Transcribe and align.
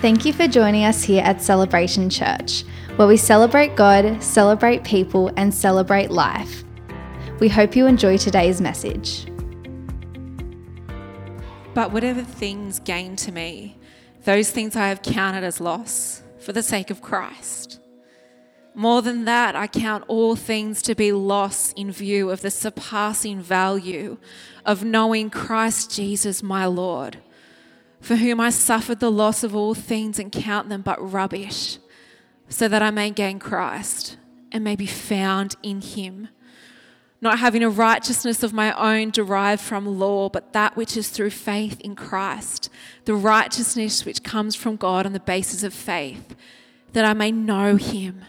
Thank 0.00 0.24
you 0.24 0.32
for 0.32 0.46
joining 0.46 0.84
us 0.84 1.02
here 1.02 1.24
at 1.24 1.42
Celebration 1.42 2.08
Church, 2.08 2.62
where 2.94 3.08
we 3.08 3.16
celebrate 3.16 3.74
God, 3.74 4.22
celebrate 4.22 4.84
people, 4.84 5.32
and 5.36 5.52
celebrate 5.52 6.12
life. 6.12 6.62
We 7.40 7.48
hope 7.48 7.74
you 7.74 7.86
enjoy 7.86 8.16
today's 8.16 8.60
message. 8.60 9.26
But 11.74 11.90
whatever 11.90 12.22
things 12.22 12.78
gain 12.78 13.16
to 13.16 13.32
me, 13.32 13.76
those 14.22 14.52
things 14.52 14.76
I 14.76 14.86
have 14.86 15.02
counted 15.02 15.42
as 15.42 15.60
loss 15.60 16.22
for 16.38 16.52
the 16.52 16.62
sake 16.62 16.90
of 16.90 17.02
Christ. 17.02 17.80
More 18.76 19.02
than 19.02 19.24
that, 19.24 19.56
I 19.56 19.66
count 19.66 20.04
all 20.06 20.36
things 20.36 20.80
to 20.82 20.94
be 20.94 21.10
loss 21.10 21.72
in 21.72 21.90
view 21.90 22.30
of 22.30 22.42
the 22.42 22.52
surpassing 22.52 23.40
value 23.40 24.18
of 24.64 24.84
knowing 24.84 25.28
Christ 25.28 25.92
Jesus 25.92 26.40
my 26.40 26.66
Lord 26.66 27.18
for 28.00 28.16
whom 28.16 28.40
I 28.40 28.50
suffered 28.50 29.00
the 29.00 29.10
loss 29.10 29.42
of 29.42 29.54
all 29.54 29.74
things 29.74 30.18
and 30.18 30.30
count 30.32 30.68
them 30.68 30.82
but 30.82 31.12
rubbish, 31.12 31.78
so 32.48 32.68
that 32.68 32.82
I 32.82 32.90
may 32.90 33.10
gain 33.10 33.38
Christ 33.38 34.16
and 34.52 34.64
may 34.64 34.76
be 34.76 34.86
found 34.86 35.56
in 35.62 35.80
him, 35.80 36.28
not 37.20 37.38
having 37.40 37.62
a 37.62 37.68
righteousness 37.68 38.42
of 38.42 38.52
my 38.52 38.72
own 38.72 39.10
derived 39.10 39.60
from 39.60 39.98
law, 39.98 40.28
but 40.28 40.52
that 40.52 40.76
which 40.76 40.96
is 40.96 41.08
through 41.08 41.30
faith 41.30 41.80
in 41.80 41.96
Christ, 41.96 42.70
the 43.04 43.14
righteousness 43.14 44.04
which 44.04 44.22
comes 44.22 44.54
from 44.54 44.76
God 44.76 45.04
on 45.04 45.12
the 45.12 45.20
basis 45.20 45.62
of 45.62 45.74
faith, 45.74 46.36
that 46.92 47.04
I 47.04 47.12
may 47.12 47.32
know 47.32 47.76
him 47.76 48.24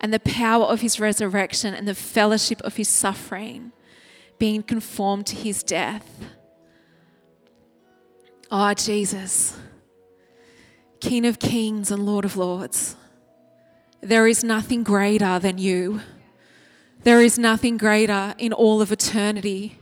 and 0.00 0.14
the 0.14 0.20
power 0.20 0.64
of 0.64 0.80
his 0.80 0.98
resurrection 0.98 1.74
and 1.74 1.86
the 1.86 1.94
fellowship 1.94 2.62
of 2.62 2.76
his 2.76 2.88
suffering, 2.88 3.72
being 4.38 4.62
conformed 4.62 5.26
to 5.26 5.36
his 5.36 5.62
death 5.62 6.24
Oh, 8.52 8.74
Jesus, 8.74 9.56
King 10.98 11.24
of 11.24 11.38
kings 11.38 11.92
and 11.92 12.04
Lord 12.04 12.24
of 12.24 12.36
lords, 12.36 12.96
there 14.00 14.26
is 14.26 14.42
nothing 14.42 14.82
greater 14.82 15.38
than 15.38 15.56
you. 15.58 16.00
There 17.04 17.20
is 17.20 17.38
nothing 17.38 17.76
greater 17.76 18.34
in 18.38 18.52
all 18.52 18.82
of 18.82 18.90
eternity 18.90 19.78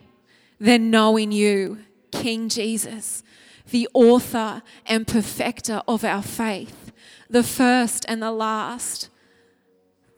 than 0.60 0.90
knowing 0.90 1.32
you, 1.32 1.78
King 2.12 2.50
Jesus, 2.50 3.22
the 3.70 3.88
author 3.94 4.60
and 4.84 5.06
perfecter 5.06 5.80
of 5.88 6.04
our 6.04 6.22
faith, 6.22 6.92
the 7.30 7.42
first 7.42 8.04
and 8.06 8.22
the 8.22 8.30
last, 8.30 9.08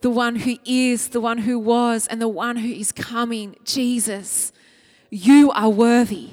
the 0.01 0.09
one 0.09 0.35
who 0.35 0.57
is, 0.65 1.07
the 1.07 1.21
one 1.21 1.37
who 1.37 1.57
was, 1.57 2.05
and 2.05 2.21
the 2.21 2.27
one 2.27 2.57
who 2.57 2.69
is 2.69 2.91
coming. 2.91 3.55
Jesus, 3.63 4.51
you 5.09 5.51
are 5.51 5.69
worthy. 5.69 6.31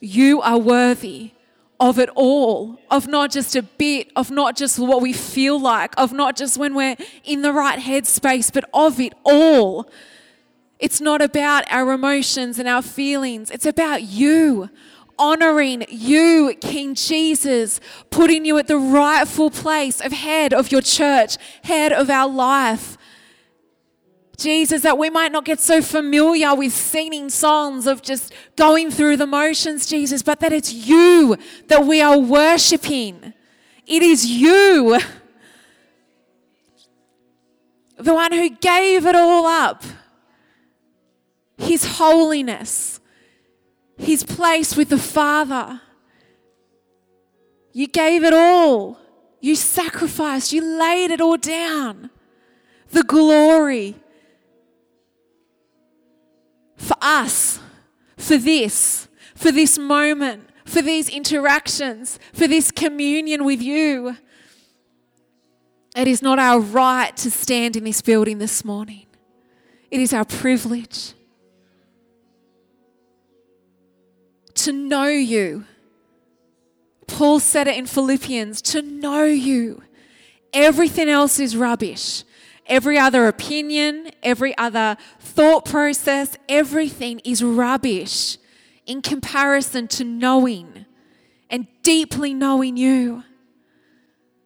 You 0.00 0.40
are 0.40 0.58
worthy 0.58 1.32
of 1.80 1.98
it 1.98 2.08
all, 2.14 2.78
of 2.90 3.08
not 3.08 3.30
just 3.30 3.56
a 3.56 3.62
bit, 3.62 4.10
of 4.14 4.30
not 4.30 4.56
just 4.56 4.78
what 4.78 5.02
we 5.02 5.12
feel 5.12 5.60
like, 5.60 5.94
of 5.98 6.12
not 6.12 6.36
just 6.36 6.56
when 6.56 6.74
we're 6.74 6.96
in 7.24 7.42
the 7.42 7.52
right 7.52 7.78
headspace, 7.78 8.52
but 8.52 8.64
of 8.72 9.00
it 9.00 9.12
all. 9.24 9.90
It's 10.78 11.00
not 11.00 11.22
about 11.22 11.64
our 11.70 11.92
emotions 11.92 12.58
and 12.58 12.68
our 12.68 12.82
feelings, 12.82 13.50
it's 13.50 13.66
about 13.66 14.02
you. 14.02 14.70
Honoring 15.18 15.84
you, 15.88 16.56
King 16.60 16.94
Jesus, 16.94 17.78
putting 18.10 18.44
you 18.44 18.58
at 18.58 18.66
the 18.66 18.78
rightful 18.78 19.50
place 19.50 20.00
of 20.00 20.10
head 20.10 20.52
of 20.52 20.72
your 20.72 20.80
church, 20.80 21.36
head 21.64 21.92
of 21.92 22.10
our 22.10 22.28
life, 22.28 22.96
Jesus, 24.36 24.82
that 24.82 24.98
we 24.98 25.10
might 25.10 25.32
not 25.32 25.44
get 25.44 25.60
so 25.60 25.82
familiar 25.82 26.54
with 26.54 26.72
singing 26.72 27.30
songs 27.30 27.86
of 27.86 28.02
just 28.02 28.32
going 28.56 28.90
through 28.90 29.16
the 29.16 29.26
motions, 29.26 29.86
Jesus, 29.86 30.22
but 30.22 30.40
that 30.40 30.52
it's 30.52 30.72
you 30.72 31.36
that 31.68 31.86
we 31.86 32.00
are 32.00 32.18
worshiping. 32.18 33.34
It 33.86 34.02
is 34.02 34.26
you, 34.26 34.98
the 37.96 38.14
one 38.14 38.32
who 38.32 38.50
gave 38.50 39.06
it 39.06 39.14
all 39.14 39.46
up. 39.46 39.84
His 41.58 41.96
holiness, 41.96 43.00
His 43.96 44.24
place 44.24 44.76
with 44.76 44.88
the 44.88 44.98
Father. 44.98 45.80
You 47.72 47.86
gave 47.86 48.24
it 48.24 48.34
all. 48.34 48.98
You 49.40 49.56
sacrificed. 49.56 50.52
You 50.52 50.64
laid 50.64 51.10
it 51.10 51.20
all 51.20 51.36
down. 51.36 52.10
The 52.90 53.02
glory, 53.02 53.96
for 56.82 56.96
us, 57.00 57.60
for 58.16 58.36
this, 58.36 59.08
for 59.36 59.52
this 59.52 59.78
moment, 59.78 60.50
for 60.64 60.82
these 60.82 61.08
interactions, 61.08 62.18
for 62.32 62.48
this 62.48 62.72
communion 62.72 63.44
with 63.44 63.62
you. 63.62 64.16
It 65.94 66.08
is 66.08 66.22
not 66.22 66.40
our 66.40 66.58
right 66.58 67.16
to 67.18 67.30
stand 67.30 67.76
in 67.76 67.84
this 67.84 68.02
building 68.02 68.38
this 68.38 68.64
morning, 68.64 69.06
it 69.90 70.00
is 70.00 70.12
our 70.12 70.24
privilege 70.24 71.14
to 74.54 74.72
know 74.72 75.06
you. 75.06 75.64
Paul 77.06 77.40
said 77.40 77.68
it 77.68 77.76
in 77.76 77.86
Philippians 77.86 78.60
to 78.62 78.82
know 78.82 79.24
you. 79.24 79.82
Everything 80.52 81.08
else 81.08 81.38
is 81.38 81.56
rubbish. 81.56 82.24
Every 82.66 82.98
other 82.98 83.26
opinion, 83.26 84.10
every 84.22 84.56
other 84.56 84.96
thought 85.18 85.64
process, 85.64 86.36
everything 86.48 87.20
is 87.24 87.42
rubbish 87.42 88.38
in 88.86 89.02
comparison 89.02 89.88
to 89.88 90.04
knowing 90.04 90.86
and 91.50 91.66
deeply 91.82 92.34
knowing 92.34 92.76
you. 92.76 93.24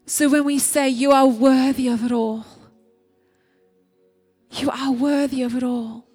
So 0.07 0.29
when 0.29 0.45
we 0.45 0.59
say, 0.59 0.89
You 0.89 1.13
are 1.13 1.27
worthy 1.27 1.89
of 1.89 2.05
it 2.05 2.13
all, 2.13 2.47
you 4.51 4.71
are 4.71 4.93
worthy 4.93 5.43
of 5.43 5.55
it 5.55 5.63
all. 5.63 6.07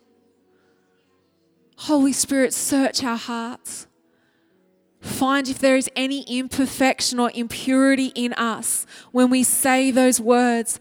Holy 1.78 2.14
Spirit, 2.14 2.54
search 2.54 3.04
our 3.04 3.18
hearts. 3.18 3.88
Find 5.02 5.50
if 5.50 5.58
there 5.58 5.76
is 5.76 5.90
any 5.96 6.22
imperfection 6.24 7.20
or 7.20 7.32
impurity 7.34 8.12
in 8.14 8.34
us 8.34 8.86
when 9.12 9.32
we 9.32 9.42
say 9.42 9.90
those 9.90 10.22
words 10.22 10.80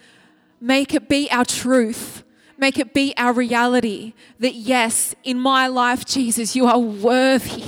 Make 0.60 0.94
it 0.94 1.08
be 1.08 1.30
our 1.30 1.44
truth. 1.44 2.22
Make 2.58 2.78
it 2.78 2.92
be 2.92 3.14
our 3.16 3.32
reality 3.32 4.12
that, 4.38 4.54
yes, 4.54 5.14
in 5.24 5.40
my 5.40 5.66
life, 5.66 6.04
Jesus, 6.04 6.54
you 6.54 6.66
are 6.66 6.78
worthy 6.78 7.64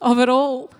of 0.00 0.20
it 0.20 0.28
all. 0.28 0.70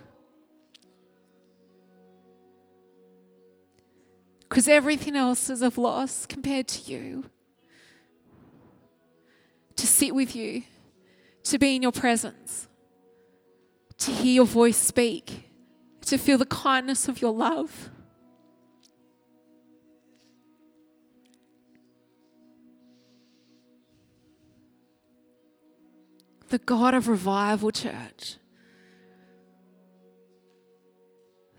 Because 4.49 4.69
everything 4.69 5.17
else 5.17 5.51
is 5.51 5.61
of 5.61 5.77
loss 5.77 6.25
compared 6.25 6.69
to 6.69 6.91
you. 6.91 7.25
To 9.77 9.87
sit 9.87 10.15
with 10.15 10.35
you, 10.35 10.63
to 11.45 11.59
be 11.59 11.77
in 11.77 11.83
your 11.83 11.93
presence, 11.93 12.69
to 13.99 14.11
hear 14.11 14.35
your 14.35 14.47
voice 14.47 14.77
speak, 14.77 15.51
to 16.03 16.17
feel 16.17 16.39
the 16.39 16.47
kindness 16.47 17.09
of 17.09 17.21
your 17.21 17.33
love. 17.33 17.91
The 26.49 26.59
God 26.59 26.95
of 26.95 27.09
revival, 27.09 27.71
church. 27.71 28.37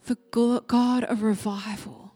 The 0.06 0.18
God 0.68 1.04
of 1.04 1.22
revival. 1.22 2.14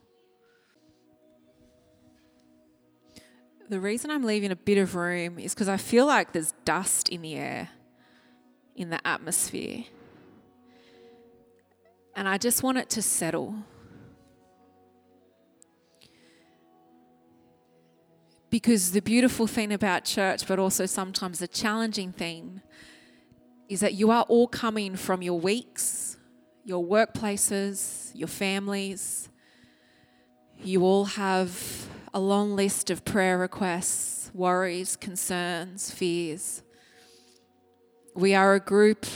The 3.69 3.79
reason 3.79 4.11
I'm 4.11 4.23
leaving 4.23 4.51
a 4.51 4.55
bit 4.55 4.77
of 4.77 4.95
room 4.95 5.39
is 5.39 5.53
because 5.53 5.69
I 5.69 5.77
feel 5.77 6.05
like 6.05 6.31
there's 6.31 6.53
dust 6.65 7.09
in 7.09 7.21
the 7.21 7.35
air, 7.35 7.69
in 8.75 8.89
the 8.89 9.05
atmosphere. 9.07 9.85
And 12.15 12.27
I 12.27 12.37
just 12.37 12.61
want 12.61 12.77
it 12.77 12.89
to 12.91 13.01
settle. 13.01 13.55
Because 18.53 18.91
the 18.91 19.01
beautiful 19.01 19.47
thing 19.47 19.73
about 19.73 20.05
church, 20.05 20.45
but 20.47 20.59
also 20.59 20.85
sometimes 20.85 21.39
the 21.39 21.47
challenging 21.47 22.11
thing, 22.11 22.61
is 23.67 23.79
that 23.79 23.95
you 23.95 24.11
are 24.11 24.25
all 24.29 24.47
coming 24.47 24.95
from 24.95 25.23
your 25.23 25.39
weeks, 25.39 26.17
your 26.63 26.85
workplaces, 26.85 28.11
your 28.13 28.27
families. 28.27 29.27
You 30.63 30.83
all 30.83 31.05
have 31.05 31.87
a 32.13 32.19
long 32.19 32.55
list 32.55 32.91
of 32.91 33.03
prayer 33.03 33.39
requests, 33.39 34.29
worries, 34.35 34.97
concerns, 34.97 35.89
fears. 35.89 36.61
We 38.13 38.35
are 38.35 38.53
a 38.53 38.59
group 38.59 39.07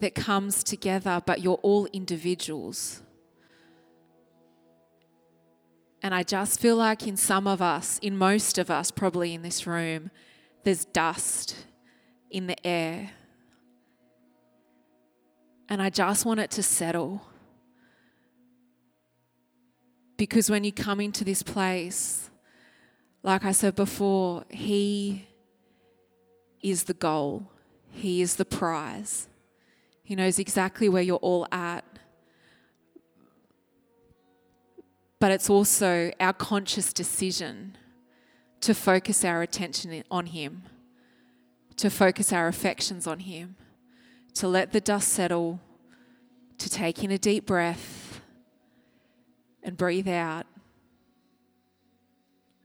that 0.00 0.14
comes 0.14 0.64
together, 0.64 1.20
but 1.26 1.42
you're 1.42 1.60
all 1.62 1.88
individuals. 1.92 3.01
And 6.02 6.14
I 6.14 6.24
just 6.24 6.58
feel 6.58 6.76
like 6.76 7.06
in 7.06 7.16
some 7.16 7.46
of 7.46 7.62
us, 7.62 7.98
in 8.00 8.16
most 8.16 8.58
of 8.58 8.70
us, 8.70 8.90
probably 8.90 9.34
in 9.34 9.42
this 9.42 9.66
room, 9.66 10.10
there's 10.64 10.84
dust 10.84 11.56
in 12.30 12.48
the 12.48 12.66
air. 12.66 13.10
And 15.68 15.80
I 15.80 15.90
just 15.90 16.26
want 16.26 16.40
it 16.40 16.50
to 16.52 16.62
settle. 16.62 17.22
Because 20.16 20.50
when 20.50 20.64
you 20.64 20.72
come 20.72 21.00
into 21.00 21.24
this 21.24 21.42
place, 21.42 22.30
like 23.22 23.44
I 23.44 23.52
said 23.52 23.76
before, 23.76 24.44
He 24.50 25.28
is 26.62 26.84
the 26.84 26.94
goal, 26.94 27.48
He 27.90 28.22
is 28.22 28.36
the 28.36 28.44
prize. 28.44 29.28
He 30.02 30.16
knows 30.16 30.40
exactly 30.40 30.88
where 30.88 31.02
you're 31.02 31.16
all 31.16 31.46
at. 31.52 31.81
But 35.22 35.30
it's 35.30 35.48
also 35.48 36.10
our 36.18 36.32
conscious 36.32 36.92
decision 36.92 37.76
to 38.60 38.74
focus 38.74 39.24
our 39.24 39.40
attention 39.40 40.02
on 40.10 40.26
Him, 40.26 40.64
to 41.76 41.90
focus 41.90 42.32
our 42.32 42.48
affections 42.48 43.06
on 43.06 43.20
Him, 43.20 43.54
to 44.34 44.48
let 44.48 44.72
the 44.72 44.80
dust 44.80 45.10
settle, 45.10 45.60
to 46.58 46.68
take 46.68 47.04
in 47.04 47.12
a 47.12 47.18
deep 47.18 47.46
breath 47.46 48.20
and 49.62 49.76
breathe 49.76 50.08
out 50.08 50.46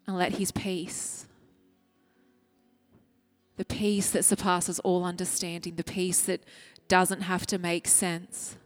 and 0.08 0.18
let 0.18 0.38
His 0.38 0.52
peace, 0.52 1.28
the 3.58 3.66
peace 3.66 4.10
that 4.10 4.26
surpasses 4.26 4.80
all 4.80 5.06
understanding, 5.06 5.76
the 5.76 5.84
peace 5.84 6.22
that 6.22 6.42
doesn't 6.88 7.22
have 7.22 7.46
to 7.46 7.60
make 7.60 7.88
sense, 7.88 8.58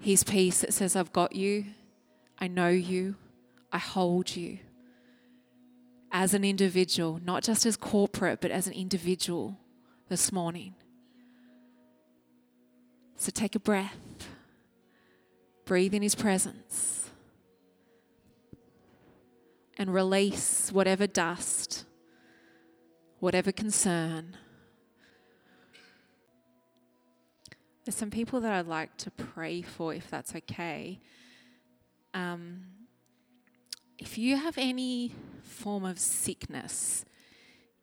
His 0.00 0.24
peace 0.24 0.62
that 0.62 0.72
says, 0.72 0.96
I've 0.96 1.12
got 1.12 1.34
you, 1.34 1.66
I 2.38 2.48
know 2.48 2.68
you, 2.68 3.16
I 3.72 3.78
hold 3.78 4.36
you. 4.36 4.58
As 6.10 6.34
an 6.34 6.44
individual, 6.44 7.20
not 7.24 7.42
just 7.42 7.66
as 7.66 7.76
corporate, 7.76 8.40
but 8.40 8.50
as 8.50 8.66
an 8.66 8.72
individual 8.72 9.58
this 10.08 10.32
morning. 10.32 10.74
So 13.16 13.30
take 13.30 13.54
a 13.54 13.60
breath, 13.60 14.28
breathe 15.64 15.92
in 15.92 16.02
His 16.02 16.14
presence 16.14 17.10
and 19.76 19.92
release 19.92 20.72
whatever 20.72 21.06
dust, 21.06 21.84
whatever 23.20 23.52
concern. 23.52 24.36
There's 27.84 27.96
some 27.96 28.10
people 28.10 28.40
that 28.40 28.52
I'd 28.52 28.66
like 28.66 28.96
to 28.98 29.10
pray 29.10 29.62
for, 29.62 29.94
if 29.94 30.10
that's 30.10 30.34
okay. 30.34 31.00
Um, 32.14 32.64
if 33.98 34.16
you 34.16 34.36
have 34.36 34.56
any 34.58 35.12
form 35.42 35.84
of 35.84 35.98
sickness 35.98 37.04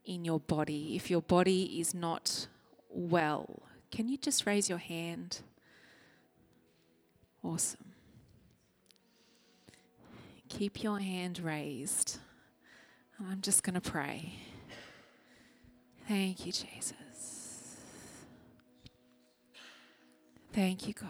in 0.06 0.26
your 0.26 0.40
body, 0.40 0.96
if 0.96 1.10
your 1.10 1.22
body 1.22 1.80
is 1.80 1.94
not 1.94 2.48
well, 2.90 3.64
can 3.92 4.08
you 4.08 4.18
just 4.18 4.46
raise 4.46 4.70
your 4.70 4.78
hand? 4.78 5.42
Awesome. 7.44 7.94
Keep 10.50 10.84
your 10.84 11.00
hand 11.00 11.40
raised. 11.40 12.18
I'm 13.20 13.42
just 13.42 13.64
going 13.64 13.80
to 13.80 13.82
pray. 13.82 14.34
Thank 16.08 16.46
you, 16.46 16.52
Jesus. 16.52 17.76
Thank 20.54 20.88
you, 20.88 20.94
God. 20.94 21.10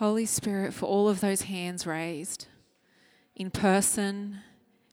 Holy 0.00 0.24
Spirit, 0.24 0.72
for 0.72 0.86
all 0.86 1.10
of 1.10 1.20
those 1.20 1.42
hands 1.42 1.86
raised 1.86 2.46
in 3.36 3.50
person, 3.50 4.38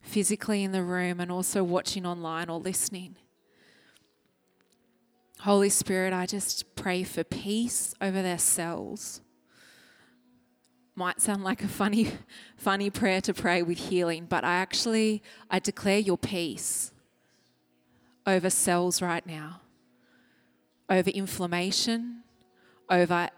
physically 0.01 0.65
in 0.65 0.73
the 0.73 0.83
room, 0.83 1.21
and 1.21 1.31
also 1.31 1.63
watching 1.63 2.05
online 2.05 2.49
or 2.49 2.59
listening. 2.59 3.15
Holy 5.39 5.69
Spirit, 5.69 6.11
I 6.11 6.25
just 6.25 6.75
pray 6.75 7.03
for 7.03 7.23
peace 7.23 7.95
over 8.01 8.21
their 8.21 8.37
cells. 8.37 9.21
Might 10.93 11.21
sound 11.21 11.41
like 11.41 11.63
a 11.63 11.69
funny, 11.69 12.11
funny 12.57 12.89
prayer 12.89 13.21
to 13.21 13.33
pray 13.33 13.61
with 13.61 13.77
healing, 13.77 14.25
but 14.25 14.43
I 14.43 14.55
actually 14.55 15.23
I 15.49 15.59
declare 15.59 15.99
your 15.99 16.17
peace 16.17 16.91
over 18.25 18.49
cells 18.49 19.01
right 19.01 19.25
now, 19.25 19.61
over 20.89 21.09
inflammation, 21.11 22.23
over 22.89 23.29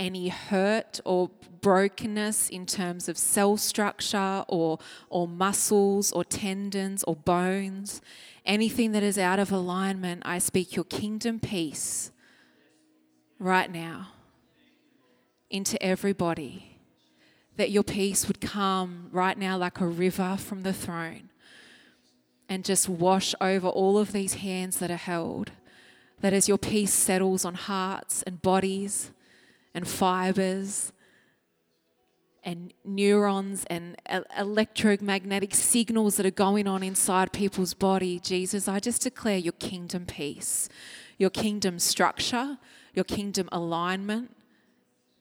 any 0.00 0.28
hurt 0.28 0.98
or 1.04 1.30
brokenness 1.60 2.48
in 2.48 2.64
terms 2.64 3.06
of 3.06 3.18
cell 3.18 3.58
structure 3.58 4.44
or, 4.48 4.78
or 5.10 5.28
muscles 5.28 6.10
or 6.12 6.24
tendons 6.24 7.04
or 7.04 7.14
bones, 7.14 8.00
anything 8.46 8.92
that 8.92 9.02
is 9.02 9.18
out 9.18 9.38
of 9.38 9.52
alignment, 9.52 10.22
I 10.24 10.38
speak 10.38 10.74
your 10.74 10.86
kingdom 10.86 11.38
peace 11.38 12.10
right 13.38 13.70
now 13.70 14.08
into 15.50 15.80
everybody. 15.82 16.78
That 17.56 17.70
your 17.70 17.82
peace 17.82 18.26
would 18.26 18.40
come 18.40 19.10
right 19.12 19.36
now 19.36 19.58
like 19.58 19.80
a 19.80 19.86
river 19.86 20.38
from 20.38 20.62
the 20.62 20.72
throne 20.72 21.28
and 22.48 22.64
just 22.64 22.88
wash 22.88 23.34
over 23.38 23.68
all 23.68 23.98
of 23.98 24.12
these 24.12 24.34
hands 24.34 24.78
that 24.78 24.90
are 24.90 24.96
held. 24.96 25.52
That 26.22 26.32
as 26.32 26.48
your 26.48 26.56
peace 26.56 26.94
settles 26.94 27.44
on 27.44 27.54
hearts 27.54 28.22
and 28.22 28.40
bodies 28.40 29.10
and 29.74 29.86
fibers 29.86 30.92
and 32.42 32.72
neurons 32.84 33.64
and 33.68 34.00
electromagnetic 34.36 35.54
signals 35.54 36.16
that 36.16 36.24
are 36.24 36.30
going 36.30 36.66
on 36.66 36.82
inside 36.82 37.32
people's 37.32 37.74
body, 37.74 38.18
Jesus, 38.18 38.66
I 38.66 38.80
just 38.80 39.02
declare 39.02 39.38
your 39.38 39.52
kingdom 39.52 40.06
peace, 40.06 40.68
your 41.18 41.30
kingdom 41.30 41.78
structure, 41.78 42.58
your 42.94 43.04
kingdom 43.04 43.48
alignment. 43.52 44.34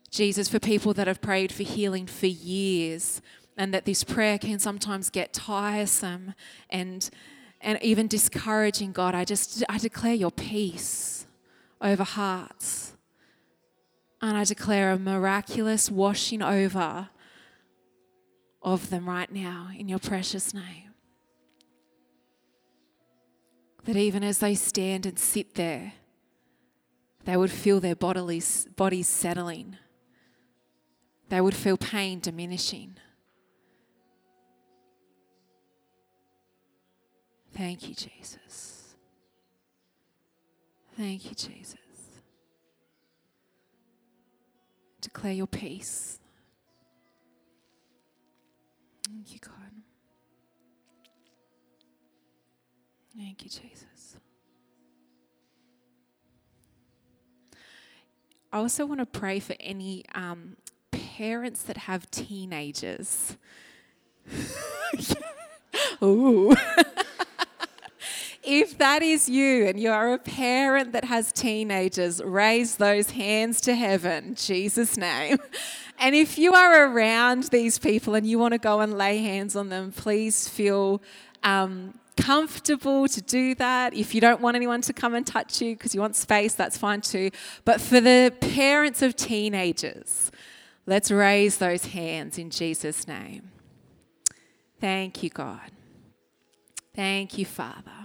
Jesus, 0.09 0.47
for 0.47 0.59
people 0.59 0.93
that 0.93 1.07
have 1.07 1.21
prayed 1.21 1.51
for 1.51 1.63
healing 1.63 2.07
for 2.07 2.25
years, 2.25 3.21
and 3.57 3.73
that 3.73 3.85
this 3.85 4.03
prayer 4.03 4.39
can 4.39 4.57
sometimes 4.57 5.09
get 5.09 5.33
tiresome 5.33 6.33
and 6.69 7.09
and 7.61 7.77
even 7.83 8.07
discouraging, 8.07 8.93
God, 8.93 9.13
I 9.13 9.25
just 9.25 9.63
I 9.67 9.77
declare 9.77 10.13
your 10.13 10.31
peace 10.31 11.27
over 11.81 12.03
hearts. 12.03 12.93
And 14.21 14.35
I 14.37 14.43
declare 14.43 14.91
a 14.91 14.99
miraculous 14.99 15.89
washing 15.89 16.41
over 16.41 17.09
of 18.61 18.89
them 18.89 19.07
right 19.07 19.31
now 19.31 19.69
in 19.77 19.87
your 19.87 19.99
precious 19.99 20.53
name. 20.53 20.93
That 23.85 23.95
even 23.95 24.23
as 24.23 24.39
they 24.39 24.55
stand 24.55 25.05
and 25.05 25.17
sit 25.17 25.55
there, 25.55 25.93
they 27.25 27.37
would 27.37 27.51
feel 27.51 27.79
their 27.79 27.95
bodies, 27.95 28.67
bodies 28.75 29.07
settling. 29.07 29.77
They 31.29 31.39
would 31.39 31.55
feel 31.55 31.77
pain 31.77 32.19
diminishing. 32.19 32.97
Thank 37.53 37.87
you, 37.87 37.95
Jesus. 37.95 38.95
Thank 40.97 41.25
you, 41.25 41.35
Jesus. 41.35 41.88
Declare 45.01 45.33
your 45.33 45.47
peace. 45.47 46.19
Thank 49.07 49.33
you, 49.33 49.39
God. 49.41 49.53
Thank 53.17 53.43
you, 53.43 53.49
Jesus. 53.49 54.17
I 58.51 58.57
also 58.57 58.85
want 58.85 58.99
to 58.99 59.05
pray 59.05 59.39
for 59.39 59.55
any 59.59 60.05
um, 60.15 60.57
parents 60.91 61.63
that 61.63 61.77
have 61.77 62.09
teenagers. 62.11 63.37
Ooh. 66.03 66.55
if 68.49 68.79
that 68.79 69.03
is 69.03 69.29
you 69.29 69.67
and 69.67 69.79
you're 69.79 70.13
a 70.13 70.17
parent 70.17 70.93
that 70.93 71.05
has 71.05 71.31
teenagers, 71.31 72.21
raise 72.23 72.77
those 72.77 73.11
hands 73.11 73.61
to 73.61 73.75
heaven, 73.75 74.35
Jesus' 74.35 74.97
name. 74.97 75.37
And 76.01 76.15
if 76.15 76.37
you 76.37 76.53
are 76.53 76.87
around 76.87 77.43
these 77.49 77.77
people 77.77 78.15
and 78.15 78.25
you 78.25 78.39
want 78.39 78.53
to 78.53 78.57
go 78.57 78.79
and 78.79 78.97
lay 78.97 79.17
hands 79.17 79.53
on 79.57 79.67
them, 79.67 79.91
please 79.91 80.47
feel 80.47 81.01
um, 81.43 81.99
comfortable 82.15 83.09
to 83.09 83.21
do 83.21 83.53
that. 83.55 83.93
If 83.93 84.15
you 84.15 84.21
don't 84.21 84.39
want 84.39 84.55
anyone 84.55 84.79
to 84.83 84.93
come 84.93 85.13
and 85.13 85.27
touch 85.27 85.61
you 85.61 85.75
because 85.75 85.93
you 85.93 85.99
want 85.99 86.15
space, 86.15 86.53
that's 86.53 86.77
fine 86.77 87.01
too. 87.01 87.31
But 87.65 87.81
for 87.81 87.99
the 87.99 88.33
parents 88.39 89.01
of 89.01 89.17
teenagers, 89.17 90.31
let's 90.85 91.11
raise 91.11 91.57
those 91.57 91.87
hands 91.87 92.37
in 92.37 92.49
Jesus' 92.49 93.05
name. 93.05 93.51
Thank 94.79 95.21
you, 95.21 95.29
God. 95.29 95.69
Thank 96.95 97.37
you, 97.37 97.45
Father. 97.45 97.98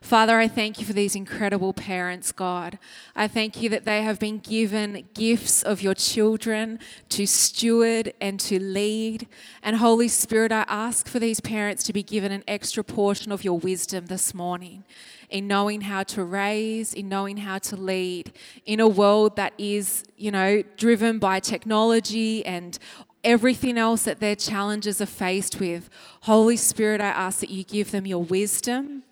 Father, 0.00 0.38
I 0.38 0.48
thank 0.48 0.78
you 0.78 0.86
for 0.86 0.92
these 0.92 1.16
incredible 1.16 1.72
parents, 1.72 2.30
God. 2.32 2.78
I 3.14 3.26
thank 3.28 3.60
you 3.60 3.68
that 3.70 3.84
they 3.84 4.02
have 4.02 4.20
been 4.20 4.38
given 4.38 5.08
gifts 5.14 5.62
of 5.62 5.82
your 5.82 5.94
children 5.94 6.78
to 7.08 7.26
steward 7.26 8.12
and 8.20 8.38
to 8.40 8.60
lead. 8.60 9.26
And 9.62 9.76
Holy 9.76 10.08
Spirit, 10.08 10.52
I 10.52 10.64
ask 10.68 11.08
for 11.08 11.18
these 11.18 11.40
parents 11.40 11.82
to 11.84 11.92
be 11.92 12.02
given 12.02 12.30
an 12.30 12.44
extra 12.46 12.84
portion 12.84 13.32
of 13.32 13.44
your 13.44 13.58
wisdom 13.58 14.06
this 14.06 14.32
morning 14.32 14.84
in 15.28 15.48
knowing 15.48 15.80
how 15.82 16.02
to 16.04 16.22
raise, 16.22 16.94
in 16.94 17.08
knowing 17.08 17.38
how 17.38 17.58
to 17.58 17.76
lead 17.76 18.32
in 18.64 18.80
a 18.80 18.88
world 18.88 19.36
that 19.36 19.52
is, 19.58 20.04
you 20.16 20.30
know, 20.30 20.62
driven 20.76 21.18
by 21.18 21.40
technology 21.40 22.44
and 22.46 22.78
everything 23.24 23.76
else 23.76 24.04
that 24.04 24.20
their 24.20 24.36
challenges 24.36 25.00
are 25.00 25.06
faced 25.06 25.58
with. 25.58 25.90
Holy 26.22 26.56
Spirit, 26.56 27.00
I 27.00 27.08
ask 27.08 27.40
that 27.40 27.50
you 27.50 27.64
give 27.64 27.90
them 27.90 28.06
your 28.06 28.22
wisdom 28.22 29.02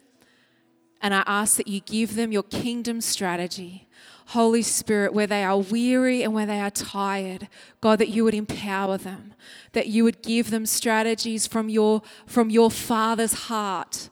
and 1.05 1.15
I 1.15 1.23
ask 1.27 1.59
that 1.59 1.69
you 1.69 1.81
give 1.81 2.17
them 2.17 2.33
your 2.33 2.43
kingdom 2.43 3.03
strategy. 3.03 3.87
Holy 4.29 4.63
Spirit, 4.63 5.13
where 5.13 5.27
they 5.27 5.45
are 5.45 5.59
weary 5.59 6.23
and 6.23 6.33
where 6.33 6.47
they 6.47 6.59
are 6.59 6.71
tired, 6.71 7.47
God, 7.83 7.99
that 7.99 8.09
you 8.09 8.25
would 8.25 8.33
empower 8.33 8.97
them, 8.97 9.35
that 9.73 9.89
you 9.89 10.03
would 10.03 10.23
give 10.23 10.51
them 10.51 10.65
strategies 10.65 11.47
from 11.47 11.69
your, 11.69 12.01
from 12.25 12.49
your 12.49 12.71
Father's 12.71 13.35
heart 13.35 14.09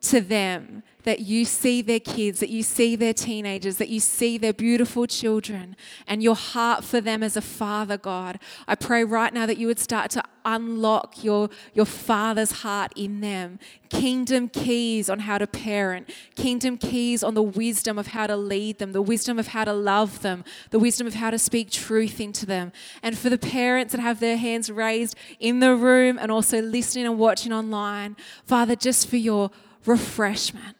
to 0.00 0.20
them 0.20 0.82
that 1.04 1.20
you 1.20 1.44
see 1.44 1.82
their 1.82 2.00
kids, 2.00 2.40
that 2.40 2.50
you 2.50 2.62
see 2.62 2.96
their 2.96 3.14
teenagers, 3.14 3.78
that 3.78 3.88
you 3.88 4.00
see 4.00 4.38
their 4.38 4.52
beautiful 4.52 5.06
children, 5.06 5.76
and 6.06 6.22
your 6.22 6.36
heart 6.36 6.84
for 6.84 7.00
them 7.00 7.22
as 7.22 7.36
a 7.36 7.40
father, 7.40 7.96
God. 7.96 8.38
I 8.68 8.74
pray 8.74 9.04
right 9.04 9.32
now 9.32 9.46
that 9.46 9.58
you 9.58 9.66
would 9.66 9.78
start 9.78 10.10
to 10.12 10.22
unlock 10.44 11.22
your, 11.22 11.48
your 11.74 11.86
father's 11.86 12.52
heart 12.62 12.92
in 12.96 13.20
them. 13.20 13.58
Kingdom 13.90 14.48
keys 14.48 15.10
on 15.10 15.20
how 15.20 15.38
to 15.38 15.46
parent, 15.46 16.10
kingdom 16.34 16.78
keys 16.78 17.22
on 17.22 17.34
the 17.34 17.42
wisdom 17.42 17.98
of 17.98 18.08
how 18.08 18.26
to 18.26 18.36
lead 18.36 18.78
them, 18.78 18.92
the 18.92 19.02
wisdom 19.02 19.38
of 19.38 19.48
how 19.48 19.64
to 19.64 19.72
love 19.72 20.22
them, 20.22 20.44
the 20.70 20.78
wisdom 20.78 21.06
of 21.06 21.14
how 21.14 21.30
to 21.30 21.38
speak 21.38 21.70
truth 21.70 22.20
into 22.20 22.46
them. 22.46 22.72
And 23.02 23.16
for 23.16 23.28
the 23.28 23.38
parents 23.38 23.92
that 23.92 24.00
have 24.00 24.20
their 24.20 24.36
hands 24.36 24.70
raised 24.70 25.14
in 25.38 25.60
the 25.60 25.74
room 25.74 26.18
and 26.18 26.32
also 26.32 26.62
listening 26.62 27.06
and 27.06 27.18
watching 27.18 27.52
online, 27.52 28.16
Father, 28.46 28.74
just 28.74 29.08
for 29.08 29.16
your 29.16 29.50
refreshment 29.84 30.76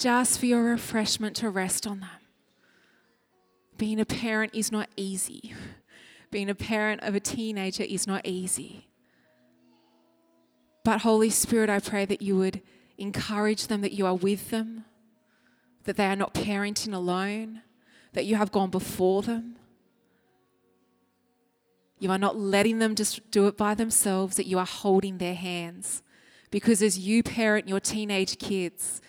just 0.00 0.40
for 0.40 0.46
your 0.46 0.62
refreshment 0.62 1.36
to 1.36 1.50
rest 1.50 1.86
on 1.86 2.00
them. 2.00 2.08
Being 3.76 4.00
a 4.00 4.06
parent 4.06 4.54
is 4.54 4.72
not 4.72 4.88
easy. 4.96 5.54
Being 6.30 6.48
a 6.48 6.54
parent 6.54 7.02
of 7.02 7.14
a 7.14 7.20
teenager 7.20 7.82
is 7.82 8.06
not 8.06 8.26
easy. 8.26 8.88
But, 10.84 11.02
Holy 11.02 11.28
Spirit, 11.28 11.68
I 11.68 11.80
pray 11.80 12.06
that 12.06 12.22
you 12.22 12.36
would 12.36 12.62
encourage 12.96 13.66
them, 13.66 13.82
that 13.82 13.92
you 13.92 14.06
are 14.06 14.14
with 14.14 14.48
them, 14.48 14.86
that 15.84 15.96
they 15.96 16.06
are 16.06 16.16
not 16.16 16.32
parenting 16.32 16.94
alone, 16.94 17.60
that 18.14 18.24
you 18.24 18.36
have 18.36 18.50
gone 18.50 18.70
before 18.70 19.20
them. 19.20 19.56
You 21.98 22.10
are 22.10 22.18
not 22.18 22.38
letting 22.38 22.78
them 22.78 22.94
just 22.94 23.30
do 23.30 23.46
it 23.46 23.58
by 23.58 23.74
themselves, 23.74 24.36
that 24.36 24.46
you 24.46 24.58
are 24.58 24.66
holding 24.66 25.18
their 25.18 25.34
hands. 25.34 26.02
Because 26.50 26.82
as 26.82 26.98
you 26.98 27.22
parent 27.22 27.68
your 27.68 27.80
teenage 27.80 28.38
kids, 28.38 29.02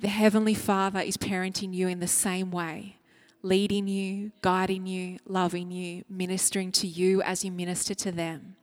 the 0.00 0.08
Heavenly 0.08 0.54
Father 0.54 1.00
is 1.00 1.18
parenting 1.18 1.74
you 1.74 1.86
in 1.86 2.00
the 2.00 2.08
same 2.08 2.50
way, 2.50 2.96
leading 3.42 3.86
you, 3.86 4.32
guiding 4.40 4.86
you, 4.86 5.18
loving 5.26 5.70
you, 5.70 6.04
ministering 6.08 6.72
to 6.72 6.86
you 6.86 7.20
as 7.22 7.44
you 7.44 7.52
minister 7.52 7.94
to 7.94 8.10
them. 8.10 8.56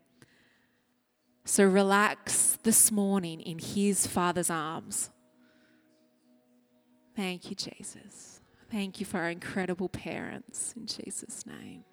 So 1.46 1.64
relax 1.64 2.58
this 2.64 2.92
morning 2.92 3.40
in 3.42 3.60
His 3.60 4.08
Father's 4.08 4.50
arms. 4.50 5.12
Thank 7.16 7.50
you, 7.50 7.56
Jesus. 7.56 8.42
Thank 8.72 9.00
you 9.00 9.06
for 9.06 9.20
our 9.20 9.30
incredible 9.30 9.90
parents 9.90 10.74
in 10.76 10.88
Jesus' 10.88 11.46
name. 11.46 11.84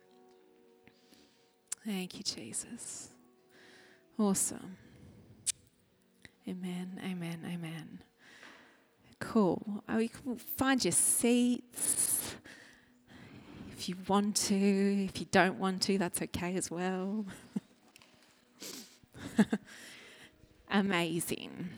Thank 1.84 2.16
you, 2.16 2.24
Jesus. 2.24 3.10
Awesome. 4.18 4.76
Amen, 6.48 7.00
amen, 7.04 7.40
amen. 7.46 8.00
Cool. 9.18 9.82
Oh, 9.88 9.98
you 9.98 10.08
can 10.08 10.36
find 10.36 10.84
your 10.84 10.92
seats 10.92 12.34
if 13.76 13.88
you 13.88 13.96
want 14.08 14.36
to. 14.36 15.04
If 15.04 15.20
you 15.20 15.26
don't 15.30 15.58
want 15.58 15.82
to, 15.82 15.98
that's 15.98 16.22
okay 16.22 16.56
as 16.56 16.70
well. 16.70 17.26
Amazing. 20.70 21.68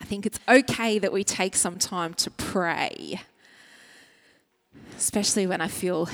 I 0.00 0.04
think 0.04 0.26
it's 0.26 0.40
okay 0.48 0.98
that 0.98 1.12
we 1.12 1.24
take 1.24 1.54
some 1.56 1.78
time 1.78 2.14
to 2.14 2.30
pray, 2.30 3.20
especially 4.96 5.46
when 5.46 5.60
I 5.60 5.68
feel 5.68 6.08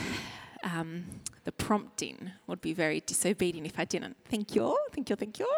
um, 0.63 1.05
the 1.45 1.53
prompting 1.53 2.33
would 2.47 2.61
be 2.61 2.73
very 2.73 3.01
disobedient 3.01 3.67
if 3.67 3.79
I 3.79 3.85
didn't. 3.85 4.17
Thank 4.29 4.55
you. 4.55 4.77
Thank 4.93 5.11
you. 5.11 5.17
Thank 5.17 5.39
you. 5.39 5.49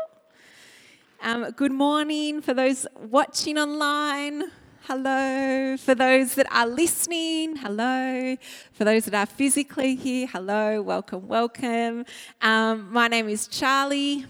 Um, 1.21 1.51
good 1.51 1.73
morning 1.73 2.41
for 2.41 2.55
those 2.55 2.87
watching 2.97 3.59
online. 3.59 4.45
Hello. 4.83 5.77
For 5.77 5.93
those 5.93 6.37
that 6.37 6.47
are 6.53 6.67
listening, 6.67 7.57
hello. 7.57 8.37
For 8.73 8.85
those 8.85 9.05
that 9.07 9.15
are 9.15 9.27
physically 9.27 9.97
here, 9.97 10.29
hello. 10.29 10.81
Welcome, 10.81 11.27
welcome. 11.27 12.05
Um, 12.41 12.93
my 12.93 13.09
name 13.09 13.29
is 13.29 13.49
Charlie. 13.49 14.27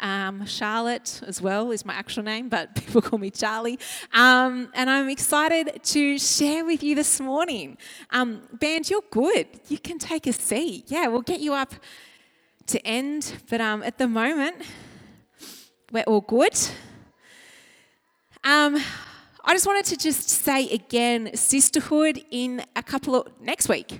Um, 0.00 0.46
Charlotte 0.46 1.20
as 1.26 1.42
well 1.42 1.72
is 1.72 1.84
my 1.84 1.92
actual 1.92 2.22
name, 2.22 2.48
but 2.48 2.74
people 2.86 3.02
call 3.02 3.18
me 3.18 3.30
Charlie. 3.30 3.78
Um, 4.14 4.70
and 4.72 4.88
I'm 4.88 5.10
excited 5.10 5.82
to 5.82 6.18
share 6.18 6.64
with 6.64 6.82
you 6.82 6.94
this 6.94 7.20
morning. 7.20 7.76
Um, 8.12 8.40
band, 8.54 8.88
you're 8.88 9.04
good. 9.10 9.46
You 9.68 9.76
can 9.76 9.98
take 9.98 10.26
a 10.26 10.32
seat. 10.32 10.84
Yeah, 10.86 11.08
we'll 11.08 11.20
get 11.20 11.40
you 11.40 11.52
up 11.52 11.74
to 12.68 12.84
end. 12.86 13.34
But 13.50 13.60
um, 13.60 13.82
at 13.82 13.98
the 13.98 14.08
moment, 14.08 14.56
we're 15.90 16.04
all 16.04 16.20
good. 16.20 16.56
Um, 18.44 18.78
I 19.44 19.54
just 19.54 19.66
wanted 19.66 19.84
to 19.86 19.96
just 19.96 20.28
say 20.28 20.68
again, 20.70 21.34
sisterhood 21.34 22.24
in 22.30 22.62
a 22.76 22.82
couple 22.82 23.16
of 23.16 23.28
next 23.40 23.68
week. 23.68 23.92
I 23.92 23.96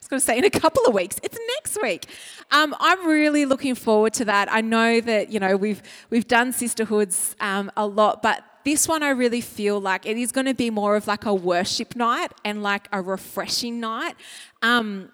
was 0.00 0.08
going 0.08 0.20
to 0.20 0.24
say 0.24 0.38
in 0.38 0.44
a 0.44 0.50
couple 0.50 0.84
of 0.86 0.94
weeks. 0.94 1.20
It's 1.22 1.38
next 1.56 1.78
week. 1.82 2.06
Um, 2.50 2.74
I'm 2.80 3.06
really 3.06 3.46
looking 3.46 3.74
forward 3.74 4.14
to 4.14 4.24
that. 4.24 4.50
I 4.50 4.60
know 4.60 5.00
that 5.00 5.30
you 5.30 5.38
know 5.38 5.56
we've 5.56 5.82
we've 6.10 6.26
done 6.26 6.52
sisterhoods 6.52 7.36
um, 7.40 7.70
a 7.76 7.86
lot, 7.86 8.22
but 8.22 8.42
this 8.64 8.88
one 8.88 9.02
I 9.02 9.10
really 9.10 9.40
feel 9.40 9.80
like 9.80 10.06
it 10.06 10.16
is 10.16 10.32
going 10.32 10.46
to 10.46 10.54
be 10.54 10.70
more 10.70 10.96
of 10.96 11.06
like 11.06 11.24
a 11.24 11.34
worship 11.34 11.94
night 11.94 12.32
and 12.44 12.62
like 12.62 12.88
a 12.92 13.00
refreshing 13.00 13.80
night. 13.80 14.16
Um, 14.62 15.10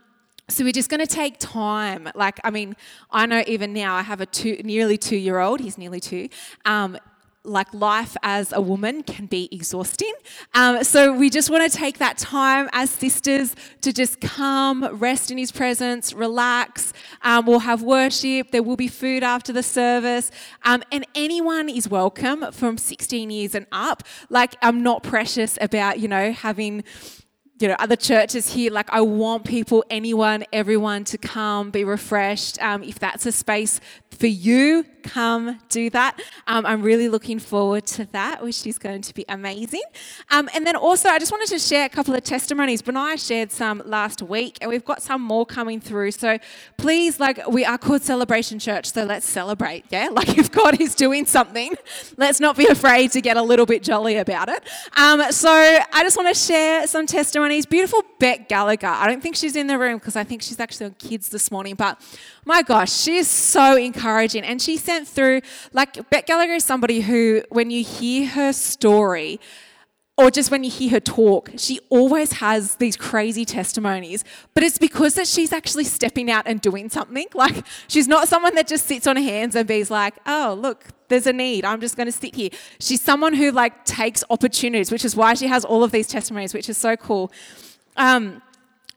so 0.49 0.65
we're 0.65 0.73
just 0.73 0.91
going 0.91 1.01
to 1.01 1.07
take 1.07 1.39
time. 1.39 2.09
Like, 2.15 2.39
I 2.45 2.51
mean, 2.51 2.77
I 3.11 3.27
know 3.27 3.43
even 3.47 3.73
now 3.73 3.95
I 3.95 4.03
have 4.03 4.21
a 4.21 4.27
two, 4.27 4.61
nearly 4.65 4.99
two 4.99 5.17
year 5.17 5.39
old, 5.39 5.61
he's 5.61 5.79
nearly 5.79 6.01
two. 6.01 6.29
Um, 6.65 6.99
like 7.45 7.73
life 7.75 8.17
as 8.23 8.53
a 8.53 8.61
woman 8.61 9.03
can 9.03 9.27
be 9.27 9.49
exhausting. 9.53 10.13
Um, 10.55 10.83
so 10.83 11.13
we 11.13 11.29
just 11.29 11.51
want 11.51 11.71
to 11.71 11.77
take 11.77 11.99
that 11.99 12.17
time 12.17 12.71
as 12.73 12.89
sisters 12.89 13.55
to 13.83 13.93
just 13.93 14.21
come, 14.21 14.85
rest 14.99 15.31
in 15.31 15.37
His 15.37 15.53
presence, 15.53 16.15
relax. 16.15 16.95
Um, 17.23 17.45
we'll 17.45 17.61
have 17.61 17.83
worship. 17.83 18.51
There 18.51 18.63
will 18.63 18.77
be 18.77 18.89
food 18.89 19.23
after 19.23 19.53
the 19.53 19.63
service, 19.63 20.31
um, 20.63 20.83
and 20.91 21.07
anyone 21.15 21.69
is 21.69 21.89
welcome 21.89 22.51
from 22.51 22.79
16 22.79 23.31
years 23.31 23.55
and 23.55 23.67
up. 23.71 24.03
Like 24.31 24.57
I'm 24.63 24.83
not 24.83 25.03
precious 25.03 25.59
about 25.61 26.01
you 26.01 26.09
know 26.09 26.33
having 26.33 26.83
you 27.59 27.69
know, 27.69 27.77
other 27.79 27.97
churches 27.97 28.53
here, 28.53 28.73
like 28.73 28.91
I 28.93 29.01
want 29.01 29.45
people, 29.45 29.85
anyone, 29.89 30.45
everyone 30.53 31.05
to 31.05 31.19
come, 31.19 31.71
be 31.71 31.85
refreshed. 31.85 32.61
Um, 32.61 32.83
if 32.83 32.99
that's 32.99 33.27
a 33.27 33.33
space 33.33 33.81
for 34.11 34.27
you, 34.27 34.85
come 35.05 35.61
do 35.69 35.91
that. 35.91 36.21
Um, 36.47 36.67
I'm 36.67 36.83
really 36.83 37.09
looking 37.09 37.39
forward 37.39 37.87
to 37.87 38.07
that, 38.07 38.43
which 38.43 38.67
is 38.67 38.79
going 38.79 39.03
to 39.03 39.15
be 39.15 39.25
amazing. 39.29 39.83
Um, 40.31 40.49
and 40.55 40.67
then 40.67 40.75
also, 40.75 41.09
I 41.09 41.19
just 41.19 41.31
wanted 41.31 41.49
to 41.49 41.59
share 41.59 41.87
a 41.87 41.89
couple 41.89 42.15
of 42.15 42.25
testimonies. 42.25 42.83
Benaiah 42.83 43.19
shared 43.19 43.53
some 43.53 43.83
last 43.85 44.23
week, 44.23 44.59
and 44.61 44.71
we've 44.71 44.85
got 44.85 45.03
some 45.03 45.23
more 45.23 45.47
coming 45.47 45.81
through. 45.81 46.11
So 46.13 46.39
please, 46.77 47.21
like, 47.21 47.47
we 47.47 47.65
are 47.65 47.79
called 47.79 48.03
Celebration 48.03 48.59
Church, 48.59 48.93
so 48.93 49.05
let's 49.05 49.27
celebrate, 49.27 49.85
yeah? 49.91 50.09
Like, 50.15 50.39
if 50.39 50.51
God 50.53 50.81
is 50.81 50.95
doing 50.95 51.27
something, 51.27 51.75
let's 52.17 52.39
not 52.39 52.57
be 52.57 52.67
afraid 52.67 53.11
to 53.13 53.21
get 53.21 53.37
a 53.37 53.43
little 53.43 53.67
bit 53.67 53.83
jolly 53.83 54.17
about 54.17 54.49
it. 54.49 54.63
Um, 54.97 55.33
so 55.33 55.51
I 55.51 56.03
just 56.03 56.17
want 56.17 56.33
to 56.33 56.41
share 56.41 56.87
some 56.87 57.07
testimonies. 57.07 57.67
Beautiful 57.67 58.03
Beck 58.21 58.49
Gallagher. 58.49 58.87
I 58.87 59.09
don't 59.09 59.21
think 59.21 59.35
she's 59.35 59.57
in 59.57 59.67
the 59.67 59.77
room 59.77 59.99
because 59.99 60.15
I 60.15 60.23
think 60.23 60.41
she's 60.41 60.61
actually 60.61 60.87
on 60.87 60.95
kids 61.01 61.31
this 61.31 61.51
morning, 61.51 61.75
but 61.75 62.01
my 62.45 62.63
gosh, 62.63 62.93
she 62.93 63.17
is 63.17 63.29
so 63.29 63.77
encouraging. 63.77 64.45
And 64.45 64.61
she 64.61 64.77
sent 64.95 65.09
through, 65.09 65.41
like, 65.73 66.09
Beck 66.11 66.27
Gallagher 66.27 66.55
is 66.55 66.65
somebody 66.65 67.01
who, 67.01 67.43
when 67.51 67.71
you 67.71 67.83
hear 67.83 68.29
her 68.29 68.53
story, 68.53 69.41
or 70.17 70.31
just 70.31 70.51
when 70.53 70.63
you 70.63 70.71
hear 70.71 70.91
her 70.91 71.01
talk, 71.01 71.51
she 71.57 71.81
always 71.91 72.35
has 72.35 72.77
these 72.77 72.97
crazy 72.97 73.45
testimonies. 73.45 74.23
But 74.55 74.63
it's 74.63 74.79
because 74.79 75.15
that 75.15 75.27
she's 75.27 75.53
actually 75.53 75.85
stepping 75.85 76.31
out 76.31 76.47
and 76.47 76.61
doing 76.61 76.89
something. 76.89 77.27
Like 77.35 77.67
she's 77.89 78.07
not 78.07 78.29
someone 78.29 78.55
that 78.55 78.69
just 78.69 78.87
sits 78.87 79.07
on 79.09 79.17
her 79.17 79.23
hands 79.23 79.57
and 79.57 79.67
be's 79.67 79.91
like, 79.91 80.15
"Oh, 80.25 80.57
look, 80.59 80.87
there's 81.09 81.27
a 81.27 81.33
need. 81.33 81.65
I'm 81.65 81.81
just 81.81 81.97
going 81.97 82.07
to 82.07 82.13
sit 82.13 82.35
here." 82.37 82.51
She's 82.79 83.03
someone 83.03 83.35
who 83.35 83.51
like 83.51 83.85
takes 83.85 84.23
opportunities, 84.31 84.93
which 84.93 85.05
is 85.05 85.17
why 85.17 85.35
she 85.35 85.49
has 85.49 85.65
all 85.65 85.83
of 85.83 85.91
these 85.91 86.07
testimonies, 86.07 86.55
which 86.55 86.69
is 86.69 86.79
so 86.79 86.97
cool. 86.97 87.33
Um, 87.97 88.41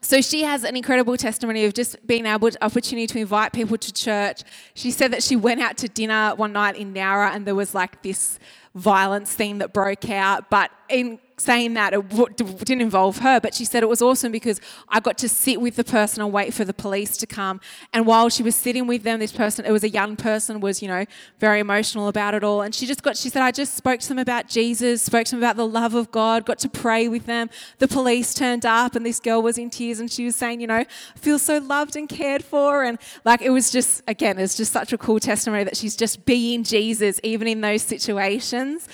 so 0.00 0.20
she 0.20 0.42
has 0.42 0.64
an 0.64 0.76
incredible 0.76 1.16
testimony 1.16 1.64
of 1.64 1.74
just 1.74 2.06
being 2.06 2.24
able 2.26 2.50
to 2.50 2.64
opportunity 2.64 3.06
to 3.08 3.18
invite 3.18 3.52
people 3.52 3.76
to 3.76 3.92
church. 3.92 4.42
She 4.74 4.90
said 4.90 5.12
that 5.12 5.22
she 5.22 5.34
went 5.34 5.60
out 5.60 5.76
to 5.78 5.88
dinner 5.88 6.34
one 6.36 6.52
night 6.52 6.76
in 6.76 6.94
Nowra 6.94 7.34
and 7.34 7.46
there 7.46 7.54
was 7.54 7.74
like 7.74 8.02
this 8.02 8.38
violence 8.74 9.34
thing 9.34 9.58
that 9.58 9.72
broke 9.72 10.08
out. 10.08 10.50
But 10.50 10.70
in 10.88 11.18
saying 11.40 11.74
that 11.74 11.94
it 11.94 12.36
didn't 12.36 12.80
involve 12.80 13.18
her, 13.18 13.40
but 13.40 13.54
she 13.54 13.64
said 13.64 13.82
it 13.82 13.88
was 13.88 14.02
awesome 14.02 14.32
because 14.32 14.60
I 14.88 15.00
got 15.00 15.18
to 15.18 15.28
sit 15.28 15.60
with 15.60 15.76
the 15.76 15.84
person 15.84 16.22
and 16.22 16.32
wait 16.32 16.52
for 16.52 16.64
the 16.64 16.74
police 16.74 17.16
to 17.18 17.26
come. 17.26 17.60
And 17.92 18.06
while 18.06 18.28
she 18.28 18.42
was 18.42 18.56
sitting 18.56 18.86
with 18.86 19.02
them, 19.02 19.20
this 19.20 19.32
person, 19.32 19.64
it 19.64 19.70
was 19.70 19.84
a 19.84 19.88
young 19.88 20.16
person, 20.16 20.60
was, 20.60 20.82
you 20.82 20.88
know, 20.88 21.04
very 21.38 21.60
emotional 21.60 22.08
about 22.08 22.34
it 22.34 22.44
all. 22.44 22.62
And 22.62 22.74
she 22.74 22.86
just 22.86 23.02
got, 23.02 23.16
she 23.16 23.28
said, 23.28 23.42
I 23.42 23.50
just 23.50 23.74
spoke 23.74 24.00
to 24.00 24.08
them 24.08 24.18
about 24.18 24.48
Jesus, 24.48 25.02
spoke 25.02 25.26
to 25.26 25.30
them 25.32 25.40
about 25.40 25.56
the 25.56 25.66
love 25.66 25.94
of 25.94 26.10
God, 26.10 26.44
got 26.44 26.58
to 26.60 26.68
pray 26.68 27.08
with 27.08 27.26
them. 27.26 27.50
The 27.78 27.88
police 27.88 28.34
turned 28.34 28.66
up 28.66 28.96
and 28.96 29.06
this 29.06 29.20
girl 29.20 29.42
was 29.42 29.58
in 29.58 29.70
tears 29.70 30.00
and 30.00 30.10
she 30.10 30.24
was 30.24 30.36
saying, 30.36 30.60
you 30.60 30.66
know, 30.66 30.76
I 30.76 30.86
feel 31.16 31.38
so 31.38 31.58
loved 31.58 31.96
and 31.96 32.08
cared 32.08 32.44
for. 32.44 32.82
And 32.82 32.98
like, 33.24 33.42
it 33.42 33.50
was 33.50 33.70
just, 33.70 34.02
again, 34.08 34.38
it's 34.38 34.56
just 34.56 34.72
such 34.72 34.92
a 34.92 34.98
cool 34.98 35.20
testimony 35.20 35.64
that 35.64 35.76
she's 35.76 35.96
just 35.96 36.24
being 36.24 36.64
Jesus, 36.64 37.20
even 37.22 37.48
in 37.48 37.60
those 37.60 37.82
situations. 37.82 38.88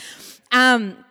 Um, 0.52 1.03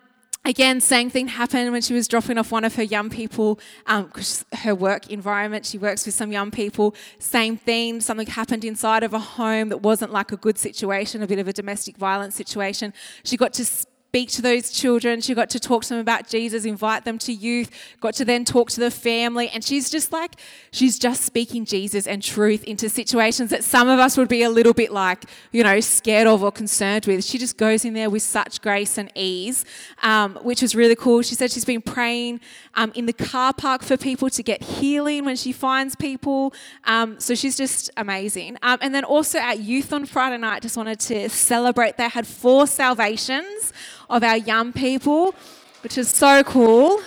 Again, 0.45 0.81
same 0.81 1.09
thing 1.09 1.29
happened 1.29 1.71
when 1.71 1.81
she 1.81 1.93
was 1.93 2.05
dropping 2.05 2.38
off 2.38 2.51
one 2.51 2.65
of 2.65 2.75
her 2.75 2.83
young 2.83 3.09
people, 3.09 3.59
um, 3.85 4.12
her 4.53 4.75
work 4.75 5.09
environment, 5.09 5.65
she 5.65 5.77
works 5.77 6.05
with 6.05 6.15
some 6.15 6.33
young 6.33 6.51
people. 6.51 6.95
Same 7.17 7.55
thing, 7.55 8.01
something 8.01 8.27
happened 8.27 8.65
inside 8.65 9.03
of 9.03 9.13
a 9.13 9.19
home 9.19 9.69
that 9.69 9.81
wasn't 9.81 10.12
like 10.12 10.33
a 10.33 10.38
good 10.38 10.57
situation, 10.57 11.23
a 11.23 11.27
bit 11.27 11.39
of 11.39 11.47
a 11.47 11.53
domestic 11.53 11.95
violence 11.95 12.35
situation. 12.35 12.93
She 13.23 13.38
got 13.38 13.53
to 13.53 13.65
speak 14.13 14.29
to 14.29 14.43
those 14.43 14.70
children. 14.70 15.22
She 15.22 15.34
got 15.34 15.50
to 15.50 15.60
talk 15.60 15.82
to 15.86 15.89
them 15.89 15.98
about 15.98 16.27
Jesus, 16.27 16.65
invite 16.65 17.03
them 17.03 17.17
to 17.17 17.34
youth, 17.34 17.72
got 18.00 18.13
to 18.13 18.24
then 18.24 18.46
talk 18.46 18.70
to 18.70 18.79
the 18.79 18.91
family. 18.91 19.50
And 19.50 19.63
she's 19.63 19.89
just 19.89 20.12
like, 20.12 20.36
she's 20.70 21.00
just 21.00 21.24
speaking 21.24 21.65
Jesus 21.65 22.05
and 22.05 22.22
truth 22.22 22.63
into 22.65 22.89
situations 22.89 23.50
that 23.50 23.63
some 23.63 23.89
of 23.89 23.98
us 23.98 24.15
would 24.15 24.27
be 24.27 24.43
a 24.43 24.51
little 24.51 24.74
bit 24.75 24.91
like, 24.91 25.25
you 25.51 25.63
know, 25.63 25.79
scared 25.79 26.27
of 26.27 26.43
or 26.43 26.51
concerned 26.51 27.08
with. 27.08 27.25
She 27.25 27.39
just 27.39 27.58
goes 27.58 27.86
in 27.86 27.96
there 27.96 28.12
with 28.12 28.22
such 28.22 28.62
grace 28.62 29.00
and 29.00 29.12
ease, 29.15 29.65
um, 30.03 30.36
which 30.43 30.62
was 30.62 30.75
really 30.75 30.96
cool. 30.96 31.24
She 31.24 31.34
said 31.34 31.50
she's 31.50 31.65
been 31.65 31.82
praying 31.82 32.39
um, 32.75 32.91
in 32.93 33.08
the 33.08 33.13
car 33.13 33.51
park 33.51 33.82
for 33.82 33.98
people 33.98 34.29
to 34.29 34.43
get 34.43 34.62
healing 34.62 35.25
when 35.25 35.38
she 35.38 35.51
finds 35.51 35.96
people. 35.96 36.53
Um, 36.84 37.20
so 37.20 37.34
she's 37.34 37.58
just 37.58 37.89
amazing. 37.98 38.60
Um, 38.62 38.77
and 38.79 38.93
then 38.93 39.05
also 39.05 39.39
at 39.39 39.58
youth 39.58 39.91
on 39.91 40.05
Friday 40.05 40.38
night, 40.38 40.62
just 40.62 40.77
wanted 40.77 41.00
to 41.00 41.29
celebrate. 41.29 41.98
They 41.98 42.10
had 42.10 42.27
four 42.27 42.67
salvations 42.67 43.74
of 44.10 44.24
our 44.24 44.38
young 44.38 44.74
people, 44.74 45.33
which 45.81 45.98
is 45.98 46.10
so 46.10 46.43
cool. 46.43 47.01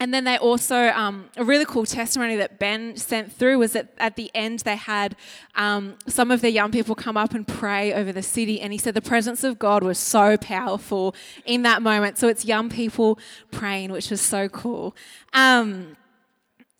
And 0.00 0.14
then 0.14 0.24
they 0.24 0.36
also, 0.36 0.88
um, 0.88 1.28
a 1.36 1.44
really 1.44 1.64
cool 1.64 1.84
testimony 1.84 2.36
that 2.36 2.60
Ben 2.60 2.96
sent 2.96 3.32
through 3.32 3.58
was 3.58 3.72
that 3.72 3.88
at 3.98 4.14
the 4.14 4.30
end 4.32 4.60
they 4.60 4.76
had 4.76 5.16
um, 5.56 5.96
some 6.06 6.30
of 6.30 6.40
the 6.40 6.52
young 6.52 6.70
people 6.70 6.94
come 6.94 7.16
up 7.16 7.34
and 7.34 7.46
pray 7.46 7.92
over 7.92 8.12
the 8.12 8.22
city. 8.22 8.60
And 8.60 8.72
he 8.72 8.78
said 8.78 8.94
the 8.94 9.02
presence 9.02 9.42
of 9.42 9.58
God 9.58 9.82
was 9.82 9.98
so 9.98 10.36
powerful 10.36 11.16
in 11.44 11.62
that 11.62 11.82
moment. 11.82 12.16
So 12.16 12.28
it's 12.28 12.44
young 12.44 12.68
people 12.68 13.18
praying, 13.50 13.90
which 13.90 14.10
was 14.10 14.20
so 14.20 14.48
cool. 14.48 14.94
Um, 15.32 15.96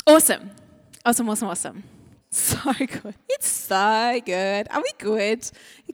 awesome. 0.07 0.51
Awesome, 1.05 1.29
awesome, 1.29 1.49
awesome. 1.49 1.83
So 2.39 2.73
good. 2.75 3.15
It's 3.31 3.49
so 3.49 4.21
good. 4.25 4.69
Are 4.71 4.83
we 4.83 4.91
good? 4.99 5.51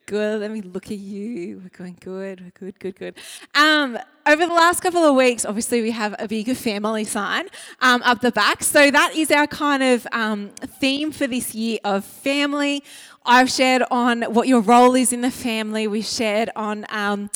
Good. 0.06 0.40
Let 0.40 0.50
me 0.50 0.62
look 0.62 0.86
at 0.86 0.98
you. 0.98 1.60
We're 1.62 1.68
going 1.68 1.96
good. 2.00 2.40
We're 2.40 2.50
good, 2.50 2.78
good, 2.80 2.96
good. 2.96 3.14
Um, 3.54 3.96
over 4.26 4.44
the 4.44 4.52
last 4.52 4.80
couple 4.80 5.04
of 5.04 5.14
weeks, 5.14 5.44
obviously, 5.44 5.80
we 5.80 5.92
have 5.92 6.16
a 6.18 6.26
bigger 6.26 6.56
family 6.56 7.04
sign 7.04 7.46
um, 7.80 8.02
up 8.02 8.20
the 8.20 8.32
back. 8.32 8.64
So 8.64 8.90
that 8.90 9.14
is 9.14 9.30
our 9.30 9.46
kind 9.46 9.82
of 9.82 10.08
um, 10.10 10.50
theme 10.80 11.12
for 11.12 11.28
this 11.28 11.54
year 11.54 11.78
of 11.84 12.04
family. 12.04 12.82
I've 13.24 13.48
shared 13.48 13.84
on 13.90 14.22
what 14.22 14.48
your 14.48 14.60
role 14.60 14.96
is 14.96 15.12
in 15.12 15.20
the 15.20 15.30
family. 15.30 15.86
We've 15.86 16.04
shared 16.04 16.50
on 16.56 16.84
um, 16.88 17.30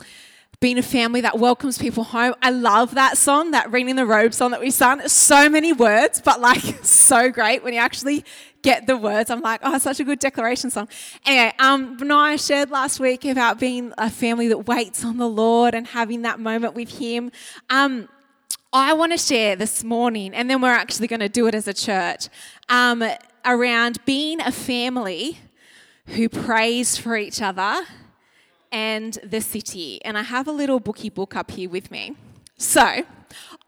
being 0.60 0.76
a 0.76 0.82
family 0.82 1.20
that 1.20 1.38
welcomes 1.38 1.78
people 1.78 2.02
home. 2.02 2.34
I 2.42 2.50
love 2.50 2.94
that 2.94 3.16
song, 3.16 3.52
that 3.52 3.70
Reading 3.70 3.94
the 3.94 4.06
Robe 4.06 4.34
song 4.34 4.50
that 4.50 4.60
we 4.60 4.72
sung. 4.72 5.06
So 5.06 5.48
many 5.48 5.72
words, 5.72 6.20
but 6.20 6.40
like 6.40 6.62
so 6.84 7.30
great 7.30 7.62
when 7.62 7.74
you 7.74 7.80
actually 7.80 8.24
get 8.62 8.86
the 8.86 8.96
words. 8.96 9.30
I'm 9.30 9.40
like, 9.40 9.60
oh, 9.62 9.78
such 9.78 10.00
a 10.00 10.04
good 10.04 10.18
declaration 10.18 10.70
song. 10.70 10.88
Anyway, 11.24 11.52
um, 11.58 11.96
Benaiah 11.96 12.38
shared 12.38 12.70
last 12.70 13.00
week 13.00 13.24
about 13.24 13.58
being 13.58 13.92
a 13.98 14.10
family 14.10 14.48
that 14.48 14.66
waits 14.66 15.04
on 15.04 15.16
the 15.16 15.28
Lord 15.28 15.74
and 15.74 15.86
having 15.86 16.22
that 16.22 16.40
moment 16.40 16.74
with 16.74 16.98
Him. 16.98 17.30
Um, 17.70 18.08
I 18.72 18.92
want 18.92 19.12
to 19.12 19.18
share 19.18 19.56
this 19.56 19.82
morning, 19.82 20.34
and 20.34 20.50
then 20.50 20.60
we're 20.60 20.68
actually 20.68 21.06
going 21.06 21.20
to 21.20 21.28
do 21.28 21.46
it 21.46 21.54
as 21.54 21.66
a 21.66 21.74
church, 21.74 22.28
um, 22.68 23.02
around 23.44 24.04
being 24.04 24.40
a 24.40 24.52
family 24.52 25.38
who 26.06 26.28
prays 26.28 26.96
for 26.96 27.16
each 27.16 27.40
other 27.40 27.82
and 28.70 29.18
the 29.24 29.40
city. 29.40 30.04
And 30.04 30.18
I 30.18 30.22
have 30.22 30.46
a 30.46 30.52
little 30.52 30.80
bookie 30.80 31.08
book 31.08 31.34
up 31.34 31.50
here 31.50 31.70
with 31.70 31.90
me. 31.90 32.16
So, 32.56 33.04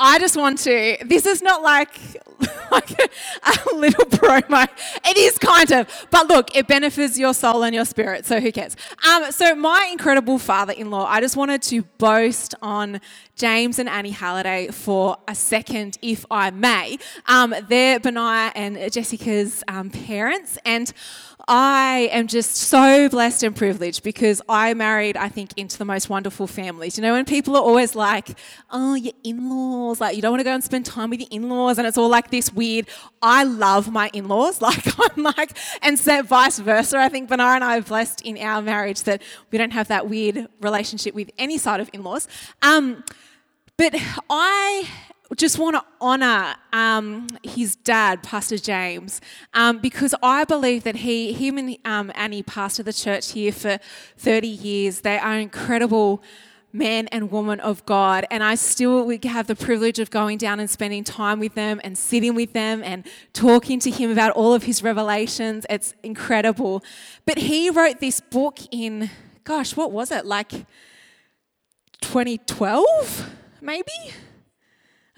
I 0.03 0.19
just 0.19 0.35
want 0.35 0.59
to, 0.61 0.97
this 1.05 1.27
is 1.27 1.43
not 1.43 1.63
like, 1.63 1.91
like 2.73 2.91
a, 2.99 3.75
little 3.75 4.07
promo. 4.07 4.67
It 5.05 5.19
is 5.19 5.39
kind 5.39 5.71
of, 5.73 6.07
but 6.11 6.27
look, 6.27 6.57
it 6.57 6.67
benefits 6.67 7.19
your 7.19 7.35
soul 7.35 7.63
and 7.65 7.75
your 7.75 7.85
spirit, 7.85 8.25
so 8.25 8.41
who 8.41 8.51
cares? 8.51 8.77
Um, 9.07 9.31
so, 9.31 9.55
my 9.55 9.91
incredible 9.93 10.39
father 10.39 10.73
in 10.73 10.91
law, 10.91 11.05
I 11.05 11.21
just 11.21 11.37
wanted 11.37 11.61
to 11.63 11.83
boast 11.99 12.55
on 12.63 13.03
James 13.37 13.79
and 13.79 13.91
Annie 13.91 14.11
Halliday 14.11 14.69
for 14.69 15.19
a 15.29 15.35
second, 15.35 15.99
if 16.01 16.25
I 16.31 16.51
may. 16.51 16.97
Um, 17.27 17.55
they're 17.69 18.01
Benaiah 18.01 18.53
and 18.55 18.91
Jessica's 18.91 19.63
um, 19.69 19.91
parents, 19.91 20.57
and 20.65 20.93
I 21.53 22.09
am 22.13 22.29
just 22.29 22.55
so 22.55 23.09
blessed 23.09 23.43
and 23.43 23.57
privileged 23.57 24.05
because 24.05 24.41
I 24.49 24.73
married, 24.73 25.17
I 25.17 25.29
think, 25.29 25.53
into 25.57 25.79
the 25.79 25.85
most 25.85 26.09
wonderful 26.09 26.47
families. 26.47 26.97
You 26.97 27.03
know, 27.03 27.15
when 27.15 27.25
people 27.25 27.57
are 27.57 27.63
always 27.63 27.97
like, 27.97 28.39
oh, 28.71 28.95
your 28.95 29.15
in 29.25 29.51
laws, 29.51 30.01
like 30.01 30.15
you 30.15 30.23
don't 30.23 30.31
want 30.31 30.39
to 30.39 30.45
go 30.45 30.55
and 30.55 30.63
spend 30.63 30.87
time 30.87 31.11
with 31.11 31.19
your 31.19 31.29
in 31.33 31.49
laws, 31.49 31.77
and 31.77 31.89
it's 31.89 31.99
all 31.99 32.09
like 32.09 32.31
this 32.31 32.53
weird. 32.53 32.87
I 33.21 33.43
love 33.43 33.91
my 33.91 34.11
in 34.15 34.29
laws. 34.29 34.61
Like, 34.71 34.87
I'm 35.17 35.25
like, 35.25 35.59
and 35.83 35.99
so 35.99 36.23
vice 36.23 36.61
versa. 36.61 36.99
I 36.99 37.09
think 37.09 37.29
Benaiah 37.29 37.57
and 37.57 37.65
I 37.65 37.79
are 37.79 37.83
blessed 37.83 38.21
in 38.23 38.39
our 38.39 38.63
marriage 38.63 39.03
that 39.03 39.21
we 39.51 39.59
don't 39.59 39.73
have 39.73 39.89
that 39.89 40.09
weird 40.09 40.47
relationship 40.61 41.17
with 41.17 41.31
any 41.37 41.59
side 41.59 41.81
of 41.81 41.91
in 41.93 42.05
laws. 42.05 42.29
Um, 42.63 43.03
but 43.77 43.95
I 44.29 44.89
just 45.37 45.59
want 45.59 45.77
to 45.77 45.85
honour 46.01 46.57
um, 46.73 47.29
his 47.45 47.77
dad, 47.77 48.23
Pastor 48.23 48.59
James, 48.59 49.21
um, 49.55 49.79
because 49.79 50.13
I 50.23 50.45
believe 50.45 50.83
that 50.83 50.97
he, 50.97 51.33
him 51.33 51.57
and 51.57 51.77
um, 51.85 52.11
Annie 52.17 52.43
pastored 52.43 52.87
the 52.87 52.93
church 52.93 53.33
here 53.33 53.53
for 53.53 53.79
30 54.17 54.49
years. 54.49 55.03
They 55.03 55.19
are 55.19 55.39
incredible 55.39 56.21
men 56.73 57.07
and 57.09 57.31
women 57.31 57.61
of 57.61 57.87
God, 57.87 58.27
and 58.31 58.43
I 58.43 58.57
still 58.57 59.09
have 59.25 59.47
the 59.47 59.55
privilege 59.55 60.01
of 60.01 60.11
going 60.11 60.39
down 60.39 60.59
and 60.59 60.69
spending 60.69 61.05
time 61.05 61.39
with 61.39 61.55
them 61.55 61.81
and 61.85 61.97
sitting 61.97 62.35
with 62.35 62.53
them 62.53 62.83
and 62.85 63.07
talking 63.33 63.79
to 63.81 63.91
him 63.91 64.11
about 64.11 64.33
all 64.33 64.53
of 64.53 64.65
his 64.65 64.83
revelations. 64.83 65.65
It's 65.71 65.95
incredible. 66.03 66.83
But 67.25 67.39
he 67.39 67.71
wrote 67.71 68.01
this 68.01 68.21
book 68.21 68.59
in, 68.73 69.11
gosh, 69.45 69.77
what 69.77 69.93
was 69.93 70.11
it, 70.11 70.27
like 70.27 70.51
2012, 72.01 73.31
maybe? 73.61 73.93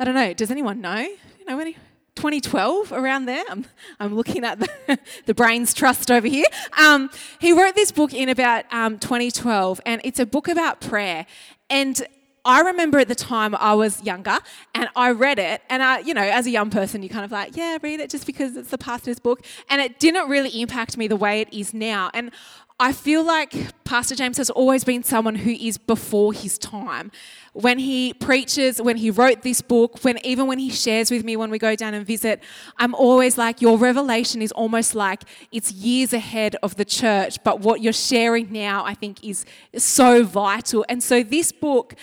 I 0.02 0.04
don't 0.04 0.16
know. 0.16 0.34
Does 0.34 0.50
anyone 0.50 0.80
know? 0.80 0.98
You 0.98 1.44
know 1.46 1.60
any? 1.60 1.74
2012, 2.16 2.90
around 2.90 3.26
there. 3.26 3.44
I'm, 3.48 3.66
I'm 4.00 4.16
looking 4.16 4.42
at 4.42 4.58
the, 4.58 4.98
the 5.26 5.32
Brains 5.32 5.72
Trust 5.72 6.10
over 6.10 6.26
here. 6.26 6.46
Um, 6.76 7.08
he 7.38 7.52
wrote 7.52 7.76
this 7.76 7.92
book 7.92 8.12
in 8.12 8.28
about 8.28 8.64
um, 8.72 8.98
2012, 8.98 9.80
and 9.86 10.00
it's 10.02 10.18
a 10.18 10.26
book 10.26 10.48
about 10.48 10.80
prayer. 10.80 11.24
And 11.70 12.04
I 12.44 12.62
remember 12.62 12.98
at 12.98 13.06
the 13.06 13.14
time 13.14 13.54
I 13.54 13.74
was 13.74 14.02
younger 14.02 14.38
and 14.74 14.88
I 14.96 15.12
read 15.12 15.38
it, 15.38 15.62
and 15.70 15.84
I, 15.84 16.00
you 16.00 16.14
know, 16.14 16.22
as 16.22 16.48
a 16.48 16.50
young 16.50 16.70
person, 16.70 17.04
you 17.04 17.08
kind 17.08 17.24
of 17.24 17.30
like, 17.30 17.56
yeah, 17.56 17.78
read 17.80 18.00
it 18.00 18.10
just 18.10 18.26
because 18.26 18.56
it's 18.56 18.70
the 18.70 18.78
pastor's 18.78 19.20
book. 19.20 19.46
And 19.70 19.80
it 19.80 20.00
didn't 20.00 20.28
really 20.28 20.60
impact 20.60 20.96
me 20.96 21.06
the 21.06 21.14
way 21.14 21.40
it 21.42 21.54
is 21.54 21.72
now. 21.72 22.10
And 22.12 22.32
I 22.80 22.92
feel 22.92 23.22
like 23.22 23.54
Pastor 23.84 24.14
James 24.14 24.38
has 24.38 24.50
always 24.50 24.82
been 24.84 25.02
someone 25.02 25.36
who 25.36 25.50
is 25.50 25.78
before 25.78 26.32
his 26.32 26.58
time. 26.58 27.10
When 27.52 27.78
he 27.78 28.14
preaches, 28.14 28.80
when 28.80 28.96
he 28.96 29.10
wrote 29.10 29.42
this 29.42 29.60
book, 29.60 30.02
when 30.02 30.18
even 30.24 30.46
when 30.46 30.58
he 30.58 30.70
shares 30.70 31.10
with 31.10 31.24
me 31.24 31.36
when 31.36 31.50
we 31.50 31.58
go 31.58 31.76
down 31.76 31.94
and 31.94 32.06
visit, 32.06 32.42
I'm 32.78 32.94
always 32.94 33.36
like, 33.38 33.60
your 33.60 33.78
revelation 33.78 34.42
is 34.42 34.52
almost 34.52 34.94
like 34.94 35.22
it's 35.52 35.70
years 35.72 36.12
ahead 36.12 36.56
of 36.62 36.76
the 36.76 36.84
church, 36.84 37.42
but 37.44 37.60
what 37.60 37.80
you're 37.80 37.92
sharing 37.92 38.50
now, 38.50 38.84
I 38.84 38.94
think, 38.94 39.22
is 39.22 39.44
so 39.76 40.24
vital. 40.24 40.84
And 40.88 41.02
so 41.02 41.22
this 41.22 41.52
book, 41.52 41.94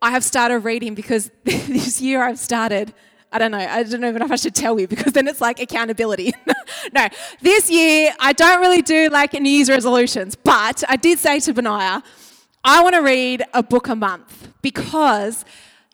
I 0.00 0.12
have 0.12 0.24
started 0.24 0.60
reading 0.60 0.94
because 0.94 1.30
this 1.44 2.00
year 2.00 2.22
I've 2.22 2.38
started 2.38 2.94
I 3.32 3.38
don't 3.38 3.50
know. 3.50 3.58
I 3.58 3.82
don't 3.82 4.00
know 4.00 4.24
if 4.24 4.30
I 4.30 4.36
should 4.36 4.54
tell 4.54 4.78
you 4.78 4.86
because 4.86 5.12
then 5.12 5.26
it's 5.26 5.40
like 5.40 5.60
accountability. 5.60 6.32
no, 6.92 7.08
this 7.40 7.70
year 7.70 8.14
I 8.20 8.32
don't 8.32 8.60
really 8.60 8.82
do 8.82 9.08
like 9.08 9.32
New 9.32 9.50
Year's 9.50 9.70
resolutions, 9.70 10.36
but 10.36 10.84
I 10.88 10.96
did 10.96 11.18
say 11.18 11.40
to 11.40 11.54
Benaiah, 11.54 12.02
I 12.64 12.82
want 12.82 12.94
to 12.94 13.02
read 13.02 13.42
a 13.54 13.62
book 13.62 13.88
a 13.88 13.96
month 13.96 14.48
because 14.62 15.44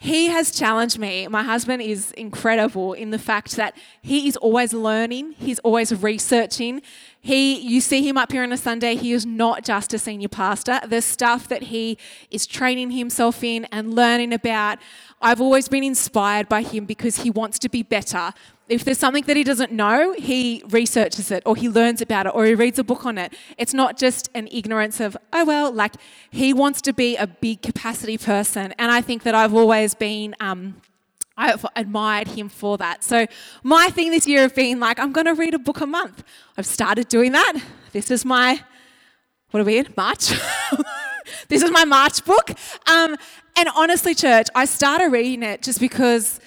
he 0.01 0.29
has 0.29 0.53
challenged 0.53 0.99
me. 0.99 1.27
My 1.27 1.43
husband 1.43 1.83
is 1.83 2.13
incredible 2.13 2.93
in 2.93 3.11
the 3.11 3.19
fact 3.19 3.57
that 3.57 3.77
he 4.01 4.29
is 4.29 4.37
always 4.37 4.73
learning, 4.73 5.33
he's 5.39 5.59
always 5.61 5.93
researching, 5.93 6.83
He, 7.21 7.59
you 7.59 7.81
see 7.81 8.09
him 8.09 8.17
up 8.17 8.31
here 8.31 8.45
on 8.45 8.53
a 8.53 8.57
Sunday, 8.57 8.95
he 8.95 9.13
is 9.13 9.27
not 9.27 9.65
just 9.65 9.93
a 9.93 9.99
senior 9.99 10.29
pastor. 10.29 10.81
The 10.87 11.03
stuff 11.03 11.49
that 11.49 11.65
he 11.65 11.99
is 12.31 12.47
training 12.47 12.93
himself 12.93 13.43
in 13.43 13.65
and 13.73 13.93
learning 13.93 14.33
about, 14.33 14.79
I've 15.21 15.41
always 15.41 15.69
been 15.69 15.83
inspired 15.83 16.49
by 16.49 16.63
him 16.63 16.85
because 16.85 17.23
he 17.23 17.31
wants 17.31 17.59
to 17.61 17.69
be 17.69 17.83
better. 17.83 18.33
If 18.69 18.85
there's 18.85 18.99
something 18.99 19.25
that 19.25 19.37
he 19.37 19.45
doesn't 19.45 19.73
know, 19.73 20.13
he 20.13 20.63
researches 20.69 21.31
it 21.31 21.43
or 21.45 21.57
he 21.57 21.69
learns 21.69 22.01
about 22.01 22.27
it 22.27 22.35
or 22.35 22.45
he 22.45 22.55
reads 22.55 22.79
a 22.79 22.85
book 22.85 23.05
on 23.05 23.19
it. 23.19 23.33
It's 23.57 23.75
not 23.75 23.97
just 23.97 24.29
an 24.35 24.49
ignorance 24.53 25.01
of, 25.01 25.17
oh, 25.33 25.45
well, 25.45 25.73
like 25.73 25.95
he 26.31 26.53
wants 26.53 26.81
to 26.83 26.93
be 26.93 27.17
a 27.17 27.27
big 27.27 27.63
capacity 27.63 28.19
person. 28.19 28.75
And 28.79 28.93
I 28.93 29.01
think 29.01 29.23
that 29.25 29.35
I've 29.35 29.55
always 29.55 29.95
been. 29.95 30.35
Um, 30.41 30.81
I've 31.41 31.65
admired 31.77 32.27
him 32.27 32.49
for 32.49 32.77
that. 32.79 33.05
So, 33.05 33.27
my 33.63 33.91
thing 33.91 34.11
this 34.11 34.27
year 34.27 34.43
has 34.43 34.53
been 34.53 34.81
like, 34.81 34.99
I'm 34.99 35.13
going 35.13 35.27
to 35.27 35.35
read 35.35 35.55
a 35.55 35.59
book 35.59 35.81
a 35.81 35.87
month. 35.87 36.25
I've 36.57 36.67
started 36.67 37.09
doing 37.09 37.31
that. 37.31 37.63
This 37.93 38.11
is 38.11 38.25
my, 38.25 38.61
what 39.53 39.61
are 39.61 39.65
we 39.65 39.79
in? 39.79 39.95
March? 39.97 40.33
this 41.49 41.63
is 41.63 41.71
my 41.71 41.85
March 41.85 42.25
book. 42.25 42.51
Um, 42.91 43.17
and 43.59 43.69
honestly, 43.75 44.15
church, 44.15 44.47
I 44.55 44.67
started 44.67 45.09
reading 45.09 45.43
it 45.43 45.63
just 45.63 45.81
because. 45.81 46.41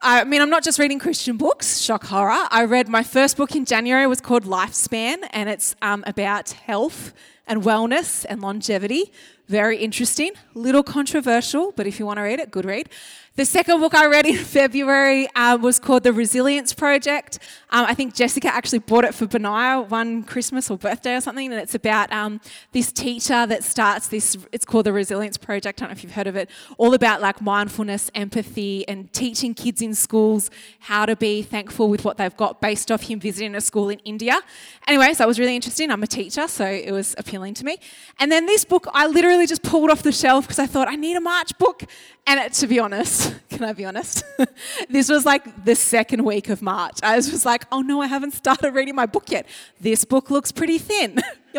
I 0.00 0.22
mean, 0.22 0.40
I'm 0.40 0.50
not 0.50 0.62
just 0.62 0.78
reading 0.78 1.00
Christian 1.00 1.36
books, 1.36 1.80
shock 1.80 2.04
horror. 2.04 2.46
I 2.52 2.64
read 2.64 2.88
my 2.88 3.02
first 3.02 3.36
book 3.36 3.56
in 3.56 3.64
January, 3.64 4.06
was 4.06 4.20
called 4.20 4.44
Lifespan, 4.44 5.16
and 5.32 5.48
it's 5.48 5.74
um, 5.82 6.04
about 6.06 6.50
health 6.50 7.12
and 7.48 7.62
wellness 7.62 8.24
and 8.28 8.40
longevity. 8.40 9.10
Very 9.48 9.78
interesting, 9.78 10.32
little 10.54 10.84
controversial, 10.84 11.72
but 11.74 11.88
if 11.88 11.98
you 11.98 12.06
want 12.06 12.18
to 12.18 12.22
read 12.22 12.38
it, 12.38 12.52
good 12.52 12.64
read. 12.64 12.90
The 13.38 13.44
second 13.44 13.78
book 13.78 13.94
I 13.94 14.06
read 14.06 14.26
in 14.26 14.36
February 14.58 15.28
um, 15.36 15.62
was 15.62 15.78
called 15.78 16.02
The 16.02 16.12
Resilience 16.12 16.72
Project. 16.72 17.38
Um, 17.70 17.86
I 17.86 17.94
think 17.94 18.12
Jessica 18.12 18.52
actually 18.52 18.80
bought 18.80 19.04
it 19.04 19.14
for 19.14 19.28
Benaiah 19.28 19.80
one 19.82 20.24
Christmas 20.24 20.68
or 20.72 20.76
birthday 20.76 21.14
or 21.14 21.20
something, 21.20 21.52
and 21.52 21.60
it's 21.60 21.76
about 21.76 22.12
um, 22.12 22.40
this 22.72 22.90
teacher 22.90 23.46
that 23.46 23.62
starts 23.62 24.08
this. 24.08 24.36
It's 24.50 24.64
called 24.64 24.86
The 24.86 24.92
Resilience 24.92 25.36
Project. 25.36 25.78
I 25.78 25.84
don't 25.84 25.90
know 25.90 25.96
if 25.96 26.02
you've 26.02 26.14
heard 26.14 26.26
of 26.26 26.34
it. 26.34 26.50
All 26.78 26.94
about 26.94 27.20
like 27.20 27.40
mindfulness, 27.40 28.10
empathy, 28.12 28.88
and 28.88 29.12
teaching 29.12 29.54
kids 29.54 29.82
in 29.82 29.94
schools 29.94 30.50
how 30.80 31.06
to 31.06 31.14
be 31.14 31.42
thankful 31.42 31.88
with 31.88 32.04
what 32.04 32.16
they've 32.16 32.36
got, 32.36 32.60
based 32.60 32.90
off 32.90 33.02
him 33.02 33.20
visiting 33.20 33.54
a 33.54 33.60
school 33.60 33.88
in 33.88 34.00
India. 34.00 34.40
Anyway, 34.88 35.14
so 35.14 35.22
it 35.22 35.28
was 35.28 35.38
really 35.38 35.54
interesting. 35.54 35.92
I'm 35.92 36.02
a 36.02 36.08
teacher, 36.08 36.48
so 36.48 36.66
it 36.66 36.90
was 36.90 37.14
appealing 37.16 37.54
to 37.54 37.64
me. 37.64 37.78
And 38.18 38.32
then 38.32 38.46
this 38.46 38.64
book, 38.64 38.88
I 38.92 39.06
literally 39.06 39.46
just 39.46 39.62
pulled 39.62 39.90
off 39.90 40.02
the 40.02 40.10
shelf 40.10 40.44
because 40.44 40.58
I 40.58 40.66
thought 40.66 40.88
I 40.88 40.96
need 40.96 41.16
a 41.16 41.20
March 41.20 41.56
book, 41.56 41.84
and 42.28 42.52
to 42.52 42.66
be 42.66 42.78
honest. 42.78 43.34
can 43.50 43.64
I 43.64 43.72
be 43.72 43.84
honest? 43.84 44.22
this 44.88 45.08
was 45.08 45.24
like 45.24 45.64
the 45.64 45.74
second 45.74 46.24
week 46.24 46.48
of 46.48 46.62
March. 46.62 46.98
I 47.02 47.16
was 47.16 47.28
just 47.30 47.44
like, 47.44 47.64
oh 47.72 47.80
no, 47.80 48.00
I 48.00 48.06
haven't 48.06 48.32
started 48.32 48.72
reading 48.72 48.94
my 48.94 49.06
book 49.06 49.30
yet. 49.30 49.46
This 49.80 50.04
book 50.04 50.30
looks 50.30 50.52
pretty 50.52 50.78
thin. 50.78 51.18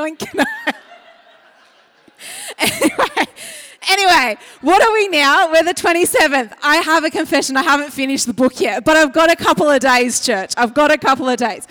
anyway, 2.60 3.25
anyway, 3.89 4.38
what 4.62 4.82
are 4.82 4.93
we 4.93 5.08
now? 5.10 5.51
We're 5.51 5.63
the 5.63 5.73
27th. 5.73 6.53
I 6.63 6.77
have 6.77 7.03
a 7.03 7.10
confession. 7.10 7.58
I 7.58 7.63
haven't 7.63 7.91
finished 7.91 8.27
the 8.27 8.34
book 8.34 8.62
yet, 8.62 8.86
but 8.86 8.95
I've 8.95 9.12
got 9.12 9.32
a 9.32 9.36
couple 9.36 9.67
of 9.67 9.79
days, 9.82 10.23
church. 10.25 10.53
I've 10.55 10.73
got 10.73 10.91
a 10.91 10.97
couple 10.97 11.27
of 11.27 11.38
days. 11.38 11.67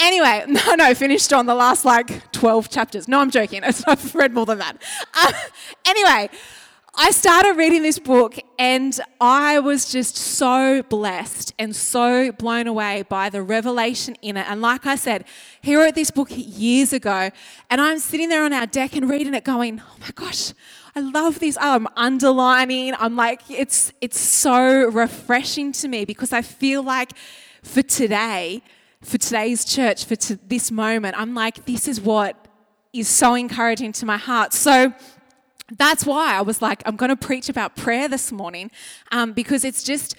Anyway, 0.00 0.44
no, 0.48 0.74
no, 0.74 0.94
finished 0.94 1.32
on 1.32 1.44
the 1.46 1.54
last 1.54 1.84
like 1.84 2.32
12 2.32 2.70
chapters. 2.70 3.06
No, 3.06 3.20
I'm 3.20 3.30
joking. 3.30 3.62
I've 3.62 4.14
read 4.14 4.32
more 4.32 4.46
than 4.46 4.58
that. 4.58 4.82
Uh, 5.14 5.32
anyway, 5.84 6.30
I 6.94 7.12
started 7.12 7.56
reading 7.56 7.82
this 7.82 8.00
book 8.00 8.36
and 8.58 8.98
I 9.20 9.60
was 9.60 9.92
just 9.92 10.16
so 10.16 10.82
blessed 10.82 11.54
and 11.58 11.74
so 11.74 12.32
blown 12.32 12.66
away 12.66 13.04
by 13.08 13.30
the 13.30 13.42
revelation 13.42 14.16
in 14.22 14.36
it. 14.36 14.46
And 14.50 14.60
like 14.60 14.86
I 14.86 14.96
said, 14.96 15.24
he 15.62 15.76
wrote 15.76 15.94
this 15.94 16.10
book 16.10 16.28
years 16.30 16.92
ago, 16.92 17.30
and 17.70 17.80
I'm 17.80 18.00
sitting 18.00 18.28
there 18.28 18.44
on 18.44 18.52
our 18.52 18.66
deck 18.66 18.96
and 18.96 19.08
reading 19.08 19.34
it, 19.34 19.44
going, 19.44 19.80
"Oh 19.80 19.96
my 20.00 20.10
gosh, 20.14 20.52
I 20.96 21.00
love 21.00 21.38
this." 21.38 21.56
I'm 21.60 21.86
underlining. 21.96 22.94
I'm 22.98 23.14
like, 23.14 23.42
it's 23.48 23.92
it's 24.00 24.18
so 24.18 24.90
refreshing 24.90 25.72
to 25.72 25.88
me 25.88 26.04
because 26.04 26.32
I 26.32 26.42
feel 26.42 26.82
like 26.82 27.12
for 27.62 27.82
today, 27.82 28.62
for 29.00 29.16
today's 29.16 29.64
church, 29.64 30.04
for 30.04 30.16
to 30.16 30.36
this 30.48 30.70
moment, 30.70 31.18
I'm 31.18 31.34
like, 31.34 31.66
this 31.66 31.86
is 31.86 32.00
what 32.00 32.48
is 32.92 33.08
so 33.08 33.34
encouraging 33.34 33.92
to 33.92 34.06
my 34.06 34.16
heart. 34.16 34.52
So 34.52 34.92
that's 35.76 36.04
why 36.04 36.34
I 36.34 36.42
was 36.42 36.60
like, 36.60 36.82
I'm 36.86 36.96
going 36.96 37.10
to 37.10 37.16
preach 37.16 37.48
about 37.48 37.76
prayer 37.76 38.08
this 38.08 38.32
morning 38.32 38.70
um, 39.12 39.32
because 39.32 39.64
it's 39.64 39.82
just 39.82 40.16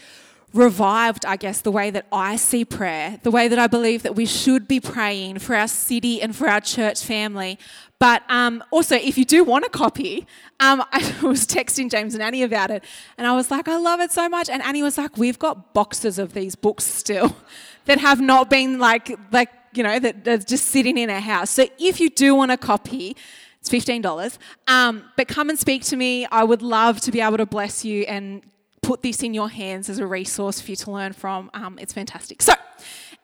revived, 0.53 1.25
I 1.25 1.37
guess, 1.37 1.61
the 1.61 1.71
way 1.71 1.91
that 1.91 2.05
I 2.11 2.35
see 2.35 2.65
prayer, 2.65 3.19
the 3.23 3.31
way 3.31 3.47
that 3.47 3.57
I 3.57 3.67
believe 3.67 4.03
that 4.03 4.15
we 4.15 4.25
should 4.25 4.67
be 4.67 4.79
praying 4.79 5.39
for 5.39 5.55
our 5.55 5.67
city 5.67 6.21
and 6.21 6.35
for 6.35 6.47
our 6.47 6.59
church 6.59 7.03
family. 7.03 7.57
But 7.99 8.23
um, 8.29 8.63
also, 8.71 8.95
if 8.95 9.17
you 9.17 9.25
do 9.25 9.43
want 9.43 9.63
a 9.65 9.69
copy, 9.69 10.27
um, 10.59 10.83
I 10.91 10.99
was 11.21 11.45
texting 11.45 11.89
James 11.89 12.13
and 12.13 12.23
Annie 12.23 12.43
about 12.43 12.71
it, 12.71 12.83
and 13.17 13.27
I 13.27 13.35
was 13.35 13.51
like, 13.51 13.67
I 13.67 13.77
love 13.77 13.99
it 13.99 14.11
so 14.11 14.27
much. 14.27 14.49
And 14.49 14.61
Annie 14.63 14.83
was 14.83 14.97
like, 14.97 15.17
We've 15.17 15.39
got 15.39 15.73
boxes 15.73 16.19
of 16.19 16.33
these 16.33 16.55
books 16.55 16.83
still 16.83 17.35
that 17.85 17.99
have 17.99 18.19
not 18.19 18.49
been 18.49 18.79
like, 18.79 19.17
like 19.31 19.49
you 19.73 19.83
know, 19.83 19.99
that 19.99 20.27
are 20.27 20.37
just 20.37 20.67
sitting 20.67 20.97
in 20.97 21.09
our 21.09 21.21
house. 21.21 21.49
So 21.51 21.65
if 21.79 21.99
you 21.99 22.09
do 22.09 22.35
want 22.35 22.51
a 22.51 22.57
copy, 22.57 23.15
it's 23.61 23.69
$15. 23.69 24.37
Um, 24.67 25.03
but 25.15 25.27
come 25.27 25.49
and 25.49 25.57
speak 25.57 25.83
to 25.85 25.95
me. 25.95 26.25
I 26.25 26.43
would 26.43 26.63
love 26.63 26.99
to 27.01 27.11
be 27.11 27.21
able 27.21 27.37
to 27.37 27.45
bless 27.45 27.85
you 27.85 28.03
and 28.03 28.41
put 28.81 29.03
this 29.03 29.21
in 29.21 29.33
your 29.33 29.49
hands 29.49 29.87
as 29.87 29.99
a 29.99 30.07
resource 30.07 30.59
for 30.59 30.71
you 30.71 30.75
to 30.77 30.91
learn 30.91 31.13
from. 31.13 31.51
Um, 31.53 31.77
it's 31.79 31.93
fantastic. 31.93 32.41
So, 32.41 32.53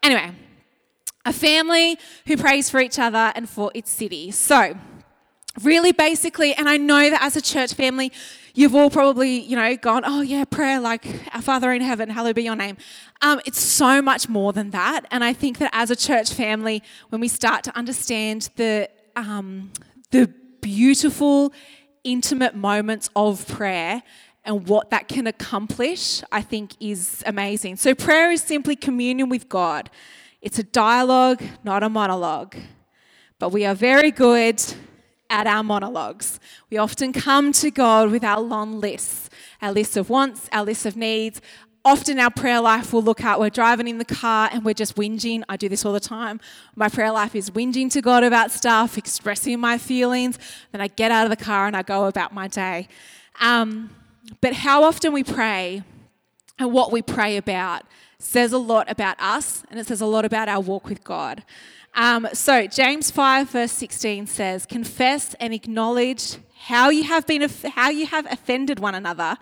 anyway, 0.03 0.31
a 1.25 1.33
family 1.33 1.97
who 2.27 2.37
prays 2.37 2.69
for 2.69 2.79
each 2.79 2.99
other 2.99 3.31
and 3.35 3.49
for 3.49 3.71
its 3.73 3.89
city. 3.89 4.29
So, 4.29 4.77
really 5.63 5.91
basically, 5.91 6.53
and 6.53 6.69
I 6.69 6.77
know 6.77 7.09
that 7.09 7.23
as 7.23 7.35
a 7.35 7.41
church 7.41 7.73
family, 7.73 8.11
you've 8.53 8.75
all 8.75 8.91
probably, 8.91 9.39
you 9.39 9.55
know, 9.55 9.75
gone, 9.75 10.03
oh 10.05 10.21
yeah, 10.21 10.45
prayer, 10.45 10.79
like 10.79 11.05
our 11.33 11.41
Father 11.41 11.71
in 11.71 11.81
heaven, 11.81 12.09
hallowed 12.09 12.35
be 12.35 12.43
your 12.43 12.55
name. 12.55 12.77
Um, 13.21 13.41
it's 13.47 13.59
so 13.59 14.03
much 14.03 14.29
more 14.29 14.53
than 14.53 14.69
that. 14.69 15.05
And 15.09 15.23
I 15.23 15.33
think 15.33 15.57
that 15.57 15.71
as 15.73 15.89
a 15.89 15.95
church 15.95 16.31
family, 16.31 16.83
when 17.09 17.21
we 17.21 17.27
start 17.27 17.63
to 17.63 17.75
understand 17.75 18.49
the 18.55 18.89
um, 19.15 19.71
the 20.11 20.33
beautiful, 20.61 21.53
intimate 22.03 22.55
moments 22.55 23.09
of 23.15 23.47
prayer 23.47 24.03
and 24.43 24.67
what 24.67 24.89
that 24.91 25.07
can 25.07 25.27
accomplish, 25.27 26.23
I 26.31 26.41
think 26.41 26.71
is 26.79 27.21
amazing. 27.25 27.75
So, 27.75 27.93
prayer 27.93 28.31
is 28.31 28.41
simply 28.41 28.75
communion 28.75 29.27
with 29.29 29.49
God. 29.49 29.89
It's 30.41 30.57
a 30.57 30.63
dialogue, 30.63 31.43
not 31.63 31.83
a 31.83 31.89
monologue. 31.89 32.55
But 33.39 33.49
we 33.49 33.65
are 33.65 33.75
very 33.75 34.09
good 34.09 34.63
at 35.29 35.45
our 35.45 35.63
monologues. 35.63 36.39
We 36.69 36.77
often 36.77 37.13
come 37.13 37.51
to 37.53 37.69
God 37.69 38.11
with 38.11 38.23
our 38.23 38.39
long 38.39 38.79
lists, 38.79 39.29
our 39.61 39.71
list 39.71 39.97
of 39.97 40.09
wants, 40.09 40.49
our 40.51 40.63
list 40.63 40.85
of 40.85 40.95
needs, 40.95 41.41
often 41.87 42.19
our 42.19 42.29
prayer 42.29 42.59
life 42.59 42.91
will 42.91 43.01
look 43.01 43.23
at 43.23 43.39
we're 43.39 43.49
driving 43.49 43.87
in 43.87 43.97
the 43.97 44.05
car 44.05 44.49
and 44.51 44.65
we're 44.65 44.73
just 44.73 44.95
whinging. 44.97 45.41
I 45.47 45.55
do 45.55 45.69
this 45.69 45.85
all 45.85 45.93
the 45.93 46.01
time. 46.01 46.41
My 46.75 46.89
prayer 46.89 47.11
life 47.11 47.33
is 47.33 47.49
whinging 47.49 47.89
to 47.93 48.01
God 48.01 48.25
about 48.25 48.51
stuff, 48.51 48.97
expressing 48.97 49.57
my 49.61 49.77
feelings. 49.77 50.37
Then 50.73 50.81
I 50.81 50.87
get 50.89 51.11
out 51.11 51.25
of 51.25 51.29
the 51.29 51.41
car 51.41 51.65
and 51.65 51.77
I 51.77 51.83
go 51.83 52.05
about 52.05 52.33
my 52.33 52.49
day. 52.49 52.89
Um, 53.39 53.89
but 54.41 54.51
how 54.51 54.83
often 54.83 55.13
we 55.13 55.23
pray 55.23 55.81
and 56.59 56.73
what 56.73 56.91
we 56.91 57.01
pray 57.01 57.37
about 57.37 57.83
says 58.19 58.51
a 58.51 58.57
lot 58.57 58.91
about 58.91 59.15
us 59.21 59.63
and 59.71 59.79
it 59.79 59.87
says 59.87 60.01
a 60.01 60.05
lot 60.05 60.25
about 60.25 60.49
our 60.49 60.59
walk 60.59 60.89
with 60.89 61.05
God. 61.05 61.45
Um, 61.95 62.27
so 62.33 62.67
James 62.67 63.11
5 63.11 63.49
verse 63.49 63.71
16 63.71 64.27
says, 64.27 64.65
"Confess 64.65 65.35
and 65.39 65.53
acknowledge 65.53 66.35
how 66.65 66.89
you 66.89 67.03
have 67.03 67.25
been 67.25 67.49
how 67.75 67.89
you 67.89 68.07
have 68.07 68.25
offended 68.29 68.79
one 68.79 68.93
another, 68.93 69.37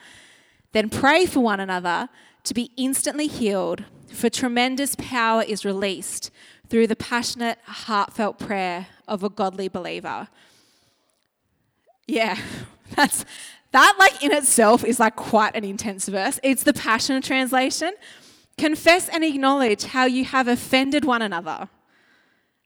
then 0.73 0.89
pray 0.89 1.25
for 1.25 1.39
one 1.39 1.59
another 1.59 2.07
to 2.45 2.53
be 2.53 2.71
instantly 2.77 3.27
healed, 3.27 3.83
for 4.07 4.29
tremendous 4.29 4.95
power 4.95 5.43
is 5.43 5.65
released 5.65 6.31
through 6.69 6.87
the 6.87 6.95
passionate, 6.95 7.59
heartfelt 7.65 8.39
prayer 8.39 8.87
of 9.07 9.23
a 9.23 9.29
godly 9.29 9.67
believer. 9.67 10.29
Yeah, 12.07 12.37
that's 12.95 13.25
that 13.71 13.95
like 13.99 14.23
in 14.23 14.31
itself 14.31 14.85
is 14.85 15.01
like 15.01 15.17
quite 15.17 15.53
an 15.55 15.65
intense 15.65 16.07
verse. 16.07 16.39
It's 16.43 16.63
the 16.63 16.73
Passion 16.73 17.21
translation. 17.21 17.93
Confess 18.57 19.09
and 19.09 19.21
acknowledge 19.21 19.83
how 19.83 20.05
you 20.05 20.23
have 20.23 20.47
offended 20.47 21.03
one 21.03 21.21
another. 21.21 21.67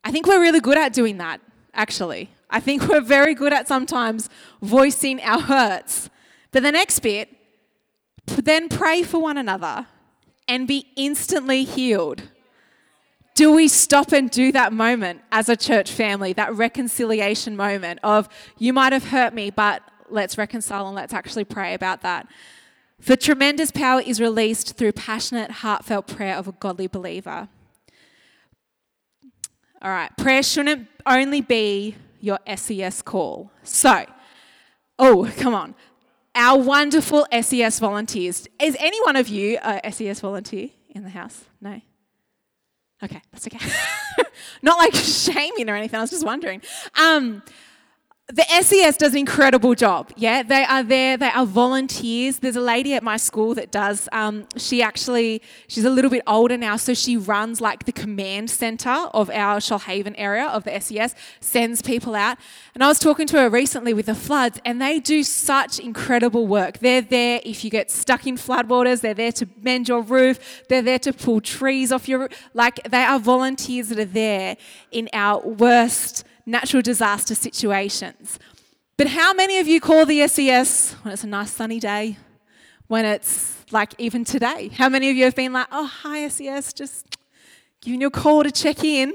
I 0.03 0.11
think 0.11 0.27
we're 0.27 0.39
really 0.39 0.59
good 0.59 0.77
at 0.77 0.93
doing 0.93 1.17
that, 1.17 1.41
actually. 1.73 2.29
I 2.51 2.59
think 2.59 2.87
we're 2.87 3.01
very 3.01 3.33
good 3.33 3.53
at 3.53 3.67
sometimes 3.67 4.29
voicing 4.61 5.19
our 5.21 5.41
hurts. 5.41 6.11
But 6.51 6.61
the 6.61 6.71
next 6.71 6.99
bit, 6.99 7.29
then 8.37 8.69
pray 8.69 9.03
for 9.03 9.19
one 9.19 9.37
another 9.37 9.87
and 10.47 10.67
be 10.67 10.87
instantly 10.95 11.63
healed. 11.63 12.23
Do 13.35 13.53
we 13.53 13.67
stop 13.67 14.11
and 14.11 14.29
do 14.29 14.51
that 14.51 14.73
moment 14.73 15.21
as 15.31 15.47
a 15.47 15.55
church 15.55 15.91
family, 15.91 16.33
that 16.33 16.53
reconciliation 16.53 17.55
moment 17.55 17.99
of, 18.03 18.27
you 18.57 18.73
might 18.73 18.91
have 18.91 19.05
hurt 19.05 19.33
me, 19.33 19.49
but 19.49 19.81
let's 20.09 20.37
reconcile 20.37 20.87
and 20.87 20.95
let's 20.95 21.13
actually 21.13 21.45
pray 21.45 21.73
about 21.73 22.01
that? 22.01 22.27
For 22.99 23.15
tremendous 23.15 23.71
power 23.71 24.01
is 24.01 24.19
released 24.19 24.75
through 24.75 24.91
passionate, 24.91 25.51
heartfelt 25.51 26.07
prayer 26.07 26.35
of 26.35 26.47
a 26.47 26.51
godly 26.51 26.87
believer. 26.87 27.47
All 29.81 29.91
right, 29.91 30.11
prayer 30.17 30.43
shouldn't 30.43 30.87
only 31.05 31.39
be 31.39 31.95
your 32.19 32.39
SES 32.53 33.01
call. 33.01 33.51
So, 33.63 34.05
oh, 34.97 35.31
come 35.37 35.55
on. 35.55 35.75
Our 36.39 36.57
wonderful 36.57 37.27
SES 37.41 37.79
volunteers. 37.79 38.47
Is 38.61 38.77
any 38.79 39.01
one 39.01 39.17
of 39.17 39.27
you 39.27 39.59
a 39.61 39.91
SES 39.91 40.21
volunteer 40.21 40.69
in 40.87 41.03
the 41.03 41.09
house? 41.09 41.43
No? 41.59 41.81
Okay, 43.03 43.21
that's 43.29 43.45
okay. 43.45 43.59
Not 44.61 44.77
like 44.77 44.93
shaming 44.95 45.69
or 45.69 45.75
anything, 45.75 45.97
I 45.97 46.01
was 46.01 46.11
just 46.11 46.25
wondering. 46.25 46.61
Um, 46.97 47.43
the 48.31 48.43
SES 48.61 48.95
does 48.97 49.13
an 49.13 49.17
incredible 49.17 49.73
job. 49.73 50.11
Yeah, 50.15 50.43
they 50.43 50.63
are 50.63 50.83
there. 50.83 51.17
They 51.17 51.29
are 51.29 51.47
volunteers. 51.47 52.37
There's 52.37 52.55
a 52.55 52.61
lady 52.61 52.93
at 52.93 53.01
my 53.01 53.17
school 53.17 53.55
that 53.55 53.71
does. 53.71 54.07
Um, 54.11 54.45
she 54.55 54.83
actually, 54.83 55.41
she's 55.67 55.83
a 55.83 55.89
little 55.89 56.11
bit 56.11 56.21
older 56.27 56.55
now, 56.55 56.75
so 56.75 56.93
she 56.93 57.17
runs 57.17 57.59
like 57.59 57.85
the 57.85 57.91
command 57.91 58.51
center 58.51 58.91
of 58.91 59.31
our 59.31 59.57
Shoalhaven 59.57 60.13
area 60.15 60.45
of 60.45 60.63
the 60.63 60.79
SES. 60.79 61.15
Sends 61.39 61.81
people 61.81 62.13
out. 62.13 62.37
And 62.75 62.83
I 62.83 62.87
was 62.87 62.99
talking 62.99 63.25
to 63.27 63.37
her 63.37 63.49
recently 63.49 63.95
with 63.95 64.05
the 64.05 64.15
floods, 64.15 64.61
and 64.63 64.79
they 64.79 64.99
do 64.99 65.23
such 65.23 65.79
incredible 65.79 66.45
work. 66.45 66.79
They're 66.79 67.01
there 67.01 67.41
if 67.43 67.63
you 67.63 67.71
get 67.71 67.89
stuck 67.89 68.27
in 68.27 68.35
floodwaters. 68.35 69.01
They're 69.01 69.15
there 69.15 69.31
to 69.33 69.47
mend 69.59 69.87
your 69.87 70.03
roof. 70.03 70.63
They're 70.69 70.83
there 70.83 70.99
to 70.99 71.13
pull 71.13 71.41
trees 71.41 71.91
off 71.91 72.07
your. 72.07 72.29
Like 72.53 72.83
they 72.83 73.03
are 73.03 73.17
volunteers 73.17 73.89
that 73.89 73.97
are 73.97 74.05
there 74.05 74.55
in 74.91 75.09
our 75.13 75.41
worst 75.41 76.25
natural 76.49 76.81
disaster 76.81 77.35
situations. 77.35 78.39
But 78.97 79.07
how 79.07 79.33
many 79.33 79.59
of 79.59 79.67
you 79.67 79.79
call 79.79 80.05
the 80.05 80.27
SES 80.27 80.93
when 81.03 81.13
it's 81.13 81.23
a 81.23 81.27
nice 81.27 81.51
sunny 81.51 81.79
day? 81.79 82.17
When 82.87 83.05
it's 83.05 83.63
like 83.71 83.93
even 83.97 84.25
today? 84.25 84.69
How 84.73 84.89
many 84.89 85.09
of 85.09 85.15
you 85.15 85.23
have 85.25 85.35
been 85.35 85.53
like, 85.53 85.67
oh, 85.71 85.85
hi, 85.85 86.27
SES, 86.27 86.73
just 86.73 87.17
giving 87.81 88.01
you 88.01 88.07
a 88.07 88.11
call 88.11 88.43
to 88.43 88.51
check 88.51 88.83
in? 88.83 89.13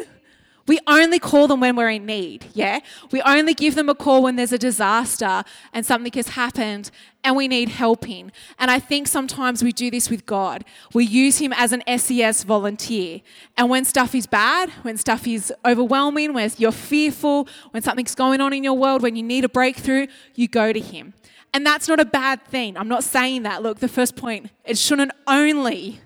We 0.66 0.78
only 0.86 1.18
call 1.18 1.46
them 1.46 1.60
when 1.60 1.76
we're 1.76 1.90
in 1.90 2.06
need, 2.06 2.46
yeah? 2.54 2.80
We 3.10 3.20
only 3.22 3.52
give 3.52 3.74
them 3.74 3.90
a 3.90 3.94
call 3.94 4.22
when 4.22 4.36
there's 4.36 4.52
a 4.52 4.58
disaster 4.58 5.44
and 5.74 5.84
something 5.84 6.12
has 6.14 6.28
happened 6.28 6.90
and 7.22 7.36
we 7.36 7.48
need 7.48 7.68
helping. 7.68 8.32
And 8.58 8.70
I 8.70 8.78
think 8.78 9.08
sometimes 9.08 9.62
we 9.62 9.72
do 9.72 9.90
this 9.90 10.08
with 10.08 10.24
God. 10.24 10.64
We 10.94 11.04
use 11.04 11.38
Him 11.38 11.52
as 11.54 11.72
an 11.72 11.82
SES 11.98 12.44
volunteer. 12.44 13.20
And 13.58 13.68
when 13.68 13.84
stuff 13.84 14.14
is 14.14 14.26
bad, 14.26 14.70
when 14.82 14.96
stuff 14.96 15.26
is 15.26 15.52
overwhelming, 15.66 16.32
when 16.32 16.50
you're 16.56 16.72
fearful, 16.72 17.46
when 17.72 17.82
something's 17.82 18.14
going 18.14 18.40
on 18.40 18.54
in 18.54 18.64
your 18.64 18.74
world, 18.74 19.02
when 19.02 19.16
you 19.16 19.22
need 19.22 19.44
a 19.44 19.48
breakthrough, 19.50 20.06
you 20.34 20.48
go 20.48 20.72
to 20.72 20.80
Him. 20.80 21.12
And 21.52 21.64
that's 21.64 21.88
not 21.88 22.00
a 22.00 22.04
bad 22.04 22.42
thing. 22.46 22.76
I'm 22.76 22.88
not 22.88 23.04
saying 23.04 23.42
that. 23.44 23.62
Look, 23.62 23.80
the 23.80 23.88
first 23.88 24.16
point, 24.16 24.50
it 24.64 24.78
shouldn't 24.78 25.12
only 25.26 26.00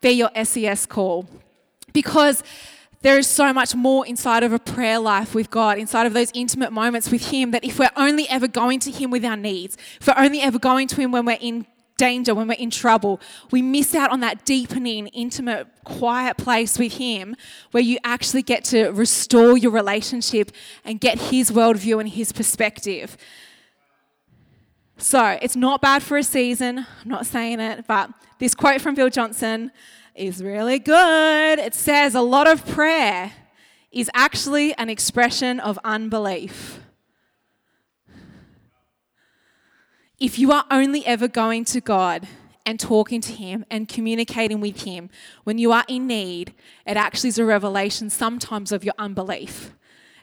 be 0.00 0.10
your 0.10 0.30
SES 0.44 0.86
call 0.86 1.26
because 1.92 2.42
there 3.02 3.16
is 3.18 3.26
so 3.26 3.52
much 3.52 3.74
more 3.74 4.06
inside 4.06 4.42
of 4.42 4.52
a 4.52 4.58
prayer 4.58 4.98
life 4.98 5.34
with 5.34 5.50
God, 5.50 5.78
inside 5.78 6.06
of 6.06 6.14
those 6.14 6.30
intimate 6.34 6.72
moments 6.72 7.10
with 7.10 7.30
Him, 7.30 7.52
that 7.52 7.64
if 7.64 7.78
we're 7.78 7.90
only 7.96 8.28
ever 8.28 8.48
going 8.48 8.80
to 8.80 8.90
Him 8.90 9.10
with 9.10 9.24
our 9.24 9.36
needs, 9.36 9.76
if 10.00 10.06
we're 10.06 10.22
only 10.22 10.40
ever 10.40 10.58
going 10.58 10.88
to 10.88 10.96
Him 10.96 11.12
when 11.12 11.24
we're 11.24 11.38
in 11.40 11.66
danger, 11.96 12.34
when 12.34 12.48
we're 12.48 12.54
in 12.54 12.70
trouble, 12.70 13.20
we 13.50 13.62
miss 13.62 13.94
out 13.94 14.10
on 14.10 14.20
that 14.20 14.44
deepening, 14.44 15.08
intimate, 15.08 15.66
quiet 15.84 16.36
place 16.36 16.78
with 16.78 16.94
Him 16.94 17.36
where 17.70 17.82
you 17.82 17.98
actually 18.04 18.42
get 18.42 18.64
to 18.64 18.88
restore 18.90 19.56
your 19.56 19.72
relationship 19.72 20.50
and 20.84 21.00
get 21.00 21.18
His 21.18 21.50
worldview 21.50 22.00
and 22.00 22.08
His 22.08 22.32
perspective. 22.32 23.16
So 24.96 25.38
it's 25.40 25.54
not 25.54 25.80
bad 25.80 26.02
for 26.02 26.16
a 26.16 26.24
season. 26.24 26.78
I'm 26.78 27.08
not 27.08 27.26
saying 27.26 27.60
it, 27.60 27.86
but 27.86 28.10
this 28.40 28.54
quote 28.54 28.80
from 28.80 28.96
Bill 28.96 29.10
Johnson 29.10 29.70
is 30.18 30.42
really 30.42 30.78
good. 30.78 31.58
It 31.58 31.74
says 31.74 32.14
a 32.14 32.20
lot 32.20 32.48
of 32.48 32.66
prayer 32.66 33.32
is 33.90 34.10
actually 34.14 34.74
an 34.74 34.90
expression 34.90 35.60
of 35.60 35.78
unbelief. 35.84 36.80
If 40.18 40.38
you 40.38 40.50
are 40.52 40.64
only 40.70 41.06
ever 41.06 41.28
going 41.28 41.64
to 41.66 41.80
God 41.80 42.26
and 42.66 42.80
talking 42.80 43.20
to 43.20 43.32
Him 43.32 43.64
and 43.70 43.88
communicating 43.88 44.60
with 44.60 44.82
Him 44.82 45.10
when 45.44 45.58
you 45.58 45.72
are 45.72 45.84
in 45.86 46.06
need, 46.06 46.54
it 46.84 46.96
actually 46.96 47.28
is 47.28 47.38
a 47.38 47.44
revelation 47.44 48.10
sometimes 48.10 48.72
of 48.72 48.84
your 48.84 48.94
unbelief. 48.98 49.72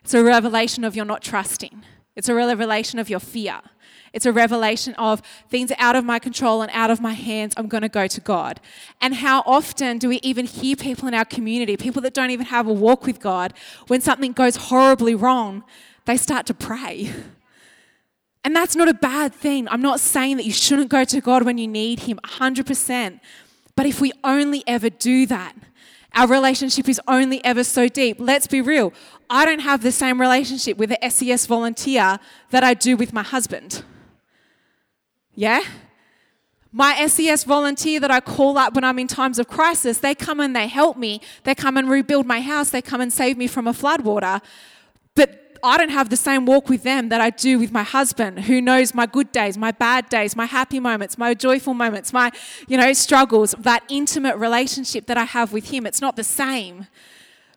It's 0.03 0.13
a 0.13 0.23
revelation 0.23 0.83
of 0.83 0.95
your 0.95 1.05
not 1.05 1.23
trusting, 1.23 1.83
it's 2.15 2.29
a 2.29 2.35
revelation 2.35 2.99
of 2.99 3.09
your 3.09 3.19
fear. 3.19 3.61
It's 4.13 4.25
a 4.25 4.31
revelation 4.31 4.93
of 4.93 5.21
things 5.49 5.73
out 5.77 5.97
of 5.97 6.05
my 6.05 6.19
control 6.19 6.61
and 6.61 6.71
out 6.73 6.89
of 6.89 7.01
my 7.01 7.11
hands. 7.11 7.53
I'm 7.57 7.67
going 7.67 7.81
to 7.81 7.89
go 7.89 8.07
to 8.07 8.21
God. 8.21 8.61
And 9.01 9.15
how 9.15 9.43
often 9.45 9.97
do 9.97 10.07
we 10.07 10.21
even 10.23 10.45
hear 10.45 10.77
people 10.77 11.09
in 11.09 11.13
our 11.13 11.25
community, 11.25 11.75
people 11.75 12.01
that 12.03 12.13
don't 12.13 12.31
even 12.31 12.45
have 12.45 12.65
a 12.65 12.71
walk 12.71 13.05
with 13.05 13.19
God, 13.19 13.53
when 13.87 13.99
something 13.99 14.31
goes 14.31 14.55
horribly 14.55 15.15
wrong, 15.15 15.65
they 16.05 16.15
start 16.15 16.45
to 16.45 16.53
pray. 16.53 17.11
And 18.45 18.55
that's 18.55 18.75
not 18.75 18.87
a 18.87 18.93
bad 18.93 19.33
thing. 19.33 19.67
I'm 19.67 19.81
not 19.81 19.99
saying 19.99 20.37
that 20.37 20.45
you 20.45 20.53
shouldn't 20.53 20.89
go 20.89 21.03
to 21.03 21.19
God 21.19 21.43
when 21.43 21.57
you 21.57 21.67
need 21.67 22.01
Him, 22.01 22.19
100%. 22.23 23.19
But 23.75 23.85
if 23.85 23.99
we 23.99 24.13
only 24.23 24.63
ever 24.65 24.89
do 24.89 25.25
that, 25.25 25.55
our 26.13 26.27
relationship 26.27 26.87
is 26.87 27.01
only 27.07 27.43
ever 27.43 27.63
so 27.63 27.89
deep. 27.89 28.17
Let's 28.19 28.47
be 28.47 28.61
real. 28.61 28.93
I 29.29 29.45
don't 29.45 29.59
have 29.59 29.81
the 29.81 29.91
same 29.91 30.19
relationship 30.21 30.77
with 30.77 30.89
the 30.89 31.09
SES 31.09 31.45
volunteer 31.45 32.19
that 32.51 32.63
I 32.63 32.73
do 32.73 32.97
with 32.97 33.13
my 33.13 33.23
husband. 33.23 33.83
Yeah? 35.33 35.61
My 36.71 37.05
SES 37.07 37.43
volunteer 37.45 37.99
that 37.99 38.11
I 38.11 38.19
call 38.19 38.57
up 38.57 38.73
when 38.75 38.83
I'm 38.83 38.99
in 38.99 39.07
times 39.07 39.39
of 39.39 39.47
crisis, 39.47 39.99
they 39.99 40.13
come 40.13 40.39
and 40.39 40.55
they 40.55 40.67
help 40.67 40.97
me. 40.97 41.21
They 41.43 41.55
come 41.55 41.77
and 41.77 41.89
rebuild 41.89 42.25
my 42.25 42.41
house. 42.41 42.69
They 42.69 42.81
come 42.81 42.99
and 43.01 43.13
save 43.13 43.37
me 43.37 43.47
from 43.47 43.67
a 43.67 43.71
floodwater. 43.71 44.41
But 45.15 45.57
I 45.63 45.77
don't 45.77 45.89
have 45.89 46.09
the 46.09 46.17
same 46.17 46.45
walk 46.45 46.69
with 46.69 46.83
them 46.83 47.09
that 47.09 47.21
I 47.21 47.29
do 47.29 47.57
with 47.59 47.71
my 47.71 47.83
husband, 47.83 48.41
who 48.41 48.61
knows 48.61 48.93
my 48.93 49.05
good 49.05 49.31
days, 49.31 49.57
my 49.57 49.71
bad 49.71 50.09
days, 50.09 50.35
my 50.35 50.45
happy 50.45 50.79
moments, 50.79 51.17
my 51.17 51.33
joyful 51.33 51.73
moments, 51.73 52.13
my, 52.13 52.31
you 52.67 52.77
know, 52.77 52.93
struggles, 52.93 53.55
that 53.59 53.83
intimate 53.89 54.35
relationship 54.37 55.07
that 55.07 55.17
I 55.17 55.23
have 55.23 55.53
with 55.53 55.69
him. 55.71 55.85
It's 55.85 56.01
not 56.01 56.15
the 56.15 56.23
same. 56.23 56.87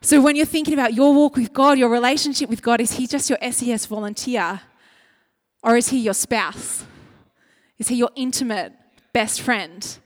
So 0.00 0.20
when 0.20 0.36
you're 0.36 0.46
thinking 0.46 0.74
about 0.74 0.94
your 0.94 1.12
walk 1.12 1.36
with 1.36 1.52
God, 1.52 1.78
your 1.78 1.88
relationship 1.88 2.48
with 2.48 2.62
God, 2.62 2.80
is 2.80 2.92
he 2.92 3.06
just 3.06 3.28
your 3.28 3.38
SES 3.50 3.86
volunteer? 3.86 4.60
Or 5.62 5.76
is 5.76 5.88
he 5.88 5.98
your 5.98 6.14
spouse? 6.14 6.84
Is 7.78 7.88
he 7.88 7.96
your 7.96 8.10
intimate 8.14 8.72
best 9.12 9.40
friend? 9.40 9.98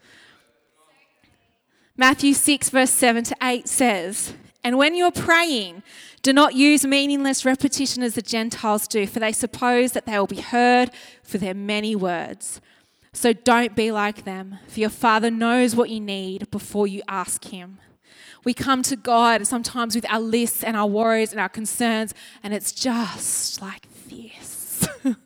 Matthew 1.97 2.33
6, 2.33 2.71
verse 2.71 2.91
7 2.91 3.25
to 3.25 3.37
8 3.43 3.69
says, 3.69 4.35
And 4.65 4.79
when 4.79 4.95
you're 4.95 5.13
praying, 5.13 5.83
do 6.23 6.33
not 6.33 6.55
use 6.55 6.87
meaningless 6.87 7.45
repetition 7.45 8.03
as 8.03 8.15
the 8.15 8.23
Gentiles 8.23 8.89
do, 8.89 9.07
for 9.07 9.21
they 9.21 9.33
suppose 9.33 9.93
that 9.93 10.07
they 10.07 10.19
will 10.19 10.27
be 10.27 10.41
heard 10.41 10.91
for 11.23 11.37
their 11.37 11.55
many 11.55 11.95
words. 11.95 12.61
So 13.13 13.35
don't 13.35 13.77
be 13.77 13.93
like 13.93 14.25
them, 14.25 14.59
for 14.69 14.81
your 14.81 14.91
Father 14.91 15.31
knows 15.31 15.77
what 15.77 15.91
you 15.91 16.01
need 16.01 16.51
before 16.51 16.87
you 16.87 17.03
ask 17.07 17.45
Him. 17.45 17.79
We 18.45 18.55
come 18.55 18.83
to 18.85 18.97
God 18.97 19.47
sometimes 19.47 19.95
with 19.95 20.11
our 20.11 20.21
lists 20.21 20.65
and 20.65 20.77
our 20.77 20.87
worries 20.87 21.33
and 21.33 21.41
our 21.41 21.49
concerns, 21.49 22.15
and 22.43 22.53
it's 22.53 22.73
just 22.73 23.63
like 23.63 23.87
this. 24.09 24.89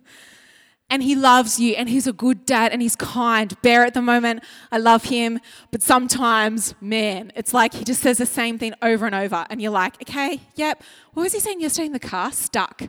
and 0.91 1.03
he 1.03 1.15
loves 1.15 1.59
you 1.59 1.75
and 1.75 1.89
he's 1.89 2.07
a 2.07 2.13
good 2.13 2.47
dad 2.47 2.73
and 2.73 2.81
he's 2.81 2.97
kind. 2.97 3.61
Bear 3.63 3.85
at 3.85 3.95
the 3.95 4.03
moment, 4.03 4.43
I 4.71 4.79
love 4.79 5.05
him, 5.05 5.41
but 5.71 5.83
sometimes, 5.83 6.75
man, 6.81 7.33
it's 7.35 7.53
like 7.53 7.75
he 7.75 7.85
just 7.85 8.03
says 8.03 8.19
the 8.19 8.27
same 8.27 8.59
thing 8.59 8.75
over 8.83 9.07
and 9.07 9.15
over 9.15 9.47
and 9.51 9.61
you're 9.61 9.73
like, 9.73 10.01
okay, 10.03 10.41
yep. 10.55 10.83
What 11.15 11.25
was 11.25 11.33
he 11.33 11.41
saying 11.41 11.61
yesterday 11.61 11.87
in 11.87 11.93
the 11.93 11.99
car? 11.99 12.33
Stuck. 12.33 12.83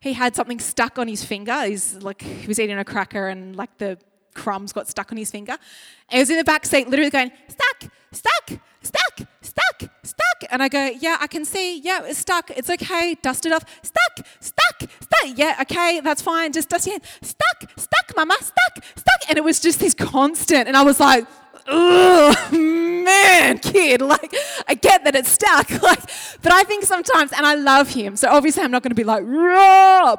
He 0.00 0.14
had 0.14 0.34
something 0.34 0.60
stuck 0.60 0.98
on 0.98 1.08
his 1.08 1.24
finger. 1.24 1.64
He's 1.66 1.94
like 1.96 2.22
he 2.22 2.46
was 2.46 2.58
eating 2.58 2.78
a 2.78 2.84
cracker 2.84 3.28
and 3.28 3.56
like 3.56 3.76
the 3.78 3.98
crumbs 4.34 4.72
got 4.72 4.88
stuck 4.88 5.12
on 5.12 5.18
his 5.18 5.30
finger. 5.30 5.52
And 5.52 6.16
he 6.16 6.18
was 6.20 6.30
in 6.30 6.38
the 6.38 6.44
back 6.44 6.64
seat 6.64 6.88
literally 6.88 7.10
going, 7.10 7.32
stuck, 7.48 7.92
stuck, 8.12 8.60
stuck, 8.82 9.28
stuck, 9.50 9.90
stuck. 10.02 10.50
And 10.50 10.62
I 10.62 10.68
go, 10.68 10.90
yeah, 10.98 11.16
I 11.20 11.26
can 11.26 11.44
see. 11.44 11.78
Yeah, 11.80 12.00
it's 12.04 12.18
stuck. 12.18 12.50
It's 12.50 12.70
okay. 12.70 13.16
Dust 13.22 13.46
it 13.46 13.52
off. 13.52 13.64
Stuck, 13.82 14.26
stuck, 14.40 14.90
stuck. 15.00 15.38
Yeah, 15.38 15.56
okay, 15.62 16.00
that's 16.00 16.22
fine. 16.22 16.52
Just 16.52 16.68
dust 16.68 16.88
hand. 16.88 17.02
Stuck, 17.22 17.70
stuck, 17.76 18.16
mama, 18.16 18.36
stuck, 18.40 18.84
stuck. 18.96 19.20
And 19.28 19.38
it 19.38 19.44
was 19.44 19.60
just 19.60 19.80
this 19.80 19.94
constant. 19.94 20.68
And 20.68 20.76
I 20.76 20.82
was 20.82 21.00
like, 21.00 21.26
oh 21.66 22.48
man, 22.52 23.58
kid, 23.58 24.00
like 24.00 24.34
I 24.68 24.74
get 24.74 25.04
that 25.04 25.14
it's 25.14 25.30
stuck, 25.30 25.70
like, 25.82 26.00
but 26.42 26.52
I 26.52 26.64
think 26.64 26.84
sometimes, 26.84 27.32
and 27.32 27.46
I 27.46 27.54
love 27.54 27.88
him, 27.90 28.16
so 28.16 28.28
obviously 28.28 28.62
I'm 28.62 28.70
not 28.70 28.82
going 28.82 28.90
to 28.90 28.96
be 28.96 29.04
like 29.04 29.24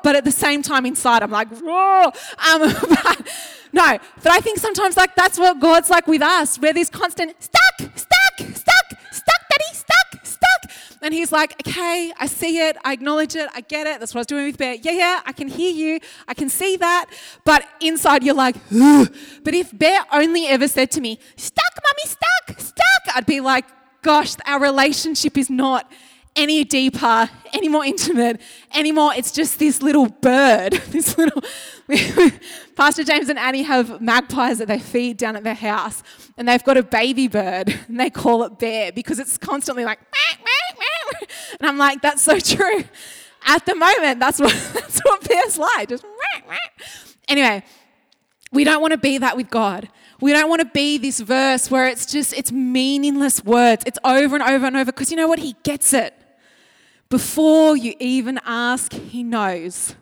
but 0.03 0.15
at 0.15 0.23
the 0.23 0.31
same 0.31 0.61
time 0.61 0.85
inside 0.85 1.23
I'm 1.23 1.31
like. 1.31 1.51
Um, 1.51 1.61
but, 2.89 3.27
no, 3.73 3.97
but 4.23 4.31
I 4.31 4.39
think 4.39 4.59
sometimes 4.59 4.97
like 4.97 5.15
that's 5.15 5.39
what 5.39 5.59
God's 5.59 5.89
like 5.89 6.07
with 6.07 6.21
us, 6.21 6.57
where 6.59 6.73
this 6.73 6.89
constant 6.89 7.35
stuck, 7.41 7.91
stuck, 7.95 8.55
stuck, 8.55 8.80
stuck, 9.11 9.41
daddy, 9.49 9.73
stuck, 9.73 10.25
stuck. 10.25 10.71
And 11.01 11.13
he's 11.13 11.31
like, 11.31 11.55
okay, 11.67 12.11
I 12.17 12.27
see 12.27 12.59
it, 12.59 12.77
I 12.83 12.93
acknowledge 12.93 13.35
it, 13.35 13.49
I 13.53 13.61
get 13.61 13.87
it. 13.87 13.99
That's 13.99 14.13
what 14.13 14.19
I 14.19 14.21
was 14.21 14.27
doing 14.27 14.45
with 14.45 14.57
Bear. 14.57 14.75
Yeah, 14.75 14.91
yeah, 14.91 15.21
I 15.25 15.31
can 15.31 15.47
hear 15.47 15.71
you, 15.71 15.99
I 16.27 16.33
can 16.33 16.49
see 16.49 16.77
that. 16.77 17.07
But 17.43 17.65
inside 17.79 18.23
you're 18.23 18.35
like, 18.35 18.55
Ugh. 18.73 19.13
but 19.43 19.53
if 19.53 19.77
Bear 19.77 20.01
only 20.11 20.47
ever 20.47 20.67
said 20.67 20.91
to 20.91 21.01
me, 21.01 21.19
stuck, 21.35 21.73
mummy, 21.83 22.05
stuck, 22.05 22.59
stuck, 22.59 23.15
I'd 23.15 23.25
be 23.25 23.41
like, 23.41 23.65
gosh, 24.01 24.35
our 24.45 24.59
relationship 24.61 25.37
is 25.37 25.49
not 25.49 25.91
any 26.35 26.63
deeper, 26.63 27.29
any 27.53 27.67
more 27.67 27.83
intimate, 27.83 28.41
any 28.73 28.91
more. 28.91 29.13
It's 29.13 29.31
just 29.31 29.59
this 29.59 29.81
little 29.81 30.07
bird, 30.07 30.73
this 30.89 31.17
little. 31.17 31.43
Pastor 32.75 33.03
James 33.03 33.29
and 33.29 33.37
Annie 33.37 33.63
have 33.63 34.01
magpies 34.01 34.59
that 34.59 34.67
they 34.67 34.79
feed 34.79 35.17
down 35.17 35.35
at 35.35 35.43
their 35.43 35.53
house, 35.55 36.03
and 36.37 36.47
they've 36.47 36.63
got 36.63 36.77
a 36.77 36.83
baby 36.83 37.27
bird, 37.27 37.77
and 37.87 37.99
they 37.99 38.09
call 38.09 38.43
it 38.43 38.59
Bear 38.59 38.91
because 38.91 39.19
it's 39.19 39.37
constantly 39.37 39.85
like, 39.85 39.99
and 41.59 41.67
I'm 41.69 41.77
like, 41.77 42.01
that's 42.01 42.21
so 42.21 42.39
true. 42.39 42.83
At 43.45 43.65
the 43.65 43.75
moment, 43.75 44.19
that's 44.19 44.39
what 44.39 44.53
that's 44.73 44.99
what 44.99 45.27
Bear's 45.27 45.57
like. 45.57 45.89
Just 45.89 46.05
anyway, 47.27 47.63
we 48.51 48.63
don't 48.63 48.81
want 48.81 48.91
to 48.91 48.97
be 48.97 49.17
that 49.17 49.35
with 49.35 49.49
God. 49.49 49.89
We 50.21 50.31
don't 50.33 50.49
want 50.49 50.61
to 50.61 50.67
be 50.67 50.99
this 50.99 51.19
verse 51.19 51.71
where 51.71 51.87
it's 51.87 52.05
just 52.05 52.33
it's 52.33 52.51
meaningless 52.51 53.43
words. 53.43 53.83
It's 53.87 53.97
over 54.03 54.35
and 54.35 54.43
over 54.43 54.67
and 54.67 54.77
over 54.77 54.91
because 54.91 55.09
you 55.09 55.17
know 55.17 55.27
what? 55.27 55.39
He 55.39 55.55
gets 55.63 55.93
it. 55.93 56.13
Before 57.11 57.75
you 57.75 57.93
even 57.99 58.39
ask, 58.45 58.93
he 58.93 59.21
knows. 59.21 59.95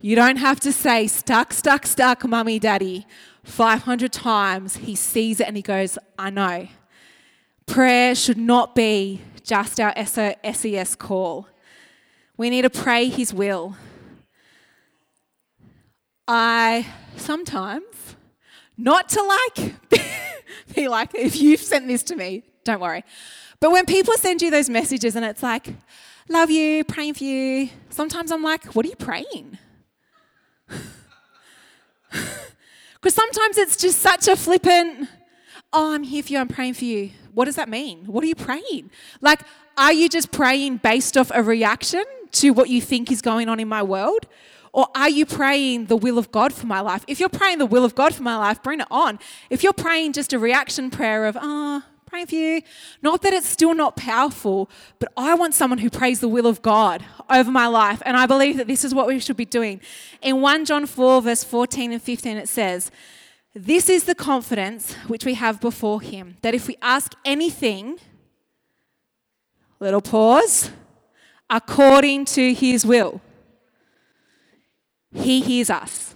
You 0.00 0.16
don't 0.16 0.38
have 0.38 0.58
to 0.60 0.72
say 0.72 1.06
stuck, 1.06 1.52
stuck, 1.52 1.86
stuck, 1.86 2.26
mummy, 2.26 2.58
daddy 2.58 3.06
500 3.44 4.12
times. 4.12 4.78
He 4.78 4.96
sees 4.96 5.38
it 5.38 5.46
and 5.46 5.54
he 5.54 5.62
goes, 5.62 5.98
I 6.18 6.30
know. 6.30 6.66
Prayer 7.66 8.16
should 8.16 8.38
not 8.38 8.74
be 8.74 9.20
just 9.44 9.78
our 9.78 9.94
SES 10.04 10.96
call. 10.96 11.46
We 12.36 12.50
need 12.50 12.62
to 12.62 12.70
pray 12.70 13.06
his 13.06 13.32
will. 13.32 13.76
I 16.26 16.86
sometimes, 17.14 18.16
not 18.76 19.08
to 19.10 19.22
like 19.22 19.74
be 20.74 20.88
like, 20.88 21.14
if 21.14 21.40
you've 21.40 21.60
sent 21.60 21.86
this 21.86 22.02
to 22.02 22.16
me, 22.16 22.42
don't 22.64 22.80
worry. 22.80 23.04
But 23.60 23.70
when 23.70 23.86
people 23.86 24.14
send 24.14 24.42
you 24.42 24.50
those 24.50 24.68
messages 24.68 25.14
and 25.14 25.24
it's 25.24 25.42
like, 25.42 25.68
love 26.28 26.50
you, 26.50 26.84
praying 26.84 27.14
for 27.14 27.24
you. 27.24 27.70
Sometimes 27.90 28.30
I'm 28.32 28.42
like, 28.42 28.64
what 28.74 28.84
are 28.84 28.88
you 28.88 28.96
praying? 28.96 29.58
Because 33.00 33.14
sometimes 33.14 33.58
it's 33.58 33.76
just 33.76 34.00
such 34.00 34.26
a 34.26 34.34
flippant, 34.34 35.08
oh, 35.72 35.94
I'm 35.94 36.02
here 36.02 36.22
for 36.22 36.32
you, 36.32 36.38
I'm 36.38 36.48
praying 36.48 36.74
for 36.74 36.84
you. 36.84 37.10
What 37.32 37.44
does 37.44 37.54
that 37.54 37.68
mean? 37.68 38.06
What 38.06 38.24
are 38.24 38.26
you 38.26 38.34
praying? 38.34 38.90
Like, 39.20 39.42
are 39.76 39.92
you 39.92 40.08
just 40.08 40.32
praying 40.32 40.78
based 40.78 41.16
off 41.16 41.30
a 41.32 41.42
reaction 41.42 42.04
to 42.32 42.50
what 42.50 42.68
you 42.68 42.80
think 42.80 43.12
is 43.12 43.22
going 43.22 43.48
on 43.48 43.60
in 43.60 43.68
my 43.68 43.84
world? 43.84 44.26
Or 44.72 44.88
are 44.94 45.08
you 45.08 45.24
praying 45.26 45.86
the 45.86 45.96
will 45.96 46.18
of 46.18 46.32
God 46.32 46.52
for 46.52 46.66
my 46.66 46.80
life? 46.80 47.04
If 47.06 47.20
you're 47.20 47.28
praying 47.28 47.58
the 47.58 47.66
will 47.66 47.84
of 47.84 47.94
God 47.94 48.14
for 48.14 48.22
my 48.22 48.36
life, 48.36 48.62
bring 48.62 48.80
it 48.80 48.88
on. 48.90 49.20
If 49.48 49.62
you're 49.62 49.72
praying 49.72 50.12
just 50.12 50.32
a 50.32 50.38
reaction 50.38 50.90
prayer 50.90 51.26
of, 51.26 51.36
ah, 51.36 51.42
oh, 51.42 51.82
praying 52.08 52.26
for 52.26 52.34
you. 52.34 52.62
Not 53.02 53.22
that 53.22 53.32
it's 53.32 53.46
still 53.46 53.74
not 53.74 53.96
powerful, 53.96 54.70
but 54.98 55.12
I 55.16 55.34
want 55.34 55.54
someone 55.54 55.78
who 55.78 55.90
prays 55.90 56.20
the 56.20 56.28
will 56.28 56.46
of 56.46 56.62
God 56.62 57.04
over 57.30 57.50
my 57.50 57.66
life. 57.66 58.02
And 58.04 58.16
I 58.16 58.26
believe 58.26 58.56
that 58.56 58.66
this 58.66 58.84
is 58.84 58.94
what 58.94 59.06
we 59.06 59.18
should 59.20 59.36
be 59.36 59.44
doing. 59.44 59.80
In 60.22 60.40
1 60.40 60.64
John 60.64 60.86
4, 60.86 61.22
verse 61.22 61.44
14 61.44 61.92
and 61.92 62.02
15, 62.02 62.36
it 62.36 62.48
says, 62.48 62.90
This 63.54 63.88
is 63.88 64.04
the 64.04 64.14
confidence 64.14 64.94
which 65.06 65.24
we 65.24 65.34
have 65.34 65.60
before 65.60 66.00
Him, 66.00 66.36
that 66.42 66.54
if 66.54 66.66
we 66.66 66.76
ask 66.82 67.12
anything, 67.24 67.98
little 69.80 70.02
pause, 70.02 70.70
according 71.50 72.24
to 72.26 72.54
His 72.54 72.84
will, 72.84 73.20
He 75.12 75.40
hears 75.40 75.70
us. 75.70 76.14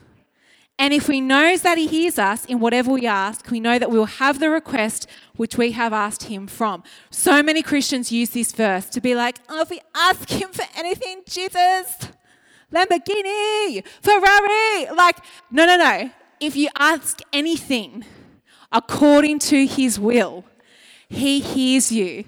And 0.83 0.93
if 0.93 1.07
we 1.07 1.21
know 1.21 1.57
that 1.57 1.79
He 1.79 1.87
hears 1.87 2.19
us 2.19 2.45
in 2.45 2.59
whatever 2.59 2.91
we 2.91 3.07
ask, 3.07 3.49
we 3.53 3.61
know 3.61 3.79
that 3.79 3.89
we 3.89 3.97
will 3.97 4.19
have 4.25 4.41
the 4.41 4.51
request 4.51 5.07
which 5.37 5.57
we 5.57 5.71
have 5.71 5.93
asked 5.93 6.25
Him 6.25 6.49
from. 6.49 6.83
So 7.09 7.41
many 7.41 7.63
Christians 7.63 8.11
use 8.11 8.31
this 8.31 8.51
verse 8.51 8.87
to 8.87 9.01
be 9.01 9.15
like, 9.15 9.39
oh, 9.49 9.61
if 9.61 9.71
we 9.71 9.81
ask 9.95 10.29
Him 10.29 10.51
for 10.51 10.65
anything, 10.75 11.23
Jesus, 11.25 12.09
Lamborghini, 12.73 13.87
Ferrari. 14.03 14.93
Like, 14.93 15.19
no, 15.53 15.67
no, 15.67 15.77
no. 15.77 16.11
If 16.41 16.57
you 16.57 16.69
ask 16.77 17.21
anything 17.33 18.05
according 18.73 19.39
to 19.39 19.67
His 19.67 20.01
will, 20.01 20.45
He 21.09 21.39
hears 21.39 21.93
you. 21.93 22.25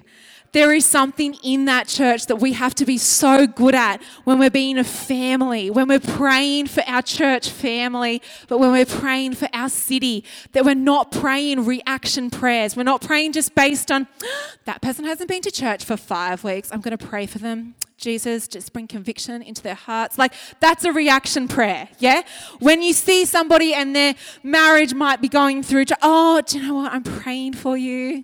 There 0.55 0.71
is 0.71 0.85
something 0.85 1.33
in 1.43 1.65
that 1.65 1.89
church 1.89 2.27
that 2.27 2.37
we 2.37 2.53
have 2.53 2.73
to 2.75 2.85
be 2.85 2.97
so 2.97 3.45
good 3.45 3.75
at 3.75 4.01
when 4.23 4.39
we're 4.39 4.49
being 4.49 4.77
a 4.77 4.85
family, 4.85 5.69
when 5.69 5.89
we're 5.89 5.99
praying 5.99 6.67
for 6.67 6.81
our 6.87 7.01
church 7.01 7.49
family, 7.49 8.21
but 8.47 8.59
when 8.59 8.71
we're 8.71 8.85
praying 8.85 9.35
for 9.35 9.49
our 9.51 9.67
city, 9.67 10.23
that 10.53 10.63
we're 10.63 10.73
not 10.73 11.11
praying 11.11 11.65
reaction 11.65 12.29
prayers. 12.29 12.77
We're 12.77 12.83
not 12.83 13.01
praying 13.01 13.33
just 13.33 13.53
based 13.53 13.91
on 13.91 14.07
that 14.63 14.81
person 14.81 15.03
hasn't 15.03 15.27
been 15.27 15.41
to 15.41 15.51
church 15.51 15.83
for 15.83 15.97
five 15.97 16.45
weeks. 16.45 16.69
I'm 16.71 16.79
going 16.79 16.97
to 16.97 17.05
pray 17.05 17.25
for 17.25 17.39
them. 17.39 17.75
Jesus, 17.97 18.47
just 18.47 18.71
bring 18.71 18.87
conviction 18.87 19.41
into 19.41 19.61
their 19.61 19.75
hearts. 19.75 20.17
Like, 20.17 20.31
that's 20.61 20.85
a 20.85 20.93
reaction 20.93 21.49
prayer, 21.49 21.89
yeah? 21.99 22.21
When 22.59 22.81
you 22.81 22.93
see 22.93 23.25
somebody 23.25 23.73
and 23.73 23.93
their 23.93 24.15
marriage 24.41 24.93
might 24.93 25.19
be 25.19 25.27
going 25.27 25.63
through, 25.63 25.83
oh, 26.01 26.41
do 26.47 26.59
you 26.59 26.65
know 26.65 26.75
what? 26.75 26.93
I'm 26.93 27.03
praying 27.03 27.55
for 27.55 27.75
you 27.75 28.23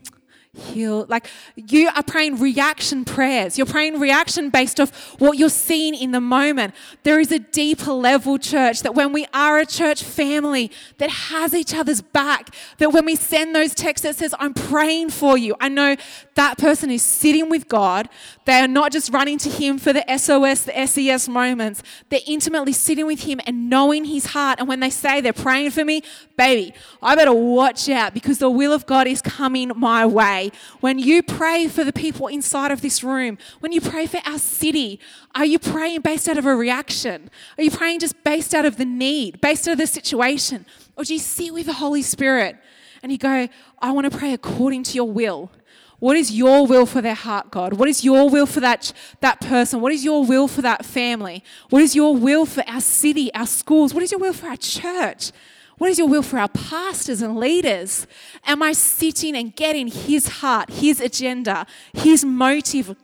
heal. 0.54 1.06
Like 1.08 1.28
you 1.56 1.90
are 1.96 2.04
praying 2.04 2.40
reaction 2.40 3.06
prayers. 3.06 3.58
You're 3.58 3.66
praying 3.68 4.00
reaction 4.00 4.50
based 4.50 4.82
off 4.82 5.16
what 5.20 5.38
you're 5.38 5.50
seeing 5.50 5.96
in 5.96 6.12
the 6.12 6.20
moment. 6.20 6.74
There 7.04 7.22
is 7.22 7.32
a 7.32 7.40
deeper 7.40 7.94
level, 7.94 8.38
church, 8.38 8.82
that 8.82 8.94
when 8.94 9.14
we 9.14 9.26
are 9.34 9.60
a 9.60 9.66
church 9.66 10.04
family 10.04 10.70
that 10.98 11.10
has 11.10 11.54
each 11.54 11.74
other's 11.74 12.02
back, 12.02 12.54
that 12.80 12.92
when 12.92 13.06
we 13.06 13.16
send 13.16 13.56
those 13.56 13.74
texts 13.74 14.06
that 14.06 14.18
says, 14.18 14.36
I'm 14.40 14.54
praying 14.54 15.12
for 15.12 15.38
you, 15.38 15.56
I 15.62 15.70
know 15.70 15.96
that 16.36 16.58
person 16.58 16.92
is 16.92 17.02
sitting 17.02 17.50
with 17.50 17.70
God. 17.70 18.10
They 18.46 18.60
are 18.60 18.68
not 18.68 18.92
just 18.92 19.14
running 19.14 19.38
to 19.40 19.50
Him 19.50 19.78
for 19.78 19.94
the 19.94 20.04
SOS, 20.18 20.64
the 20.64 20.86
SES 20.86 21.30
moments. 21.30 21.82
They're 22.10 22.20
intimately 22.28 22.74
sitting 22.74 23.06
with 23.06 23.24
Him 23.24 23.40
and 23.46 23.70
knowing 23.70 24.06
His 24.06 24.28
heart. 24.28 24.60
And 24.60 24.68
when 24.68 24.82
they 24.82 24.90
say 24.90 25.22
they're 25.22 25.32
praying 25.32 25.72
for 25.72 25.86
me, 25.86 26.02
baby, 26.38 26.74
I 27.02 27.16
better 27.16 27.34
watch 27.34 27.88
out 27.88 28.14
because 28.14 28.40
the 28.40 28.50
will 28.50 28.74
of 28.74 28.86
God 28.86 29.08
is 29.08 29.22
coming 29.22 29.72
my 29.76 30.06
way. 30.06 30.41
When 30.80 31.00
you 31.00 31.22
pray 31.22 31.68
for 31.68 31.84
the 31.84 31.94
people 31.94 32.28
inside 32.28 32.72
of 32.72 32.82
this 32.82 33.04
room, 33.04 33.38
when 33.60 33.72
you 33.72 33.82
pray 33.82 34.08
for 34.08 34.20
our 34.26 34.40
city, 34.40 35.00
are 35.36 35.46
you 35.46 35.60
praying 35.60 36.02
based 36.02 36.28
out 36.28 36.38
of 36.38 36.46
a 36.46 36.56
reaction? 36.56 37.30
Are 37.58 37.64
you 37.64 37.72
praying 37.72 38.00
just 38.00 38.24
based 38.24 38.56
out 38.56 38.66
of 38.66 38.78
the 38.78 38.86
need, 38.86 39.40
based 39.42 39.68
out 39.68 39.74
of 39.74 39.78
the 39.78 39.88
situation? 39.88 40.66
Or 40.96 41.04
do 41.04 41.14
you 41.14 41.20
sit 41.20 41.54
with 41.54 41.68
the 41.68 41.74
Holy 41.74 42.02
Spirit 42.02 42.58
and 43.04 43.12
you 43.12 43.18
go, 43.18 43.48
I 43.80 43.92
want 43.92 44.12
to 44.12 44.18
pray 44.18 44.34
according 44.34 44.84
to 44.84 44.96
your 44.96 45.10
will? 45.10 45.52
What 46.02 46.18
is 46.18 46.32
your 46.32 46.66
will 46.66 46.88
for 46.88 47.00
their 47.00 47.14
heart, 47.14 47.52
God? 47.52 47.74
What 47.74 47.88
is 47.88 48.04
your 48.04 48.28
will 48.28 48.48
for 48.48 48.60
that, 48.60 48.92
that 49.20 49.40
person? 49.40 49.82
What 49.82 49.94
is 49.94 50.04
your 50.04 50.26
will 50.26 50.48
for 50.48 50.64
that 50.64 50.84
family? 50.84 51.44
What 51.70 51.84
is 51.84 51.96
your 51.96 52.16
will 52.16 52.48
for 52.48 52.64
our 52.68 52.82
city, 52.82 53.32
our 53.36 53.46
schools? 53.46 53.94
What 53.94 54.02
is 54.02 54.12
your 54.12 54.20
will 54.20 54.34
for 54.34 54.48
our 54.48 54.58
church? 54.58 55.32
What 55.82 55.90
is 55.90 55.98
your 55.98 56.08
will 56.08 56.22
for 56.22 56.38
our 56.38 56.48
pastors 56.48 57.24
and 57.24 57.38
leaders? 57.38 58.06
Am 58.46 58.62
I 58.62 58.72
sitting 58.72 59.36
and 59.36 59.56
getting 59.56 59.88
his 59.88 60.28
heart, 60.28 60.70
his 60.70 61.02
agenda, 61.02 61.66
his 61.92 62.24
motive 62.24 62.96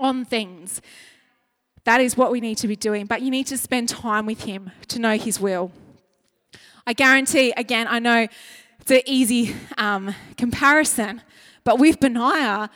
on 0.00 0.24
things? 0.24 0.82
That 1.84 2.00
is 2.00 2.16
what 2.16 2.32
we 2.32 2.40
need 2.40 2.58
to 2.58 2.66
be 2.66 2.74
doing. 2.74 3.06
But 3.06 3.22
you 3.22 3.30
need 3.30 3.46
to 3.46 3.56
spend 3.56 3.88
time 3.88 4.26
with 4.26 4.42
him 4.42 4.72
to 4.88 4.98
know 4.98 5.16
his 5.16 5.38
will. 5.38 5.70
I 6.84 6.92
guarantee, 6.92 7.52
again, 7.56 7.86
I 7.88 8.00
know 8.00 8.26
it's 8.80 8.90
an 8.90 9.02
easy 9.06 9.54
um, 9.78 10.12
comparison, 10.36 11.22
but 11.62 11.78
with 11.78 12.00
Benaiah, 12.00 12.68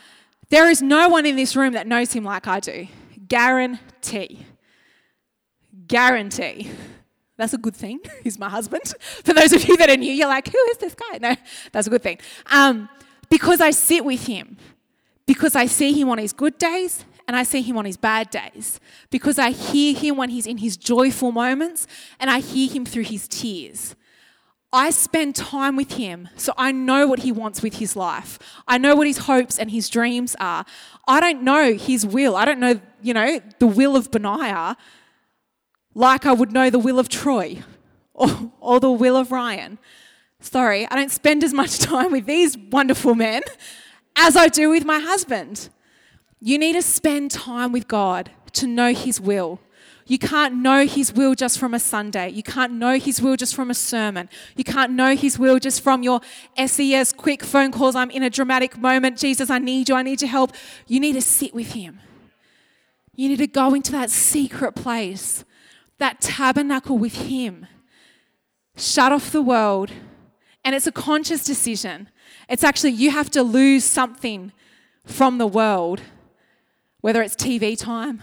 there 0.47 0.69
is 0.69 0.81
no 0.81 1.09
one 1.09 1.25
in 1.25 1.35
this 1.35 1.57
room 1.57 1.73
that 1.73 1.85
knows 1.85 2.13
him 2.13 2.23
like 2.23 2.47
I 2.47 2.61
do. 2.61 2.87
Guarantee. 3.27 4.45
Guarantee. 5.85 6.71
That's 7.39 7.53
a 7.53 7.57
good 7.57 7.75
thing. 7.75 8.01
He's 8.23 8.37
my 8.37 8.49
husband. 8.49 8.83
For 9.23 9.33
those 9.33 9.53
of 9.53 9.65
you 9.65 9.77
that 9.77 9.89
are 9.89 9.95
new, 9.95 10.11
you're 10.11 10.27
like, 10.27 10.49
who 10.49 10.57
is 10.71 10.77
this 10.77 10.93
guy? 10.93 11.19
No, 11.19 11.35
that's 11.71 11.87
a 11.87 11.89
good 11.89 12.03
thing. 12.03 12.19
Um, 12.51 12.89
because 13.29 13.61
I 13.61 13.71
sit 13.71 14.03
with 14.03 14.27
him, 14.27 14.57
because 15.25 15.55
I 15.55 15.65
see 15.65 15.93
him 15.93 16.09
on 16.09 16.17
his 16.17 16.33
good 16.33 16.57
days 16.57 17.05
and 17.29 17.37
I 17.37 17.43
see 17.43 17.61
him 17.61 17.77
on 17.77 17.85
his 17.85 17.95
bad 17.95 18.29
days, 18.29 18.81
because 19.09 19.39
I 19.39 19.51
hear 19.51 19.95
him 19.95 20.17
when 20.17 20.29
he's 20.29 20.47
in 20.47 20.57
his 20.57 20.75
joyful 20.75 21.31
moments 21.31 21.87
and 22.19 22.29
I 22.29 22.39
hear 22.39 22.69
him 22.69 22.85
through 22.85 23.03
his 23.03 23.25
tears. 23.27 23.95
I 24.73 24.89
spend 24.89 25.35
time 25.35 25.77
with 25.77 25.93
him 25.93 26.27
so 26.35 26.53
I 26.57 26.73
know 26.73 27.07
what 27.07 27.19
he 27.19 27.31
wants 27.31 27.61
with 27.61 27.75
his 27.75 27.95
life. 27.95 28.37
I 28.67 28.77
know 28.77 28.95
what 28.95 29.07
his 29.07 29.19
hopes 29.19 29.57
and 29.57 29.71
his 29.71 29.87
dreams 29.87 30.35
are. 30.41 30.65
I 31.07 31.21
don't 31.21 31.43
know 31.43 31.73
his 31.73 32.05
will. 32.05 32.35
I 32.35 32.43
don't 32.43 32.59
know, 32.59 32.81
you 33.01 33.13
know, 33.13 33.39
the 33.59 33.67
will 33.67 33.95
of 33.95 34.11
Benaiah, 34.11 34.75
like 35.93 36.25
I 36.25 36.33
would 36.33 36.51
know 36.51 36.69
the 36.69 36.79
will 36.79 36.99
of 36.99 37.09
Troy 37.09 37.63
or, 38.13 38.51
or 38.59 38.79
the 38.79 38.91
will 38.91 39.15
of 39.15 39.31
Ryan. 39.31 39.79
Sorry, 40.39 40.87
I 40.89 40.95
don't 40.95 41.11
spend 41.11 41.43
as 41.43 41.53
much 41.53 41.79
time 41.79 42.11
with 42.11 42.25
these 42.25 42.57
wonderful 42.57 43.15
men 43.15 43.43
as 44.15 44.35
I 44.35 44.47
do 44.47 44.69
with 44.69 44.85
my 44.85 44.99
husband. 44.99 45.69
You 46.41 46.57
need 46.57 46.73
to 46.73 46.81
spend 46.81 47.31
time 47.31 47.71
with 47.71 47.87
God 47.87 48.31
to 48.53 48.67
know 48.67 48.93
His 48.93 49.19
will. 49.19 49.59
You 50.07 50.17
can't 50.17 50.55
know 50.55 50.87
His 50.87 51.13
will 51.13 51.35
just 51.35 51.59
from 51.59 51.73
a 51.73 51.79
Sunday. 51.79 52.29
You 52.29 52.41
can't 52.41 52.73
know 52.73 52.97
His 52.97 53.21
will 53.21 53.35
just 53.35 53.53
from 53.53 53.69
a 53.69 53.75
sermon. 53.75 54.27
You 54.55 54.63
can't 54.63 54.93
know 54.93 55.15
His 55.15 55.37
will 55.37 55.59
just 55.59 55.81
from 55.81 56.01
your 56.01 56.21
SES 56.57 57.13
quick 57.13 57.43
phone 57.43 57.71
calls. 57.71 57.95
I'm 57.95 58.09
in 58.09 58.23
a 58.23 58.29
dramatic 58.29 58.77
moment. 58.77 59.17
Jesus, 59.17 59.49
I 59.49 59.59
need 59.59 59.87
you. 59.87 59.95
I 59.95 60.01
need 60.01 60.21
your 60.21 60.31
help. 60.31 60.53
You 60.87 60.99
need 60.99 61.13
to 61.13 61.21
sit 61.21 61.53
with 61.53 61.73
Him. 61.73 61.99
You 63.15 63.29
need 63.29 63.37
to 63.37 63.47
go 63.47 63.73
into 63.73 63.91
that 63.91 64.09
secret 64.09 64.73
place, 64.73 65.43
that 65.99 66.19
tabernacle 66.19 66.97
with 66.97 67.27
Him. 67.27 67.67
Shut 68.75 69.11
off 69.11 69.31
the 69.31 69.41
world. 69.41 69.91
And 70.65 70.75
it's 70.75 70.87
a 70.87 70.91
conscious 70.91 71.43
decision. 71.43 72.09
It's 72.49 72.63
actually, 72.63 72.91
you 72.91 73.11
have 73.11 73.29
to 73.31 73.43
lose 73.43 73.85
something 73.85 74.51
from 75.05 75.37
the 75.37 75.47
world, 75.47 76.01
whether 77.01 77.21
it's 77.21 77.35
TV 77.35 77.77
time, 77.77 78.21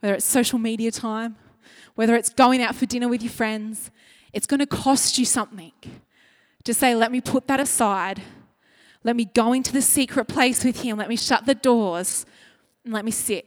whether 0.00 0.14
it's 0.14 0.24
social 0.24 0.58
media 0.58 0.90
time, 0.90 1.36
whether 1.94 2.14
it's 2.14 2.28
going 2.28 2.62
out 2.62 2.74
for 2.74 2.86
dinner 2.86 3.08
with 3.08 3.22
your 3.22 3.32
friends. 3.32 3.90
It's 4.32 4.46
going 4.46 4.60
to 4.60 4.66
cost 4.66 5.18
you 5.18 5.24
something 5.24 5.72
to 6.64 6.74
say, 6.74 6.94
let 6.94 7.10
me 7.10 7.20
put 7.20 7.46
that 7.48 7.60
aside. 7.60 8.22
Let 9.04 9.16
me 9.16 9.24
go 9.24 9.52
into 9.52 9.72
the 9.72 9.82
secret 9.82 10.26
place 10.26 10.64
with 10.64 10.82
Him. 10.82 10.98
Let 10.98 11.08
me 11.08 11.16
shut 11.16 11.46
the 11.46 11.54
doors 11.54 12.24
and 12.84 12.92
let 12.94 13.04
me 13.04 13.10
sit. 13.10 13.46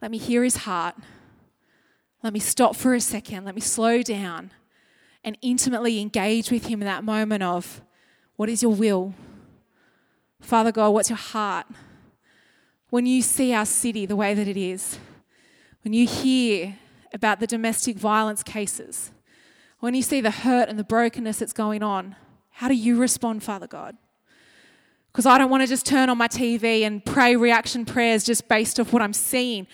Let 0.00 0.10
me 0.10 0.18
hear 0.18 0.44
His 0.44 0.56
heart. 0.58 0.96
Let 2.22 2.32
me 2.32 2.40
stop 2.40 2.76
for 2.76 2.94
a 2.94 3.00
second. 3.00 3.44
Let 3.44 3.54
me 3.54 3.60
slow 3.60 4.02
down 4.02 4.52
and 5.24 5.36
intimately 5.42 6.00
engage 6.00 6.50
with 6.50 6.66
Him 6.66 6.80
in 6.80 6.86
that 6.86 7.04
moment 7.04 7.42
of, 7.42 7.82
what 8.36 8.48
is 8.48 8.62
your 8.62 8.74
will? 8.74 9.14
Father 10.40 10.72
God, 10.72 10.90
what's 10.90 11.10
your 11.10 11.16
heart? 11.16 11.66
When 12.90 13.06
you 13.06 13.22
see 13.22 13.52
our 13.52 13.66
city 13.66 14.06
the 14.06 14.16
way 14.16 14.34
that 14.34 14.46
it 14.46 14.56
is, 14.56 14.98
when 15.82 15.92
you 15.92 16.06
hear 16.06 16.76
about 17.12 17.40
the 17.40 17.46
domestic 17.46 17.96
violence 17.96 18.42
cases, 18.42 19.10
when 19.80 19.94
you 19.94 20.02
see 20.02 20.20
the 20.20 20.30
hurt 20.30 20.68
and 20.68 20.78
the 20.78 20.84
brokenness 20.84 21.38
that's 21.38 21.52
going 21.52 21.82
on, 21.82 22.14
how 22.50 22.68
do 22.68 22.74
you 22.74 22.96
respond, 22.98 23.42
Father 23.42 23.66
God? 23.66 23.96
Because 25.10 25.26
I 25.26 25.38
don't 25.38 25.50
want 25.50 25.62
to 25.62 25.66
just 25.66 25.86
turn 25.86 26.08
on 26.08 26.18
my 26.18 26.28
TV 26.28 26.82
and 26.82 27.04
pray 27.04 27.34
reaction 27.34 27.84
prayers 27.84 28.24
just 28.24 28.48
based 28.48 28.78
off 28.78 28.92
what 28.92 29.02
I'm 29.02 29.12
seeing. 29.12 29.66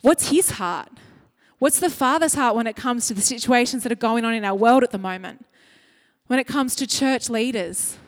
What's 0.00 0.30
his 0.30 0.52
heart? 0.52 0.88
What's 1.60 1.78
the 1.78 1.90
Father's 1.90 2.34
heart 2.34 2.56
when 2.56 2.66
it 2.66 2.74
comes 2.74 3.06
to 3.08 3.14
the 3.14 3.20
situations 3.20 3.82
that 3.82 3.92
are 3.92 3.94
going 3.94 4.24
on 4.24 4.32
in 4.32 4.46
our 4.46 4.54
world 4.54 4.82
at 4.82 4.92
the 4.92 4.98
moment? 4.98 5.44
When 6.26 6.38
it 6.38 6.46
comes 6.46 6.74
to 6.76 6.86
church 6.86 7.28
leaders 7.28 7.98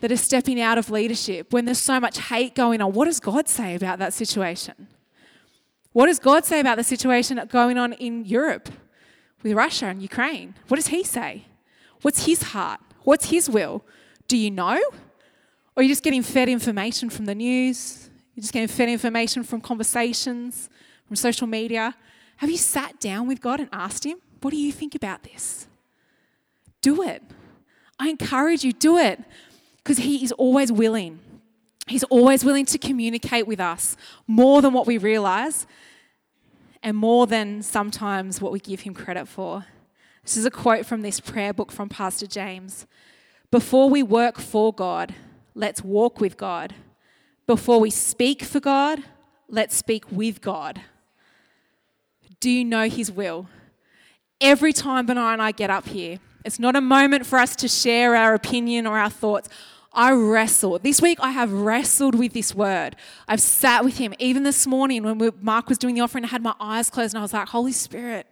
that 0.00 0.12
are 0.12 0.16
stepping 0.16 0.60
out 0.60 0.76
of 0.76 0.90
leadership, 0.90 1.54
when 1.54 1.64
there's 1.64 1.78
so 1.78 1.98
much 1.98 2.18
hate 2.18 2.54
going 2.54 2.82
on, 2.82 2.92
what 2.92 3.06
does 3.06 3.18
God 3.18 3.48
say 3.48 3.74
about 3.74 3.98
that 4.00 4.12
situation? 4.12 4.88
What 5.92 6.06
does 6.06 6.18
God 6.18 6.44
say 6.44 6.60
about 6.60 6.76
the 6.76 6.84
situation 6.84 7.40
going 7.48 7.78
on 7.78 7.94
in 7.94 8.26
Europe 8.26 8.68
with 9.42 9.54
Russia 9.54 9.86
and 9.86 10.02
Ukraine? 10.02 10.54
What 10.68 10.76
does 10.76 10.88
He 10.88 11.02
say? 11.02 11.46
What's 12.02 12.26
His 12.26 12.42
heart? 12.42 12.80
What's 13.04 13.30
His 13.30 13.48
will? 13.48 13.82
Do 14.28 14.36
you 14.36 14.50
know? 14.50 14.76
Or 14.76 15.80
are 15.80 15.82
you 15.82 15.88
just 15.88 16.04
getting 16.04 16.22
fed 16.22 16.50
information 16.50 17.08
from 17.08 17.24
the 17.24 17.34
news? 17.34 18.10
You're 18.34 18.42
just 18.42 18.52
getting 18.52 18.68
fed 18.68 18.90
information 18.90 19.44
from 19.44 19.62
conversations, 19.62 20.68
from 21.06 21.16
social 21.16 21.46
media? 21.46 21.96
Have 22.40 22.50
you 22.50 22.56
sat 22.56 22.98
down 22.98 23.28
with 23.28 23.42
God 23.42 23.60
and 23.60 23.68
asked 23.70 24.04
Him, 24.04 24.16
What 24.40 24.50
do 24.52 24.56
you 24.56 24.72
think 24.72 24.94
about 24.94 25.24
this? 25.24 25.66
Do 26.80 27.02
it. 27.02 27.22
I 27.98 28.08
encourage 28.08 28.64
you, 28.64 28.72
do 28.72 28.96
it. 28.96 29.22
Because 29.76 29.98
He 29.98 30.24
is 30.24 30.32
always 30.32 30.72
willing. 30.72 31.18
He's 31.86 32.04
always 32.04 32.42
willing 32.42 32.64
to 32.64 32.78
communicate 32.78 33.46
with 33.46 33.60
us 33.60 33.94
more 34.26 34.62
than 34.62 34.72
what 34.72 34.86
we 34.86 34.96
realize 34.96 35.66
and 36.82 36.96
more 36.96 37.26
than 37.26 37.60
sometimes 37.60 38.40
what 38.40 38.52
we 38.52 38.58
give 38.58 38.80
Him 38.80 38.94
credit 38.94 39.28
for. 39.28 39.66
This 40.24 40.38
is 40.38 40.46
a 40.46 40.50
quote 40.50 40.86
from 40.86 41.02
this 41.02 41.20
prayer 41.20 41.52
book 41.52 41.70
from 41.70 41.90
Pastor 41.90 42.26
James. 42.26 42.86
Before 43.50 43.90
we 43.90 44.02
work 44.02 44.38
for 44.38 44.72
God, 44.72 45.14
let's 45.54 45.84
walk 45.84 46.20
with 46.22 46.38
God. 46.38 46.74
Before 47.46 47.78
we 47.78 47.90
speak 47.90 48.42
for 48.44 48.60
God, 48.60 49.02
let's 49.46 49.76
speak 49.76 50.10
with 50.10 50.40
God. 50.40 50.80
Do 52.40 52.50
you 52.50 52.64
know 52.64 52.88
His 52.88 53.12
will? 53.12 53.48
Every 54.40 54.72
time 54.72 55.06
Benaiah 55.06 55.34
and 55.34 55.42
I 55.42 55.52
get 55.52 55.68
up 55.68 55.86
here, 55.86 56.18
it's 56.44 56.58
not 56.58 56.74
a 56.74 56.80
moment 56.80 57.26
for 57.26 57.38
us 57.38 57.54
to 57.56 57.68
share 57.68 58.16
our 58.16 58.32
opinion 58.32 58.86
or 58.86 58.98
our 58.98 59.10
thoughts. 59.10 59.50
I 59.92 60.12
wrestle. 60.12 60.78
This 60.78 61.02
week 61.02 61.18
I 61.20 61.32
have 61.32 61.52
wrestled 61.52 62.14
with 62.14 62.32
this 62.32 62.54
word. 62.54 62.96
I've 63.28 63.42
sat 63.42 63.84
with 63.84 63.98
him. 63.98 64.14
Even 64.18 64.44
this 64.44 64.66
morning 64.66 65.02
when 65.02 65.32
Mark 65.42 65.68
was 65.68 65.76
doing 65.76 65.94
the 65.94 66.00
offering, 66.00 66.24
I 66.24 66.28
had 66.28 66.42
my 66.42 66.54
eyes 66.58 66.88
closed 66.88 67.12
and 67.12 67.18
I 67.18 67.22
was 67.22 67.34
like, 67.34 67.48
Holy 67.48 67.72
Spirit, 67.72 68.26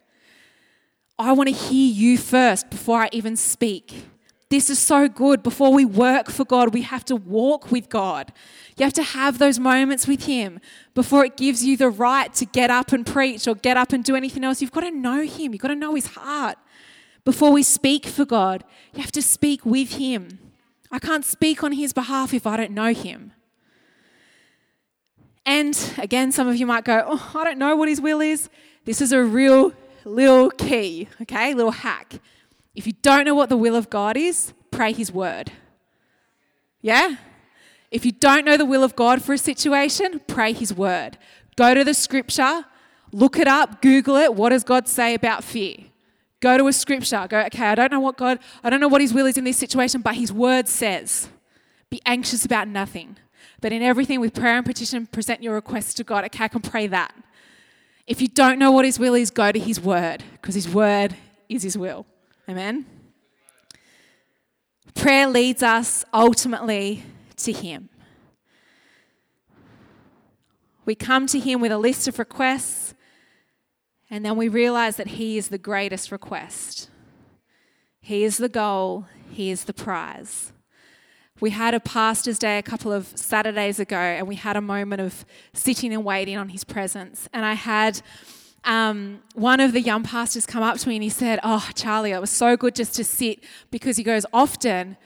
I 1.19 1.33
want 1.33 1.49
to 1.49 1.55
hear 1.55 1.93
you 1.93 2.17
first 2.17 2.71
before 2.71 3.03
I 3.03 3.11
even 3.13 3.37
speak. 3.37 4.05
This 4.51 4.71
is 4.71 4.79
so 4.79 5.09
good. 5.09 5.43
Before 5.43 5.73
we 5.73 5.85
work 5.85 6.31
for 6.31 6.45
God, 6.45 6.73
we 6.73 6.83
have 6.83 7.05
to 7.07 7.17
walk 7.17 7.71
with 7.71 7.91
God. 7.91 8.33
You 8.79 8.85
have 8.85 8.95
to 8.95 9.03
have 9.03 9.39
those 9.39 9.59
moments 9.59 10.09
with 10.09 10.25
Him 10.25 10.59
before 10.95 11.25
it 11.25 11.37
gives 11.37 11.65
you 11.65 11.77
the 11.77 11.91
right 11.91 12.33
to 12.35 12.47
get 12.47 12.71
up 12.71 12.93
and 12.93 13.05
preach 13.05 13.47
or 13.47 13.55
get 13.55 13.77
up 13.77 13.93
and 13.93 14.03
do 14.03 14.17
anything 14.17 14.45
else. 14.45 14.63
You've 14.63 14.73
got 14.73 14.81
to 14.81 14.91
know 14.91 15.23
Him, 15.23 15.53
you've 15.53 15.61
got 15.61 15.69
to 15.69 15.75
know 15.75 15.95
His 15.95 16.07
heart. 16.07 16.57
Before 17.27 17.53
we 17.53 17.63
speak 17.63 18.07
for 18.07 18.25
God, 18.25 18.65
you 18.95 19.03
have 19.03 19.13
to 19.13 19.23
speak 19.23 19.67
with 19.67 19.95
Him. 19.95 20.39
I 20.91 20.99
can't 20.99 21.27
speak 21.27 21.63
on 21.63 21.73
His 21.73 21.93
behalf 21.93 22.33
if 22.33 22.47
I 22.47 22.57
don't 22.57 22.73
know 22.73 22.95
Him. 22.95 23.33
And 25.45 25.93
again, 25.99 26.33
some 26.33 26.49
of 26.49 26.57
you 26.57 26.65
might 26.65 26.85
go, 26.85 27.05
Oh, 27.07 27.33
I 27.35 27.45
don't 27.45 27.59
know 27.59 27.77
what 27.77 27.91
His 27.91 28.01
will 28.01 28.23
is. 28.23 28.49
This 28.87 29.03
is 29.03 29.13
a 29.13 29.23
real 29.23 29.75
little 30.07 30.51
key, 30.51 31.09
okay, 31.21 31.53
little 31.53 31.73
hack. 31.73 32.19
If 32.79 32.87
you 32.87 32.93
don't 33.03 33.25
know 33.25 33.35
what 33.35 33.49
the 33.49 33.57
will 33.57 33.75
of 33.75 33.91
God 33.91 34.17
is, 34.17 34.53
pray 34.71 34.93
His 34.93 35.11
word. 35.11 35.51
Yeah? 36.81 37.17
If 37.91 38.07
you 38.07 38.13
don't 38.13 38.45
know 38.45 38.57
the 38.57 38.65
will 38.65 38.85
of 38.85 38.95
God 38.95 39.21
for 39.21 39.33
a 39.33 39.39
situation, 39.39 40.21
pray 40.29 40.53
His 40.53 40.73
word. 40.73 41.19
Go 41.57 41.75
to 41.75 41.83
the 41.83 41.93
scripture, 41.93 42.67
look 43.11 43.37
it 43.37 43.49
up, 43.49 43.83
Google 43.83 44.15
it. 44.15 44.33
What 44.33 44.51
does 44.51 44.63
God 44.63 44.87
say 44.87 45.15
about 45.15 45.43
fear? 45.43 45.75
Go 46.39 46.57
to 46.57 46.69
a 46.69 46.73
scripture. 46.73 47.27
Go, 47.29 47.41
okay, 47.47 47.67
I 47.67 47.75
don't 47.75 47.91
know 47.91 47.99
what 47.99 48.17
God, 48.17 48.39
I 48.63 48.71
don't 48.71 48.79
know 48.79 48.87
what 48.87 49.01
His 49.01 49.13
will 49.13 49.27
is 49.27 49.37
in 49.37 49.43
this 49.43 49.57
situation, 49.57 50.01
but 50.01 50.15
His 50.15 50.33
word 50.33 50.69
says, 50.69 51.29
be 51.91 52.01
anxious 52.07 52.45
about 52.45 52.69
nothing. 52.69 53.17
But 53.61 53.73
in 53.73 53.83
everything 53.83 54.21
with 54.21 54.35
prayer 54.35 54.57
and 54.57 54.65
petition, 54.65 55.09
present 55.09 55.43
your 55.43 55.55
requests 55.55 55.95
to 55.95 56.05
God. 56.05 56.25
Okay, 56.27 56.45
I 56.45 56.49
can 56.49 56.63
pray 56.63 56.87
that. 56.87 57.13
If 58.07 58.23
you 58.23 58.29
don't 58.29 58.57
know 58.57 58.71
what 58.71 58.85
His 58.85 59.01
will 59.01 59.15
is, 59.15 59.33
go 59.33 59.51
to 59.51 59.59
His 59.59 59.81
word, 59.81 60.23
because 60.35 60.55
His 60.55 60.69
word 60.69 61.17
is 61.49 61.65
His 61.65 61.77
will. 61.77 62.07
Amen? 62.49 62.87
Prayer 64.95 65.29
leads 65.29 65.63
us 65.63 66.05
ultimately 66.15 67.03
to 67.37 67.53
Him. 67.53 67.91
We 70.87 70.95
come 70.95 71.27
to 71.27 71.39
Him 71.39 71.61
with 71.61 71.71
a 71.71 71.79
list 71.79 72.09
of 72.09 72.19
requests, 72.19 72.95
and 74.09 74.25
then 74.25 74.37
we 74.37 74.49
realize 74.49 74.97
that 74.97 75.09
He 75.09 75.37
is 75.37 75.49
the 75.49 75.59
greatest 75.59 76.11
request. 76.11 76.89
He 78.01 78.25
is 78.25 78.39
the 78.39 78.49
goal, 78.49 79.05
He 79.31 79.51
is 79.51 79.65
the 79.65 79.75
prize. 79.75 80.53
We 81.41 81.51
had 81.51 81.75
a 81.75 81.81
pastor's 81.81 82.39
day 82.39 82.59
a 82.59 82.63
couple 82.63 82.93
of 82.93 83.07
Saturdays 83.09 83.79
ago, 83.79 83.97
and 83.97 84.27
we 84.27 84.37
had 84.37 84.57
a 84.57 84.63
moment 84.63 85.03
of 85.03 85.27
sitting 85.53 85.93
and 85.93 86.03
waiting 86.03 86.39
on 86.39 86.49
His 86.49 86.65
presence. 86.65 87.29
And 87.33 87.45
I 87.45 87.53
had 87.53 88.01
um, 88.69 89.23
one 89.35 89.61
of 89.61 89.73
the 89.73 89.81
young 89.81 90.03
pastors 90.03 90.45
come 90.45 90.63
up 90.63 90.77
to 90.77 90.89
me 90.89 90.97
and 90.97 91.03
he 91.03 91.09
said, 91.09 91.41
Oh, 91.43 91.71
Charlie, 91.75 92.13
it 92.13 92.21
was 92.21 92.31
so 92.31 92.55
good 92.57 92.75
just 92.75 92.95
to 92.97 93.05
sit 93.05 93.43
because 93.71 93.97
he 93.97 94.05
goes, 94.05 94.27
Often, 94.31 94.99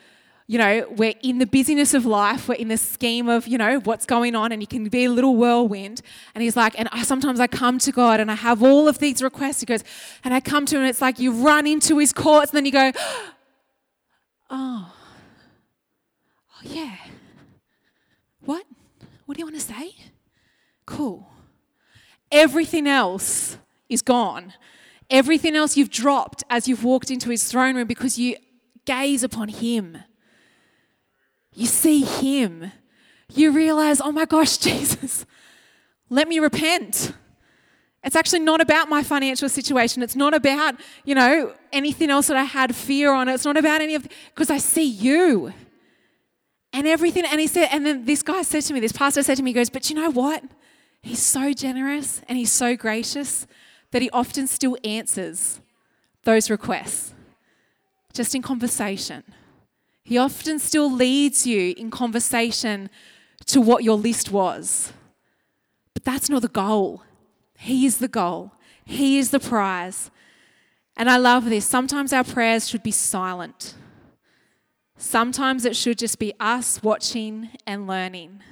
you 0.49 0.59
know, 0.59 0.87
we're 0.91 1.15
in 1.23 1.39
the 1.39 1.47
busyness 1.47 1.95
of 1.95 2.05
life, 2.05 2.49
we're 2.49 2.57
in 2.57 2.67
the 2.69 2.77
scheme 2.77 3.29
of, 3.29 3.47
you 3.47 3.57
know, 3.57 3.79
what's 3.79 4.05
going 4.05 4.35
on, 4.35 4.51
and 4.51 4.61
you 4.61 4.67
can 4.67 4.89
be 4.89 5.05
a 5.05 5.11
little 5.11 5.37
whirlwind. 5.37 6.03
And 6.35 6.43
he's 6.43 6.57
like, 6.57 6.79
and 6.79 6.89
I, 6.91 7.05
sometimes 7.05 7.39
I 7.39 7.47
come 7.47 7.79
to 7.79 7.93
God 7.93 8.19
and 8.19 8.31
I 8.31 8.35
have 8.35 8.65
all 8.65 8.89
of 8.89 8.99
these 8.99 9.23
requests. 9.23 9.61
He 9.61 9.67
goes, 9.67 9.85
and 10.25 10.35
I 10.35 10.41
come 10.41 10.67
to 10.67 10.75
him 10.75 10.83
and 10.83 10.91
it's 10.91 11.01
like 11.01 11.21
you 11.21 11.33
run 11.33 11.67
into 11.69 11.99
his 11.99 12.13
courts 12.13 12.51
and 12.51 12.57
then 12.57 12.67
you 12.67 12.73
go, 12.73 12.93
oh, 14.51 14.93
oh 16.51 16.63
yeah. 16.65 16.97
What? 18.45 18.65
What 19.25 19.37
do 19.37 19.39
you 19.39 19.47
want 19.47 19.61
to 19.61 19.63
say? 19.63 19.95
Cool. 20.85 21.33
Everything 22.33 22.89
else 22.89 23.59
is 23.89 24.03
gone. 24.03 24.55
Everything 25.11 25.55
else 25.55 25.77
you've 25.77 25.91
dropped 25.91 26.43
as 26.49 26.67
you've 26.67 26.83
walked 26.83 27.11
into 27.11 27.29
his 27.29 27.45
throne 27.45 27.77
room 27.77 27.87
because 27.87 28.19
you 28.19 28.37
gaze 28.87 29.23
upon 29.23 29.49
him. 29.49 29.99
You 31.55 31.67
see 31.67 32.01
him. 32.01 32.73
You 33.35 33.53
realize, 33.53 34.01
oh 34.01 34.13
my 34.13 34.25
gosh, 34.25 34.57
Jesus, 34.59 35.27
let 36.09 36.27
me 36.29 36.39
repent. 36.39 37.13
It's 38.05 38.17
actually 38.17 38.41
not 38.41 38.61
about 38.61 38.89
my 38.89 39.03
financial 39.03 39.49
situation. 39.49 40.03
It's 40.03 40.17
not 40.17 40.35
about, 40.35 40.75
you 41.05 41.15
know, 41.15 41.55
anything 41.73 42.11
else 42.11 42.27
that 42.27 42.37
I 42.37 42.45
had 42.45 42.75
fear 42.75 43.13
on. 43.13 43.29
It's 43.29 43.45
not 43.45 43.57
about 43.57 43.81
any 43.81 43.95
of 43.95 44.09
because 44.35 44.51
I 44.51 44.59
see 44.59 44.89
you. 44.89 45.53
And 46.73 46.87
everything, 46.87 47.25
and 47.27 47.39
he 47.39 47.47
said, 47.47 47.69
and 47.71 47.87
then 47.87 48.07
this 48.07 48.23
guy 48.23 48.43
said 48.43 48.63
to 48.63 48.75
me, 48.75 48.81
this 48.81 48.93
pastor 48.93 49.23
said 49.23 49.37
to 49.37 49.43
me, 49.43 49.51
he 49.51 49.55
goes, 49.55 49.71
But 49.71 49.89
you 49.91 49.95
know 49.95 50.11
what? 50.11 50.43
He's 51.03 51.23
so 51.23 51.53
generous 51.53 52.23
and 52.29 52.39
he's 52.39 52.53
so 52.53 52.77
gracious 52.77 53.47
that 53.91 54.03
he 54.03 54.11
often 54.11 54.47
still 54.47 54.77
answers 54.85 55.61
those 56.25 56.49
requests 56.51 57.15
just 58.13 58.35
in 58.35 58.43
conversation. 58.43 59.25
He 60.05 60.19
often 60.19 60.59
still 60.59 60.91
leads 60.91 61.47
you 61.47 61.75
in 61.77 61.91
conversation 61.91 62.91
to 63.47 63.61
what 63.61 63.85
your 63.85 63.97
list 63.97 64.31
was. 64.31 64.93
But 65.95 66.05
that's 66.05 66.29
not 66.29 66.43
the 66.43 66.49
goal. 66.49 67.03
He 67.57 67.87
is 67.87 67.99
the 67.99 68.09
goal, 68.09 68.53
He 68.85 69.19
is 69.19 69.31
the 69.31 69.41
prize. 69.41 70.11
And 70.97 71.09
I 71.09 71.17
love 71.17 71.47
this. 71.47 71.65
Sometimes 71.65 72.13
our 72.13 72.25
prayers 72.25 72.69
should 72.69 72.83
be 72.83 72.91
silent. 72.91 73.75
Sometimes 74.99 75.65
it 75.65 75.75
should 75.75 75.99
just 75.99 76.19
be 76.19 76.35
us 76.39 76.83
watching 76.83 77.49
and 77.67 77.87
learning. 77.87 78.43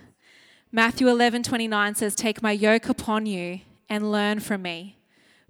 Matthew 0.72 1.08
11 1.08 1.42
29 1.42 1.94
says, 1.96 2.14
Take 2.14 2.42
my 2.42 2.52
yoke 2.52 2.88
upon 2.88 3.26
you 3.26 3.60
and 3.88 4.12
learn 4.12 4.38
from 4.38 4.62
me. 4.62 4.98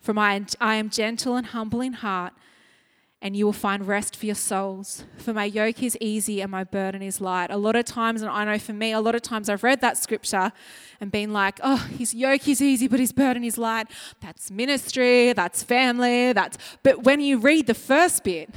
For 0.01 0.15
my, 0.15 0.43
I 0.61 0.77
am 0.77 0.89
gentle 0.89 1.37
and 1.37 1.49
humble 1.49 1.83
in 1.83 1.93
heart, 1.93 2.33
and 3.21 3.37
you 3.37 3.45
will 3.45 3.53
find 3.53 3.87
rest 3.87 4.17
for 4.17 4.25
your 4.25 4.35
souls. 4.35 5.05
For 5.19 5.35
my 5.35 5.45
yoke 5.45 5.83
is 5.83 5.99
easy 6.01 6.41
and 6.41 6.51
my 6.51 6.65
burden 6.65 7.03
is 7.03 7.21
light. 7.21 7.51
A 7.51 7.59
lot 7.59 7.77
of 7.77 7.85
times, 7.85 8.23
and 8.23 8.31
I 8.31 8.47
know 8.47 8.59
for 8.59 8.73
me, 8.73 8.93
a 8.93 9.01
lot 9.01 9.15
of 9.15 9.21
times 9.21 9.51
I've 9.51 9.63
read 9.63 9.83
that 9.83 9.99
scripture 9.99 10.53
and 11.03 11.13
been 11.13 11.35
like, 11.35 11.61
oh, 11.63 11.77
his 11.99 12.15
yoke 12.15 12.49
is 12.49 12.63
easy, 12.63 12.89
but 12.89 12.99
his 12.99 13.13
burden 13.13 13.45
is 13.45 13.59
light. 13.59 13.89
That's 14.23 14.51
ministry, 14.51 15.35
that's 15.35 15.63
family, 15.63 16.33
that's. 16.33 16.57
But 16.83 17.05
when 17.05 17.21
you 17.21 17.37
read 17.37 17.67
the 17.67 17.75
first 17.75 18.25
bit, 18.25 18.49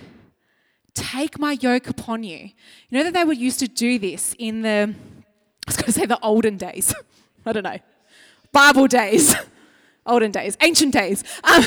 take 0.93 1.37
my 1.37 1.57
yoke 1.59 1.89
upon 1.89 2.23
you. 2.23 2.51
You 2.89 2.97
know 2.97 3.03
that 3.03 3.13
they 3.13 3.25
would 3.25 3.37
used 3.37 3.59
to 3.59 3.67
do 3.67 3.99
this 3.99 4.33
in 4.39 4.61
the, 4.61 4.95
I 5.67 5.69
was 5.71 5.77
going 5.77 5.85
to 5.85 5.91
say 5.91 6.05
the 6.05 6.19
olden 6.21 6.57
days. 6.57 6.93
I 7.45 7.53
don't 7.53 7.63
know. 7.63 7.79
Bible 8.51 8.87
days. 8.87 9.35
olden 10.05 10.31
days, 10.31 10.57
ancient 10.61 10.93
days. 10.93 11.23
Um, 11.43 11.63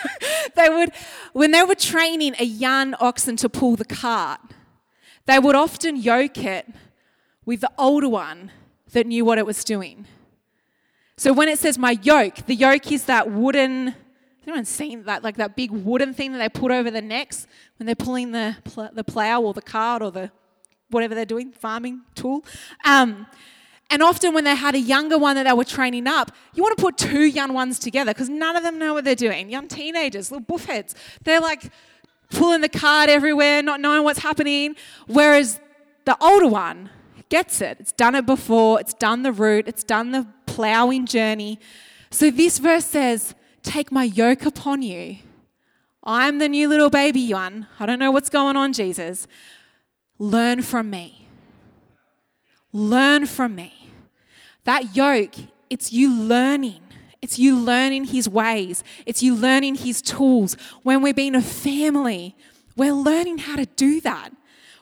they 0.56 0.68
would, 0.68 0.92
when 1.32 1.50
they 1.50 1.62
were 1.62 1.74
training 1.74 2.34
a 2.38 2.44
young 2.44 2.94
oxen 2.94 3.36
to 3.36 3.48
pull 3.48 3.76
the 3.76 3.84
cart, 3.84 4.40
they 5.26 5.38
would 5.38 5.56
often 5.56 5.96
yoke 5.96 6.38
it 6.38 6.66
with 7.44 7.60
the 7.60 7.70
older 7.78 8.08
one 8.08 8.52
that 8.92 9.06
knew 9.06 9.24
what 9.24 9.38
it 9.38 9.46
was 9.46 9.64
doing. 9.64 10.06
So 11.16 11.32
when 11.32 11.48
it 11.48 11.58
says 11.58 11.78
my 11.78 11.98
yoke, 12.02 12.46
the 12.46 12.54
yoke 12.54 12.90
is 12.90 13.04
that 13.04 13.30
wooden. 13.30 13.94
Anyone 14.46 14.64
seen 14.64 15.04
that? 15.04 15.22
Like 15.22 15.36
that 15.36 15.54
big 15.54 15.70
wooden 15.70 16.14
thing 16.14 16.32
that 16.32 16.38
they 16.38 16.48
put 16.48 16.72
over 16.72 16.90
the 16.90 17.02
necks 17.02 17.46
when 17.78 17.86
they're 17.86 17.94
pulling 17.94 18.32
the 18.32 18.56
pl- 18.64 18.88
the 18.92 19.04
plow 19.04 19.42
or 19.42 19.52
the 19.52 19.62
cart 19.62 20.02
or 20.02 20.10
the 20.10 20.30
whatever 20.90 21.14
they're 21.14 21.24
doing, 21.24 21.52
farming 21.52 22.02
tool. 22.14 22.44
Um, 22.84 23.26
and 23.90 24.02
often, 24.02 24.34
when 24.34 24.44
they 24.44 24.54
had 24.54 24.74
a 24.76 24.80
younger 24.80 25.18
one 25.18 25.34
that 25.34 25.44
they 25.44 25.52
were 25.52 25.64
training 25.64 26.06
up, 26.06 26.30
you 26.54 26.62
want 26.62 26.76
to 26.76 26.82
put 26.82 26.96
two 26.96 27.24
young 27.24 27.52
ones 27.52 27.78
together 27.78 28.12
because 28.12 28.28
none 28.28 28.54
of 28.54 28.62
them 28.62 28.78
know 28.78 28.94
what 28.94 29.04
they're 29.04 29.16
doing. 29.16 29.50
Young 29.50 29.66
teenagers, 29.66 30.30
little 30.30 30.46
buffheads. 30.46 30.94
They're 31.24 31.40
like 31.40 31.72
pulling 32.30 32.60
the 32.60 32.68
cart 32.68 33.10
everywhere, 33.10 33.62
not 33.62 33.80
knowing 33.80 34.04
what's 34.04 34.20
happening. 34.20 34.76
Whereas 35.08 35.60
the 36.04 36.16
older 36.22 36.46
one 36.46 36.90
gets 37.30 37.60
it. 37.60 37.78
It's 37.80 37.92
done 37.92 38.14
it 38.14 38.26
before, 38.26 38.80
it's 38.80 38.94
done 38.94 39.22
the 39.22 39.32
route, 39.32 39.66
it's 39.66 39.84
done 39.84 40.12
the 40.12 40.26
plowing 40.46 41.06
journey. 41.06 41.58
So 42.10 42.30
this 42.30 42.58
verse 42.58 42.84
says, 42.84 43.34
Take 43.62 43.92
my 43.92 44.04
yoke 44.04 44.46
upon 44.46 44.82
you. 44.82 45.16
I'm 46.02 46.38
the 46.38 46.48
new 46.48 46.68
little 46.68 46.90
baby 46.90 47.32
one. 47.32 47.66
I 47.78 47.86
don't 47.86 47.98
know 47.98 48.10
what's 48.10 48.30
going 48.30 48.56
on, 48.56 48.72
Jesus. 48.72 49.26
Learn 50.20 50.60
from 50.60 50.90
me. 50.90 51.26
Learn 52.74 53.24
from 53.24 53.54
me. 53.54 53.88
That 54.64 54.94
yoke, 54.94 55.34
it's 55.70 55.94
you 55.94 56.14
learning. 56.14 56.82
It's 57.22 57.38
you 57.38 57.58
learning 57.58 58.04
his 58.04 58.28
ways. 58.28 58.84
It's 59.06 59.22
you 59.22 59.34
learning 59.34 59.76
his 59.76 60.02
tools. 60.02 60.58
When 60.82 61.02
we're 61.02 61.14
being 61.14 61.34
a 61.34 61.40
family, 61.40 62.36
we're 62.76 62.92
learning 62.92 63.38
how 63.38 63.56
to 63.56 63.64
do 63.64 64.02
that. 64.02 64.30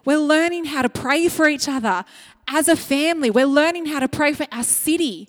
We're 0.04 0.18
learning 0.18 0.64
how 0.66 0.82
to 0.82 0.88
pray 0.88 1.28
for 1.28 1.48
each 1.48 1.68
other 1.68 2.04
as 2.48 2.66
a 2.66 2.76
family. 2.76 3.30
We're 3.30 3.46
learning 3.46 3.86
how 3.86 4.00
to 4.00 4.08
pray 4.08 4.32
for 4.32 4.46
our 4.50 4.64
city. 4.64 5.28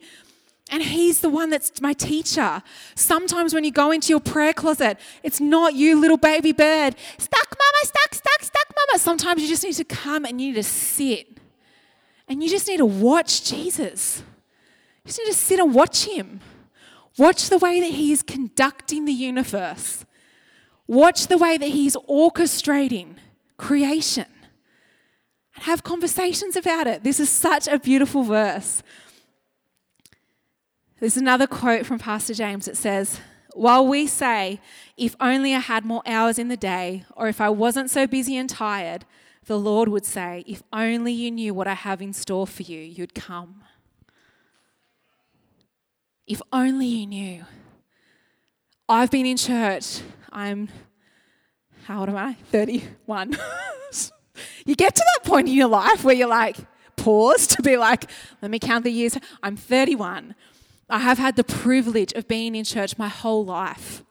And 0.71 0.83
he's 0.83 1.21
the 1.21 1.29
one 1.29 1.49
that's 1.49 1.81
my 1.81 1.93
teacher. 1.93 2.61
Sometimes 2.93 3.53
when 3.53 3.63
you 3.63 3.71
go 3.71 3.89
into 3.89 4.09
your 4.09 4.19
prayer 4.19 4.53
closet, 4.53 4.99
it's 5.23 5.41
not 5.41 5.73
you, 5.73 5.99
little 5.99 6.17
baby 6.17 6.51
bird. 6.51 6.95
Stuck, 7.17 7.47
mama, 7.57 7.77
stuck, 7.83 8.13
stuck, 8.13 8.43
stuck, 8.43 8.67
mama. 8.75 8.99
Sometimes 8.99 9.41
you 9.41 9.47
just 9.47 9.63
need 9.63 9.73
to 9.73 9.83
come 9.83 10.25
and 10.25 10.39
you 10.39 10.49
need 10.49 10.55
to 10.55 10.63
sit. 10.63 11.37
And 12.27 12.43
you 12.43 12.49
just 12.49 12.67
need 12.67 12.77
to 12.77 12.85
watch 12.85 13.43
Jesus. 13.49 14.21
You 15.03 15.07
just 15.07 15.19
need 15.19 15.25
to 15.25 15.33
sit 15.33 15.59
and 15.59 15.73
watch 15.73 16.05
him. 16.05 16.39
Watch 17.17 17.49
the 17.49 17.57
way 17.57 17.79
that 17.79 17.91
he 17.91 18.11
is 18.11 18.21
conducting 18.21 19.05
the 19.05 19.13
universe. 19.13 20.05
Watch 20.85 21.27
the 21.27 21.37
way 21.37 21.57
that 21.57 21.69
he's 21.69 21.95
orchestrating 22.07 23.15
creation. 23.57 24.27
And 25.55 25.63
have 25.63 25.83
conversations 25.83 26.55
about 26.55 26.85
it. 26.85 27.03
This 27.03 27.19
is 27.19 27.29
such 27.29 27.67
a 27.67 27.79
beautiful 27.79 28.21
verse. 28.21 28.83
There's 30.99 31.17
another 31.17 31.47
quote 31.47 31.85
from 31.85 31.97
Pastor 31.97 32.33
James 32.33 32.65
that 32.65 32.75
says, 32.75 33.21
While 33.53 33.87
we 33.87 34.05
say, 34.05 34.59
if 34.97 35.15
only 35.21 35.55
I 35.55 35.59
had 35.59 35.85
more 35.85 36.03
hours 36.05 36.37
in 36.37 36.49
the 36.49 36.57
day, 36.57 37.05
or 37.15 37.29
if 37.29 37.39
I 37.39 37.49
wasn't 37.49 37.89
so 37.89 38.05
busy 38.05 38.35
and 38.35 38.49
tired, 38.49 39.05
the 39.45 39.57
Lord 39.57 39.87
would 39.87 40.05
say, 40.05 40.43
If 40.45 40.61
only 40.73 41.13
you 41.13 41.31
knew 41.31 41.53
what 41.53 41.67
I 41.67 41.73
have 41.73 42.01
in 42.01 42.11
store 42.11 42.45
for 42.45 42.63
you, 42.63 42.79
you'd 42.79 43.15
come. 43.15 43.63
If 46.27 46.41
only 46.51 46.85
you 46.85 47.07
knew. 47.07 47.45
I've 48.89 49.09
been 49.09 49.25
in 49.25 49.37
church. 49.37 50.01
I'm, 50.31 50.67
how 51.85 52.01
old 52.01 52.09
am 52.09 52.17
I? 52.17 52.33
31. 52.51 53.37
you 54.65 54.75
get 54.75 54.95
to 54.95 55.05
that 55.15 55.23
point 55.23 55.47
in 55.47 55.53
your 55.53 55.67
life 55.67 56.03
where 56.03 56.15
you're 56.15 56.27
like, 56.27 56.57
pause 56.97 57.47
to 57.47 57.61
be 57.61 57.77
like, 57.77 58.09
let 58.41 58.51
me 58.51 58.59
count 58.59 58.83
the 58.83 58.91
years. 58.91 59.17
I'm 59.41 59.55
31. 59.55 60.35
I 60.89 60.99
have 60.99 61.17
had 61.17 61.35
the 61.35 61.43
privilege 61.43 62.13
of 62.13 62.27
being 62.27 62.55
in 62.55 62.63
church 62.63 62.97
my 62.97 63.07
whole 63.07 63.45
life. 63.45 64.03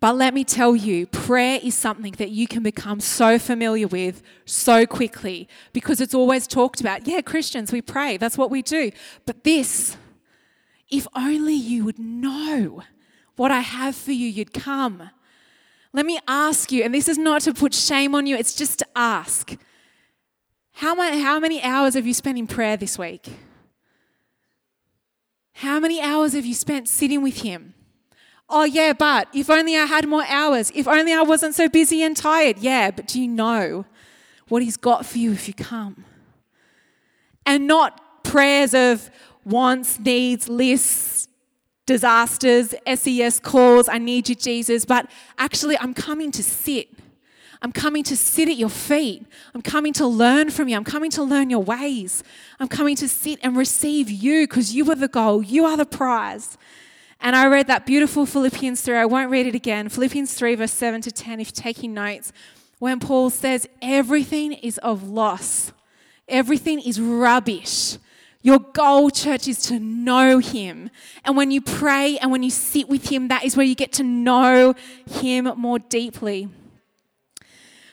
But 0.00 0.16
let 0.16 0.34
me 0.34 0.44
tell 0.44 0.76
you, 0.76 1.06
prayer 1.06 1.58
is 1.62 1.74
something 1.74 2.12
that 2.18 2.30
you 2.30 2.46
can 2.46 2.62
become 2.62 3.00
so 3.00 3.38
familiar 3.38 3.86
with 3.86 4.22
so 4.44 4.84
quickly 4.86 5.48
because 5.72 6.00
it's 6.00 6.14
always 6.14 6.46
talked 6.46 6.80
about. 6.80 7.06
Yeah, 7.06 7.22
Christians, 7.22 7.72
we 7.72 7.80
pray, 7.80 8.16
that's 8.16 8.36
what 8.36 8.50
we 8.50 8.60
do. 8.60 8.90
But 9.24 9.44
this, 9.44 9.96
if 10.90 11.06
only 11.16 11.54
you 11.54 11.84
would 11.84 11.98
know 11.98 12.82
what 13.36 13.50
I 13.50 13.60
have 13.60 13.96
for 13.96 14.12
you, 14.12 14.28
you'd 14.28 14.52
come. 14.52 15.10
Let 15.92 16.06
me 16.06 16.18
ask 16.28 16.70
you, 16.70 16.82
and 16.82 16.94
this 16.94 17.08
is 17.08 17.16
not 17.16 17.42
to 17.42 17.54
put 17.54 17.72
shame 17.72 18.14
on 18.14 18.26
you, 18.26 18.36
it's 18.36 18.54
just 18.54 18.80
to 18.80 18.86
ask. 18.94 19.56
How 20.72 20.94
many, 20.94 21.22
how 21.22 21.38
many 21.38 21.62
hours 21.62 21.94
have 21.94 22.06
you 22.06 22.12
spent 22.14 22.36
in 22.36 22.46
prayer 22.46 22.76
this 22.76 22.98
week? 22.98 23.28
How 25.54 25.80
many 25.80 26.00
hours 26.00 26.34
have 26.34 26.44
you 26.44 26.54
spent 26.54 26.88
sitting 26.88 27.22
with 27.22 27.42
Him? 27.42 27.74
Oh, 28.48 28.64
yeah, 28.64 28.92
but 28.92 29.28
if 29.32 29.48
only 29.48 29.76
I 29.76 29.86
had 29.86 30.06
more 30.06 30.24
hours, 30.28 30.70
if 30.74 30.86
only 30.86 31.12
I 31.12 31.22
wasn't 31.22 31.54
so 31.54 31.68
busy 31.68 32.02
and 32.02 32.16
tired. 32.16 32.58
Yeah, 32.58 32.90
but 32.90 33.06
do 33.06 33.20
you 33.20 33.28
know 33.28 33.86
what 34.48 34.62
He's 34.62 34.76
got 34.76 35.06
for 35.06 35.18
you 35.18 35.32
if 35.32 35.48
you 35.48 35.54
come? 35.54 36.04
And 37.46 37.66
not 37.66 38.24
prayers 38.24 38.74
of, 38.74 39.10
wants, 39.44 39.98
needs, 39.98 40.48
lists, 40.48 41.28
disasters, 41.86 42.74
SES 42.92 43.40
calls, 43.40 43.88
I 43.88 43.98
need 43.98 44.28
you, 44.28 44.34
Jesus, 44.34 44.84
but 44.84 45.10
actually, 45.38 45.78
I'm 45.78 45.94
coming 45.94 46.30
to 46.32 46.42
sit. 46.42 46.93
I'm 47.64 47.72
coming 47.72 48.02
to 48.04 48.16
sit 48.16 48.46
at 48.50 48.58
your 48.58 48.68
feet. 48.68 49.24
I'm 49.54 49.62
coming 49.62 49.94
to 49.94 50.06
learn 50.06 50.50
from 50.50 50.68
you. 50.68 50.76
I'm 50.76 50.84
coming 50.84 51.10
to 51.12 51.22
learn 51.22 51.48
your 51.48 51.62
ways. 51.62 52.22
I'm 52.60 52.68
coming 52.68 52.94
to 52.96 53.08
sit 53.08 53.38
and 53.42 53.56
receive 53.56 54.10
you 54.10 54.46
because 54.46 54.74
you 54.74 54.90
are 54.92 54.94
the 54.94 55.08
goal, 55.08 55.42
you 55.42 55.64
are 55.64 55.74
the 55.74 55.86
prize. 55.86 56.58
And 57.22 57.34
I 57.34 57.46
read 57.46 57.66
that 57.68 57.86
beautiful 57.86 58.26
Philippians 58.26 58.82
3. 58.82 58.98
I 58.98 59.06
won't 59.06 59.30
read 59.30 59.46
it 59.46 59.54
again. 59.54 59.88
Philippians 59.88 60.34
3, 60.34 60.56
verse 60.56 60.72
7 60.72 61.00
to 61.00 61.10
10, 61.10 61.40
if 61.40 61.48
you're 61.48 61.62
taking 61.62 61.94
notes, 61.94 62.34
when 62.80 63.00
Paul 63.00 63.30
says, 63.30 63.66
Everything 63.80 64.52
is 64.52 64.76
of 64.78 65.08
loss, 65.08 65.72
everything 66.28 66.80
is 66.80 67.00
rubbish 67.00 67.96
your 68.42 68.58
goal, 68.58 69.08
church, 69.08 69.48
is 69.48 69.58
to 69.62 69.78
know 69.78 70.36
Him. 70.36 70.90
And 71.24 71.34
when 71.34 71.50
you 71.50 71.62
pray 71.62 72.18
and 72.18 72.30
when 72.30 72.42
you 72.42 72.50
sit 72.50 72.90
with 72.90 73.08
Him, 73.08 73.28
that 73.28 73.42
is 73.42 73.56
where 73.56 73.64
you 73.64 73.74
get 73.74 73.90
to 73.92 74.02
know 74.02 74.74
Him 75.06 75.50
more 75.56 75.78
deeply. 75.78 76.50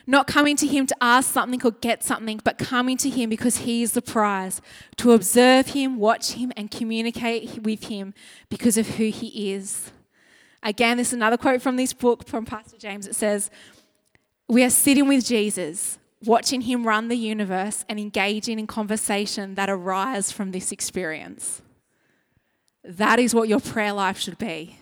Not 0.06 0.26
coming 0.26 0.56
to 0.56 0.66
Him 0.66 0.86
to 0.86 0.96
ask 1.00 1.32
something 1.32 1.60
or 1.64 1.70
get 1.70 2.02
something, 2.02 2.40
but 2.42 2.58
coming 2.58 2.96
to 2.98 3.10
Him 3.10 3.30
because 3.30 3.58
He 3.58 3.82
is 3.82 3.92
the 3.92 4.02
prize. 4.02 4.60
To 4.96 5.12
observe 5.12 5.68
Him, 5.68 5.98
watch 5.98 6.32
Him, 6.32 6.52
and 6.56 6.70
communicate 6.70 7.62
with 7.62 7.84
Him 7.84 8.14
because 8.48 8.76
of 8.76 8.88
who 8.96 9.10
He 9.10 9.52
is. 9.52 9.92
Again, 10.62 10.96
this 10.96 11.08
is 11.08 11.14
another 11.14 11.36
quote 11.36 11.62
from 11.62 11.76
this 11.76 11.92
book 11.92 12.26
from 12.26 12.44
Pastor 12.44 12.78
James. 12.78 13.06
It 13.06 13.14
says, 13.14 13.50
We 14.48 14.62
are 14.64 14.70
sitting 14.70 15.08
with 15.08 15.24
Jesus 15.24 15.98
watching 16.24 16.62
him 16.62 16.86
run 16.86 17.08
the 17.08 17.16
universe 17.16 17.84
and 17.88 17.98
engaging 17.98 18.58
in 18.58 18.66
conversation 18.66 19.54
that 19.54 19.68
arise 19.68 20.30
from 20.30 20.52
this 20.52 20.72
experience. 20.72 21.62
That 22.84 23.18
is 23.18 23.34
what 23.34 23.48
your 23.48 23.60
prayer 23.60 23.92
life 23.92 24.18
should 24.18 24.38
be. 24.38 24.78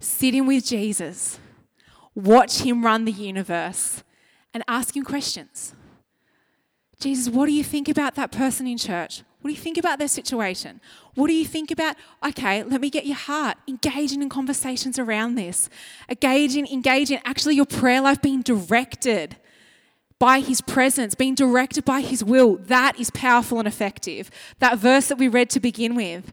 Sitting 0.00 0.46
with 0.46 0.64
Jesus, 0.64 1.38
watch 2.14 2.60
him 2.60 2.84
run 2.84 3.04
the 3.04 3.12
universe, 3.12 4.02
and 4.58 4.64
ask 4.66 4.96
him 4.96 5.04
questions. 5.04 5.72
Jesus, 6.98 7.32
what 7.32 7.46
do 7.46 7.52
you 7.52 7.62
think 7.62 7.88
about 7.88 8.16
that 8.16 8.32
person 8.32 8.66
in 8.66 8.76
church? 8.76 9.22
What 9.40 9.50
do 9.50 9.54
you 9.54 9.60
think 9.60 9.78
about 9.78 10.00
their 10.00 10.08
situation? 10.08 10.80
What 11.14 11.28
do 11.28 11.32
you 11.32 11.44
think 11.44 11.70
about, 11.70 11.94
okay, 12.26 12.64
let 12.64 12.80
me 12.80 12.90
get 12.90 13.06
your 13.06 13.16
heart, 13.16 13.56
engaging 13.68 14.20
in 14.20 14.28
conversations 14.28 14.98
around 14.98 15.36
this, 15.36 15.70
engaging, 16.08 16.66
engaging 16.66 17.20
actually 17.24 17.54
your 17.54 17.66
prayer 17.66 18.00
life 18.00 18.20
being 18.20 18.42
directed 18.42 19.36
by 20.18 20.40
his 20.40 20.60
presence, 20.60 21.14
being 21.14 21.36
directed 21.36 21.84
by 21.84 22.00
his 22.00 22.24
will. 22.24 22.56
That 22.56 22.98
is 22.98 23.10
powerful 23.12 23.60
and 23.60 23.68
effective. 23.68 24.28
That 24.58 24.78
verse 24.78 25.06
that 25.06 25.18
we 25.18 25.28
read 25.28 25.50
to 25.50 25.60
begin 25.60 25.94
with 25.94 26.32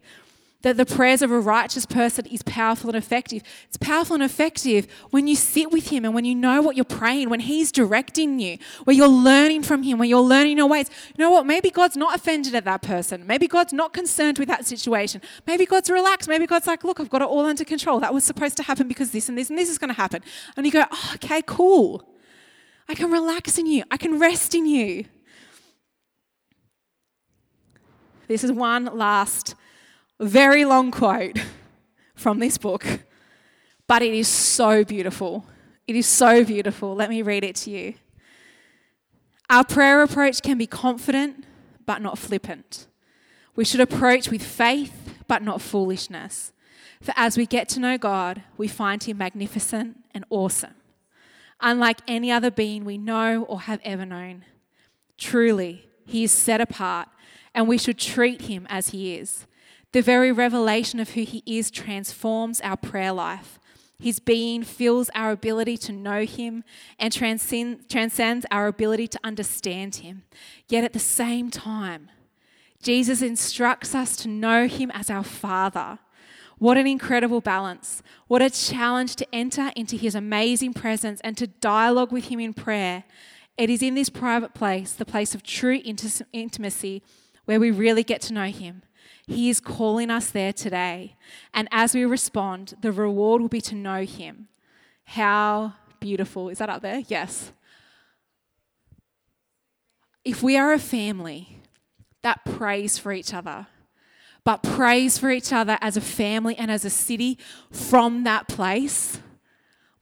that 0.65 0.77
the 0.77 0.85
prayers 0.85 1.21
of 1.21 1.31
a 1.31 1.39
righteous 1.39 1.85
person 1.85 2.25
is 2.25 2.41
powerful 2.41 2.89
and 2.89 2.97
effective. 2.97 3.43
It's 3.67 3.77
powerful 3.77 4.15
and 4.15 4.23
effective 4.23 4.87
when 5.11 5.27
you 5.27 5.35
sit 5.35 5.71
with 5.71 5.89
Him 5.89 6.03
and 6.03 6.15
when 6.15 6.25
you 6.25 6.33
know 6.33 6.59
what 6.59 6.75
you're 6.75 6.83
praying, 6.83 7.29
when 7.29 7.41
He's 7.41 7.71
directing 7.71 8.39
you, 8.39 8.57
where 8.83 8.95
you're 8.95 9.07
learning 9.07 9.61
from 9.61 9.83
Him, 9.83 9.99
where 9.99 10.07
you're 10.07 10.19
learning 10.19 10.57
your 10.57 10.65
ways. 10.65 10.89
You 11.15 11.23
know 11.23 11.29
what? 11.29 11.45
Maybe 11.45 11.69
God's 11.69 11.95
not 11.95 12.15
offended 12.15 12.55
at 12.55 12.65
that 12.65 12.81
person. 12.81 13.27
Maybe 13.27 13.47
God's 13.47 13.73
not 13.73 13.93
concerned 13.93 14.39
with 14.39 14.47
that 14.47 14.65
situation. 14.65 15.21
Maybe 15.45 15.67
God's 15.67 15.91
relaxed. 15.91 16.27
Maybe 16.27 16.47
God's 16.47 16.65
like, 16.65 16.83
look, 16.83 16.99
I've 16.99 17.11
got 17.11 17.21
it 17.21 17.27
all 17.27 17.45
under 17.45 17.63
control. 17.63 17.99
That 17.99 18.11
was 18.11 18.23
supposed 18.23 18.57
to 18.57 18.63
happen 18.63 18.87
because 18.87 19.11
this 19.11 19.29
and 19.29 19.37
this 19.37 19.51
and 19.51 19.59
this 19.59 19.69
is 19.69 19.77
going 19.77 19.89
to 19.89 19.93
happen. 19.93 20.23
And 20.57 20.65
you 20.65 20.71
go, 20.71 20.83
oh, 20.91 21.11
okay, 21.13 21.43
cool. 21.45 22.09
I 22.89 22.95
can 22.95 23.11
relax 23.11 23.59
in 23.59 23.67
you, 23.67 23.83
I 23.91 23.97
can 23.97 24.17
rest 24.17 24.55
in 24.55 24.65
you. 24.65 25.05
This 28.27 28.43
is 28.43 28.51
one 28.51 28.85
last 28.85 29.53
very 30.19 30.65
long 30.65 30.91
quote 30.91 31.37
from 32.15 32.39
this 32.39 32.57
book, 32.57 32.85
but 33.87 34.01
it 34.01 34.13
is 34.13 34.27
so 34.27 34.83
beautiful. 34.83 35.45
It 35.87 35.95
is 35.95 36.07
so 36.07 36.43
beautiful. 36.43 36.95
Let 36.95 37.09
me 37.09 37.21
read 37.21 37.43
it 37.43 37.55
to 37.57 37.71
you. 37.71 37.95
Our 39.49 39.63
prayer 39.63 40.01
approach 40.01 40.41
can 40.41 40.57
be 40.57 40.65
confident, 40.65 41.45
but 41.85 42.01
not 42.01 42.17
flippant. 42.17 42.87
We 43.55 43.63
should 43.63 43.79
approach 43.79 44.29
with 44.29 44.43
faith, 44.43 45.13
but 45.27 45.43
not 45.43 45.61
foolishness. 45.61 46.51
For 47.01 47.13
as 47.15 47.37
we 47.37 47.45
get 47.45 47.69
to 47.69 47.79
know 47.79 47.97
God, 47.97 48.41
we 48.57 48.67
find 48.67 49.03
Him 49.03 49.19
magnificent 49.19 50.03
and 50.13 50.25
awesome, 50.29 50.73
unlike 51.61 51.99
any 52.07 52.31
other 52.31 52.49
being 52.49 52.83
we 52.83 52.97
know 52.97 53.43
or 53.43 53.61
have 53.61 53.79
ever 53.83 54.05
known. 54.05 54.45
Truly, 55.17 55.87
He 56.05 56.23
is 56.23 56.31
set 56.31 56.59
apart, 56.59 57.07
and 57.53 57.67
we 57.67 57.77
should 57.77 57.99
treat 57.99 58.43
Him 58.43 58.65
as 58.69 58.89
He 58.89 59.15
is. 59.15 59.45
The 59.95 60.01
very 60.01 60.33
revelation 60.33 60.99
of 60.99 61.11
who 61.11 61.23
He 61.23 61.41
is 61.45 61.71
transforms 61.71 62.59
our 62.59 62.75
prayer 62.75 63.13
life. 63.13 63.61
His 63.97 64.19
being 64.19 64.61
fills 64.61 65.09
our 65.15 65.31
ability 65.31 65.77
to 65.77 65.93
know 65.93 66.25
Him 66.25 66.65
and 66.99 67.13
transcend, 67.13 67.87
transcends 67.87 68.45
our 68.51 68.67
ability 68.67 69.07
to 69.07 69.19
understand 69.23 69.95
Him. 69.95 70.23
Yet 70.67 70.83
at 70.83 70.91
the 70.91 70.99
same 70.99 71.49
time, 71.49 72.09
Jesus 72.83 73.21
instructs 73.21 73.95
us 73.95 74.17
to 74.17 74.27
know 74.27 74.67
Him 74.67 74.91
as 74.91 75.09
our 75.09 75.23
Father. 75.23 75.99
What 76.57 76.75
an 76.75 76.87
incredible 76.87 77.39
balance. 77.39 78.03
What 78.27 78.41
a 78.41 78.49
challenge 78.49 79.15
to 79.15 79.27
enter 79.33 79.71
into 79.77 79.95
His 79.95 80.13
amazing 80.13 80.73
presence 80.73 81.21
and 81.23 81.37
to 81.37 81.47
dialogue 81.47 82.11
with 82.11 82.25
Him 82.25 82.41
in 82.41 82.53
prayer. 82.53 83.05
It 83.57 83.69
is 83.69 83.81
in 83.81 83.95
this 83.95 84.09
private 84.09 84.53
place, 84.53 84.91
the 84.91 85.05
place 85.05 85.33
of 85.33 85.41
true 85.41 85.79
intimacy, 86.33 87.01
where 87.45 87.61
we 87.61 87.71
really 87.71 88.03
get 88.03 88.19
to 88.23 88.33
know 88.33 88.47
Him 88.47 88.81
he 89.27 89.49
is 89.49 89.59
calling 89.59 90.11
us 90.11 90.29
there 90.29 90.53
today. 90.53 91.15
And 91.53 91.67
as 91.71 91.95
we 91.95 92.05
respond, 92.05 92.75
the 92.81 92.91
reward 92.91 93.41
will 93.41 93.49
be 93.49 93.61
to 93.61 93.75
know 93.75 94.03
Him. 94.03 94.47
How 95.05 95.73
beautiful. 95.99 96.49
Is 96.49 96.59
that 96.59 96.69
up 96.69 96.81
there? 96.81 97.03
Yes. 97.07 97.51
If 100.23 100.43
we 100.43 100.57
are 100.57 100.73
a 100.73 100.79
family 100.79 101.59
that 102.21 102.45
prays 102.45 102.97
for 102.97 103.11
each 103.11 103.33
other, 103.33 103.67
but 104.43 104.61
prays 104.61 105.17
for 105.17 105.31
each 105.31 105.51
other 105.51 105.77
as 105.81 105.97
a 105.97 106.01
family 106.01 106.55
and 106.55 106.69
as 106.69 106.85
a 106.85 106.89
city 106.89 107.39
from 107.71 108.23
that 108.23 108.47
place, 108.47 109.19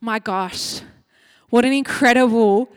my 0.01 0.19
gosh, 0.19 0.81
what 1.49 1.63
an 1.63 1.71
incredible 1.71 2.69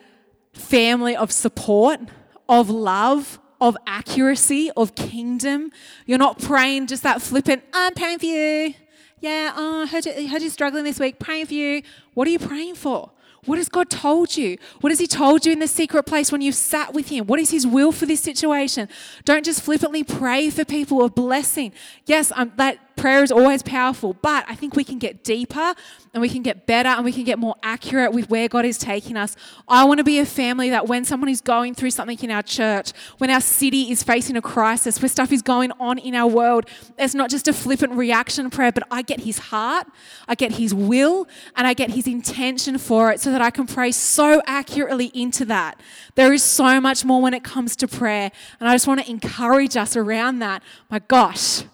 family 0.53 1.17
of 1.17 1.33
support, 1.33 2.01
of 2.49 2.71
love, 2.71 3.41
of 3.61 3.77
accuracy, 3.87 4.71
of 4.77 4.95
kingdom. 4.95 5.71
You're 6.07 6.19
not 6.19 6.39
praying 6.39 6.89
just 6.89 7.03
that 7.03 7.23
flippant, 7.23 7.63
I'm 7.73 7.95
praying 7.95 8.19
for 8.19 8.27
you. 8.27 8.75
Yeah, 9.21 9.53
oh, 9.57 9.83
I 9.83 9.87
heard, 9.87 10.07
you, 10.07 10.29
heard 10.29 10.43
you're 10.43 10.51
struggling 10.51 10.85
this 10.85 11.01
week, 11.01 11.19
praying 11.19 11.47
for 11.47 11.55
you. 11.55 11.83
What 12.15 12.29
are 12.29 12.31
you 12.31 12.39
praying 12.39 12.75
for? 12.75 13.11
What 13.47 13.59
has 13.59 13.69
God 13.69 13.89
told 13.89 14.37
you? 14.37 14.59
What 14.81 14.91
has 14.91 14.99
He 14.99 15.07
told 15.07 15.47
you 15.47 15.53
in 15.53 15.61
the 15.61 15.69
secret 15.69 16.03
place 16.05 16.31
when 16.31 16.41
you've 16.43 16.55
sat 16.55 16.93
with 16.93 17.09
Him? 17.09 17.27
What 17.27 17.41
is 17.41 17.51
His 17.51 17.67
will 17.67 17.93
for 17.93 18.05
this 18.05 18.21
situation? 18.21 18.89
Don't 19.25 19.45
just 19.45 19.63
flippantly 19.63 20.05
pray 20.05 20.51
for 20.51 20.65
people 20.65 21.03
of 21.03 21.15
blessing. 21.15 21.73
Yes, 22.05 22.33
I'm, 22.35 22.53
that 22.57 22.79
prayer 22.97 23.23
is 23.23 23.31
always 23.31 23.63
powerful, 23.63 24.15
but 24.15 24.45
I 24.49 24.55
think 24.55 24.75
we 24.75 24.83
can 24.83 24.99
get 24.99 25.23
deeper 25.23 25.75
and 26.15 26.21
we 26.23 26.29
can 26.29 26.43
get 26.43 26.67
better 26.67 26.89
and 26.89 27.05
we 27.05 27.13
can 27.13 27.25
get 27.25 27.39
more 27.39 27.55
accurate 27.63 28.13
with 28.13 28.31
where 28.31 28.49
God 28.49 28.65
is 28.65 28.79
taking 28.79 29.17
us. 29.17 29.37
I 29.69 29.85
want 29.85 29.99
to 29.99 30.05
be 30.05 30.19
a 30.19 30.27
family 30.27 30.71
that 30.71 30.89
when 30.89 31.05
someone 31.05 31.29
is 31.29 31.43
going 31.43 31.75
through 31.75 31.91
something 31.91 32.19
in 32.21 32.31
our 32.31 32.43
church, 32.43 32.93
when 33.19 33.31
our 33.31 33.41
city 33.41 33.91
is 33.91 34.03
facing 34.03 34.37
a 34.37 34.43
crisis, 34.43 35.01
where 35.01 35.11
stuff 35.11 35.31
is 35.31 35.43
going 35.43 35.73
on 35.79 35.99
in 35.99 36.15
our 36.15 36.27
world, 36.27 36.65
it's 36.99 37.15
not 37.15 37.29
just 37.29 37.47
a 37.49 37.53
flippant 37.53 37.93
reaction 37.93 38.49
prayer, 38.49 38.73
but 38.73 38.85
I 38.91 39.03
get 39.03 39.21
his 39.21 39.39
heart, 39.39 39.87
I 40.27 40.35
get 40.35 40.53
his 40.53 40.75
will, 40.75 41.29
and 41.55 41.67
I 41.67 41.75
get 41.75 41.91
his 41.91 42.07
intention 42.07 42.79
for 42.79 43.13
it 43.13 43.21
so 43.21 43.31
that 43.31 43.43
I 43.43 43.51
can 43.51 43.67
pray 43.67 43.93
so 43.93 44.43
accurately 44.47 45.11
into 45.15 45.45
that. 45.45 45.79
There 46.15 46.33
is 46.33 46.43
so 46.43 46.81
much 46.81 47.05
more 47.05 47.21
when 47.21 47.35
it 47.35 47.45
comes 47.45 47.77
to 47.77 47.87
prayer, 47.89 48.33
and 48.59 48.69
I 48.69 48.75
just 48.75 48.87
want 48.87 49.05
to 49.05 49.11
encourage 49.11 49.77
us 49.77 49.97
around 49.97 50.39
that. 50.39 50.63
My 50.91 51.01
gosh 51.01 51.65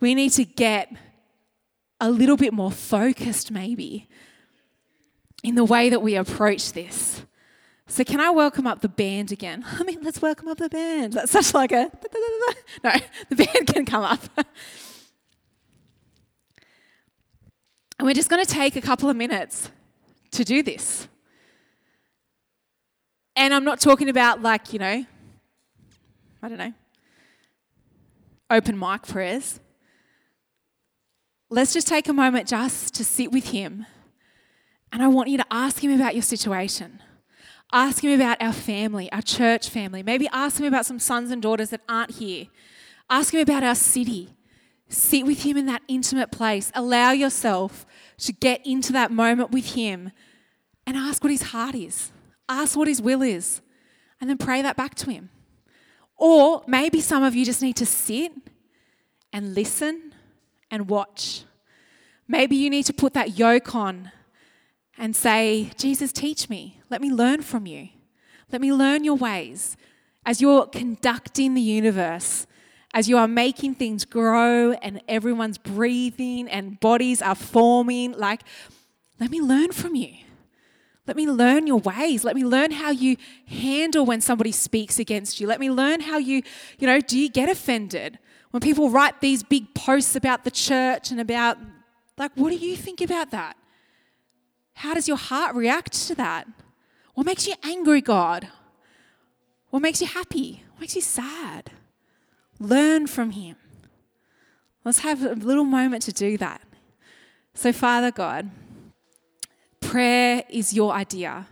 we 0.00 0.14
need 0.14 0.30
to 0.32 0.44
get 0.44 0.90
a 2.00 2.10
little 2.10 2.36
bit 2.36 2.52
more 2.52 2.72
focused, 2.72 3.50
maybe, 3.50 4.08
in 5.42 5.54
the 5.54 5.64
way 5.64 5.90
that 5.90 6.00
we 6.00 6.16
approach 6.16 6.72
this. 6.72 7.22
So, 7.86 8.04
can 8.04 8.20
I 8.20 8.30
welcome 8.30 8.66
up 8.66 8.80
the 8.80 8.88
band 8.88 9.32
again? 9.32 9.64
I 9.78 9.82
mean, 9.82 9.98
let's 10.02 10.22
welcome 10.22 10.48
up 10.48 10.58
the 10.58 10.68
band. 10.68 11.12
That's 11.12 11.32
such 11.32 11.54
like 11.54 11.72
a. 11.72 11.90
No, 12.84 12.92
the 13.28 13.36
band 13.36 13.66
can 13.66 13.84
come 13.84 14.04
up. 14.04 14.20
And 17.98 18.06
we're 18.06 18.14
just 18.14 18.30
going 18.30 18.42
to 18.42 18.50
take 18.50 18.76
a 18.76 18.80
couple 18.80 19.10
of 19.10 19.16
minutes 19.16 19.70
to 20.30 20.42
do 20.42 20.62
this. 20.62 21.06
And 23.36 23.52
I'm 23.52 23.62
not 23.62 23.78
talking 23.78 24.08
about 24.08 24.40
like, 24.40 24.72
you 24.72 24.78
know, 24.78 25.04
I 26.42 26.48
don't 26.48 26.56
know, 26.56 26.72
open 28.48 28.78
mic 28.78 29.02
prayers 29.02 29.60
let's 31.50 31.72
just 31.72 31.88
take 31.88 32.08
a 32.08 32.12
moment 32.12 32.48
just 32.48 32.94
to 32.94 33.04
sit 33.04 33.32
with 33.32 33.50
Him. 33.50 33.84
And 34.92 35.02
I 35.02 35.08
want 35.08 35.28
you 35.28 35.36
to 35.36 35.46
ask 35.50 35.82
Him 35.82 35.92
about 35.92 36.14
your 36.14 36.22
situation. 36.22 37.02
Ask 37.72 38.02
Him 38.02 38.18
about 38.18 38.40
our 38.40 38.52
family, 38.52 39.10
our 39.12 39.22
church 39.22 39.68
family. 39.68 40.02
Maybe 40.02 40.28
ask 40.32 40.58
Him 40.58 40.66
about 40.66 40.86
some 40.86 40.98
sons 40.98 41.30
and 41.30 41.42
daughters 41.42 41.70
that 41.70 41.82
aren't 41.88 42.12
here. 42.12 42.46
Ask 43.08 43.34
Him 43.34 43.40
about 43.40 43.64
our 43.64 43.74
city. 43.74 44.30
Sit 44.88 45.26
with 45.26 45.42
Him 45.42 45.56
in 45.56 45.66
that 45.66 45.82
intimate 45.88 46.30
place. 46.30 46.70
Allow 46.74 47.12
yourself 47.12 47.84
to 48.18 48.32
get 48.32 48.64
into 48.64 48.92
that 48.92 49.10
moment 49.10 49.50
with 49.50 49.74
Him 49.74 50.12
and 50.86 50.96
ask 50.96 51.22
what 51.22 51.30
His 51.30 51.42
heart 51.42 51.74
is. 51.74 52.12
Ask 52.48 52.76
what 52.76 52.88
His 52.88 53.02
will 53.02 53.22
is. 53.22 53.60
And 54.20 54.28
then 54.28 54.38
pray 54.38 54.62
that 54.62 54.76
back 54.76 54.94
to 54.96 55.10
Him. 55.10 55.30
Or 56.16 56.62
maybe 56.66 57.00
some 57.00 57.22
of 57.22 57.34
you 57.34 57.44
just 57.44 57.62
need 57.62 57.76
to 57.76 57.86
sit 57.86 58.32
and 59.32 59.54
listen 59.54 60.09
and 60.70 60.88
watch. 60.88 61.44
Maybe 62.28 62.56
you 62.56 62.70
need 62.70 62.86
to 62.86 62.92
put 62.92 63.12
that 63.14 63.38
yoke 63.38 63.74
on 63.74 64.12
and 64.96 65.16
say, 65.16 65.70
Jesus, 65.76 66.12
teach 66.12 66.48
me. 66.48 66.80
Let 66.90 67.00
me 67.00 67.10
learn 67.10 67.42
from 67.42 67.66
you. 67.66 67.88
Let 68.52 68.60
me 68.60 68.72
learn 68.72 69.04
your 69.04 69.16
ways. 69.16 69.76
As 70.24 70.40
you're 70.40 70.66
conducting 70.66 71.54
the 71.54 71.60
universe, 71.60 72.46
as 72.92 73.08
you 73.08 73.16
are 73.16 73.28
making 73.28 73.76
things 73.76 74.04
grow 74.04 74.72
and 74.72 75.00
everyone's 75.08 75.58
breathing 75.58 76.48
and 76.48 76.78
bodies 76.80 77.22
are 77.22 77.34
forming, 77.34 78.12
like, 78.12 78.42
let 79.18 79.30
me 79.30 79.40
learn 79.40 79.72
from 79.72 79.94
you. 79.94 80.14
Let 81.06 81.16
me 81.16 81.26
learn 81.26 81.66
your 81.66 81.78
ways. 81.78 82.24
Let 82.24 82.36
me 82.36 82.44
learn 82.44 82.70
how 82.70 82.90
you 82.90 83.16
handle 83.46 84.04
when 84.04 84.20
somebody 84.20 84.52
speaks 84.52 84.98
against 84.98 85.40
you. 85.40 85.46
Let 85.46 85.60
me 85.60 85.70
learn 85.70 86.00
how 86.00 86.18
you, 86.18 86.42
you 86.78 86.86
know, 86.86 87.00
do 87.00 87.18
you 87.18 87.28
get 87.28 87.48
offended? 87.48 88.18
When 88.50 88.60
people 88.60 88.90
write 88.90 89.20
these 89.20 89.42
big 89.42 89.74
posts 89.74 90.16
about 90.16 90.44
the 90.44 90.50
church 90.50 91.10
and 91.10 91.20
about, 91.20 91.58
like, 92.18 92.32
what 92.34 92.50
do 92.50 92.56
you 92.56 92.76
think 92.76 93.00
about 93.00 93.30
that? 93.30 93.56
How 94.74 94.94
does 94.94 95.06
your 95.06 95.16
heart 95.16 95.54
react 95.54 95.92
to 96.08 96.14
that? 96.16 96.48
What 97.14 97.26
makes 97.26 97.46
you 97.46 97.54
angry, 97.62 98.00
God? 98.00 98.48
What 99.70 99.82
makes 99.82 100.00
you 100.00 100.06
happy? 100.06 100.64
What 100.72 100.80
makes 100.80 100.96
you 100.96 101.02
sad? 101.02 101.70
Learn 102.58 103.06
from 103.06 103.30
Him. 103.30 103.56
Let's 104.84 105.00
have 105.00 105.22
a 105.22 105.34
little 105.34 105.64
moment 105.64 106.02
to 106.04 106.12
do 106.12 106.36
that. 106.38 106.62
So, 107.54 107.72
Father 107.72 108.10
God, 108.10 108.50
prayer 109.80 110.44
is 110.48 110.72
your 110.72 110.92
idea. 110.92 111.46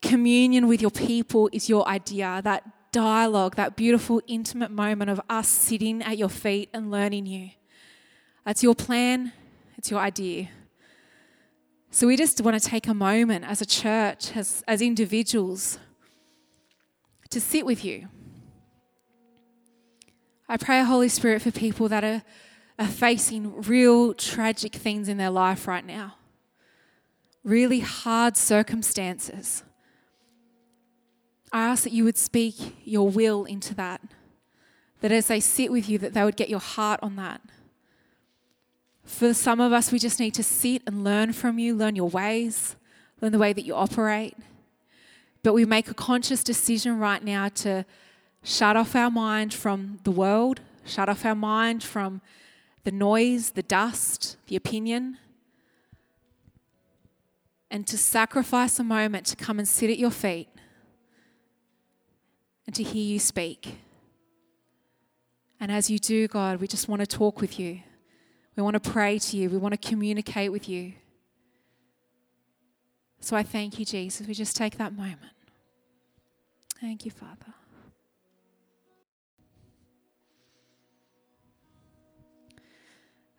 Communion 0.00 0.68
with 0.68 0.80
your 0.80 0.90
people 0.90 1.50
is 1.52 1.68
your 1.68 1.86
idea. 1.88 2.40
That 2.44 2.62
dialogue, 2.96 3.56
that 3.56 3.76
beautiful, 3.76 4.22
intimate 4.26 4.70
moment 4.70 5.10
of 5.10 5.20
us 5.28 5.48
sitting 5.48 6.02
at 6.02 6.16
your 6.16 6.30
feet 6.30 6.70
and 6.72 6.90
learning 6.90 7.26
you. 7.26 7.50
That's 8.46 8.62
your 8.62 8.74
plan, 8.74 9.32
it's 9.76 9.90
your 9.90 10.00
idea. 10.00 10.48
So 11.90 12.06
we 12.06 12.16
just 12.16 12.40
want 12.40 12.58
to 12.58 12.68
take 12.68 12.88
a 12.88 12.94
moment 12.94 13.44
as 13.44 13.60
a 13.60 13.66
church, 13.66 14.34
as, 14.34 14.64
as 14.66 14.80
individuals, 14.80 15.78
to 17.28 17.38
sit 17.38 17.66
with 17.66 17.84
you. 17.84 18.08
I 20.48 20.56
pray, 20.56 20.82
Holy 20.82 21.10
Spirit, 21.10 21.42
for 21.42 21.50
people 21.50 21.90
that 21.90 22.02
are, 22.02 22.22
are 22.78 22.86
facing 22.86 23.60
real 23.60 24.14
tragic 24.14 24.74
things 24.74 25.06
in 25.06 25.18
their 25.18 25.28
life 25.28 25.68
right 25.68 25.84
now, 25.84 26.14
really 27.44 27.80
hard 27.80 28.38
circumstances. 28.38 29.62
I 31.56 31.62
ask 31.62 31.84
that 31.84 31.94
you 31.94 32.04
would 32.04 32.18
speak 32.18 32.76
your 32.84 33.08
will 33.08 33.46
into 33.46 33.74
that, 33.76 34.02
that 35.00 35.10
as 35.10 35.28
they 35.28 35.40
sit 35.40 35.72
with 35.72 35.88
you, 35.88 35.96
that 35.96 36.12
they 36.12 36.22
would 36.22 36.36
get 36.36 36.50
your 36.50 36.60
heart 36.60 37.00
on 37.02 37.16
that. 37.16 37.40
For 39.04 39.32
some 39.32 39.58
of 39.58 39.72
us, 39.72 39.90
we 39.90 39.98
just 39.98 40.20
need 40.20 40.34
to 40.34 40.42
sit 40.42 40.82
and 40.86 41.02
learn 41.02 41.32
from 41.32 41.58
you, 41.58 41.74
learn 41.74 41.96
your 41.96 42.10
ways, 42.10 42.76
learn 43.22 43.32
the 43.32 43.38
way 43.38 43.54
that 43.54 43.64
you 43.64 43.74
operate. 43.74 44.36
But 45.42 45.54
we 45.54 45.64
make 45.64 45.88
a 45.88 45.94
conscious 45.94 46.44
decision 46.44 46.98
right 46.98 47.24
now 47.24 47.48
to 47.64 47.86
shut 48.44 48.76
off 48.76 48.94
our 48.94 49.10
mind 49.10 49.54
from 49.54 50.00
the 50.04 50.10
world, 50.10 50.60
shut 50.84 51.08
off 51.08 51.24
our 51.24 51.34
mind 51.34 51.82
from 51.82 52.20
the 52.84 52.92
noise, 52.92 53.52
the 53.52 53.62
dust, 53.62 54.36
the 54.48 54.56
opinion, 54.56 55.16
and 57.70 57.86
to 57.86 57.96
sacrifice 57.96 58.78
a 58.78 58.84
moment 58.84 59.24
to 59.28 59.36
come 59.36 59.58
and 59.58 59.66
sit 59.66 59.88
at 59.88 59.96
your 59.96 60.10
feet 60.10 60.50
and 62.66 62.74
to 62.74 62.82
hear 62.82 63.02
you 63.02 63.18
speak. 63.18 63.78
And 65.58 65.72
as 65.72 65.88
you 65.88 65.98
do, 65.98 66.28
God, 66.28 66.60
we 66.60 66.66
just 66.66 66.88
want 66.88 67.00
to 67.00 67.06
talk 67.06 67.40
with 67.40 67.58
you. 67.58 67.80
We 68.56 68.62
want 68.62 68.82
to 68.82 68.90
pray 68.90 69.18
to 69.18 69.36
you. 69.36 69.50
We 69.50 69.58
want 69.58 69.80
to 69.80 69.88
communicate 69.88 70.50
with 70.50 70.68
you. 70.68 70.94
So 73.20 73.36
I 73.36 73.42
thank 73.42 73.78
you, 73.78 73.84
Jesus. 73.84 74.26
We 74.26 74.34
just 74.34 74.56
take 74.56 74.78
that 74.78 74.94
moment. 74.94 75.32
Thank 76.80 77.04
you, 77.04 77.10
Father. 77.10 77.54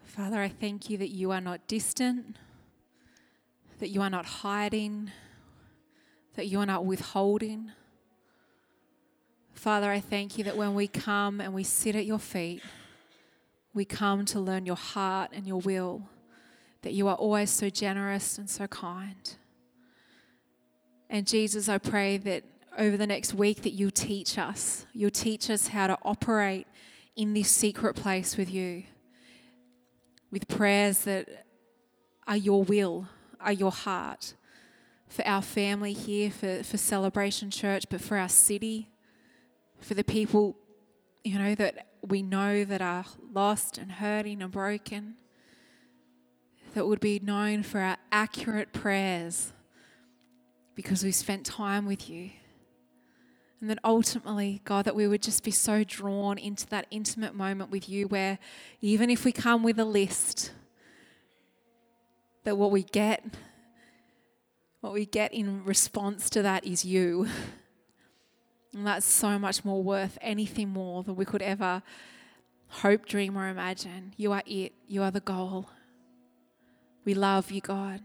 Father, 0.03 0.41
I 0.41 0.49
thank 0.49 0.89
you 0.89 0.97
that 0.97 1.09
you 1.09 1.30
are 1.32 1.41
not 1.41 1.67
distant, 1.67 2.38
that 3.80 3.89
you 3.89 4.01
are 4.01 4.09
not 4.09 4.25
hiding, 4.25 5.11
that 6.36 6.47
you 6.47 6.59
are 6.59 6.65
not 6.65 6.86
withholding. 6.86 7.71
Father, 9.58 9.89
I 9.89 9.99
thank 9.99 10.38
you 10.38 10.43
that 10.43 10.55
when 10.55 10.76
we 10.76 10.88
come 10.88 11.41
and 11.41 11.51
we 11.51 11.64
sit 11.64 11.95
at 11.95 12.05
your 12.05 12.20
feet, 12.20 12.62
we 13.74 13.86
come 13.86 14.24
to 14.26 14.39
learn 14.39 14.68
your 14.68 14.76
heart 14.76 15.32
and 15.34 15.47
your 15.47 15.60
will, 15.60 16.03
that 16.84 16.93
you 16.93 17.08
are 17.08 17.16
always 17.16 17.49
so 17.49 17.68
generous 17.68 18.38
and 18.38 18.47
so 18.47 18.68
kind. 18.68 19.36
And 21.10 21.26
Jesus, 21.26 21.68
I 21.68 21.80
pray 21.80 22.18
that 22.18 22.43
over 22.78 22.97
the 22.97 23.08
next 23.08 23.34
week 23.34 23.64
that 23.64 23.72
you'll 23.72 23.89
teach 23.89 24.38
us. 24.38 24.86
You'll 24.93 25.10
teach 25.10 25.49
us 25.49 25.70
how 25.70 25.88
to 25.88 25.97
operate 26.03 26.68
in 27.16 27.34
this 27.34 27.49
secret 27.49 27.95
place 27.95 28.38
with 28.38 28.53
you, 28.53 28.84
with 30.32 30.47
prayers 30.47 30.99
that 30.99 31.47
are 32.28 32.38
your 32.38 32.64
will, 32.64 33.08
are 33.41 33.53
your 33.53 33.72
heart 33.72 34.36
for 35.08 35.26
our 35.26 35.41
family 35.41 35.93
here, 35.93 36.30
for, 36.30 36.62
for 36.62 36.78
Celebration 36.78 37.49
Church, 37.49 37.86
but 37.89 38.01
for 38.01 38.18
our 38.18 38.30
city, 38.30 38.89
for 39.80 39.93
the 39.93 40.03
people, 40.03 40.57
you 41.23 41.38
know, 41.38 41.55
that 41.55 41.88
we 42.01 42.21
know 42.21 42.63
that 42.63 42.82
are 42.82 43.05
lost 43.34 43.78
and 43.78 43.93
hurting 43.93 44.41
and 44.41 44.51
broken, 44.51 45.15
that 46.73 46.88
would 46.88 46.99
be 46.99 47.19
known 47.19 47.63
for 47.63 47.80
our 47.80 47.97
accurate 48.11 48.73
prayers 48.73 49.53
because 50.75 51.03
we 51.03 51.11
spent 51.11 51.45
time 51.45 51.86
with 51.86 52.09
you. 52.09 52.30
And 53.59 53.69
then 53.69 53.80
ultimately, 53.84 54.61
God, 54.65 54.86
that 54.86 54.95
we 54.95 55.07
would 55.07 55.23
just 55.23 55.43
be 55.43 55.49
so 55.49 55.84
drawn 55.84 56.38
into 56.38 56.67
that 56.67 56.86
intimate 56.91 57.34
moment 57.34 57.71
with 57.71 57.89
you 57.89 58.07
where 58.07 58.38
even 58.82 59.09
if 59.09 59.25
we 59.25 59.32
come 59.32 59.63
with 59.63 59.80
a 59.80 59.86
list, 59.86 60.51
that 62.43 62.55
what 62.55 62.69
we 62.69 62.84
get, 62.84 63.25
what 64.82 64.93
we 64.93 65.07
get 65.07 65.34
in 65.34 65.65
response 65.65 66.30
to 66.30 66.43
that 66.43 66.65
is 66.65 66.86
you. 66.86 67.28
And 68.78 68.86
that's 68.86 69.07
so 69.07 69.39
much 69.39 69.65
more 69.65 69.82
worth 69.82 70.19
anything 70.21 70.69
more 70.69 71.01
than 71.01 71.15
we 71.15 71.25
could 71.25 71.41
ever 71.41 71.82
hope, 72.67 73.07
dream, 73.07 73.36
or 73.36 73.47
imagine. 73.47 74.13
You 74.17 74.34
are 74.34 74.43
it. 74.45 74.73
You 74.88 75.01
are 75.01 75.09
the 75.09 75.19
goal. 75.19 75.71
We 77.03 77.15
love 77.15 77.49
you, 77.49 77.59
God. 77.59 78.01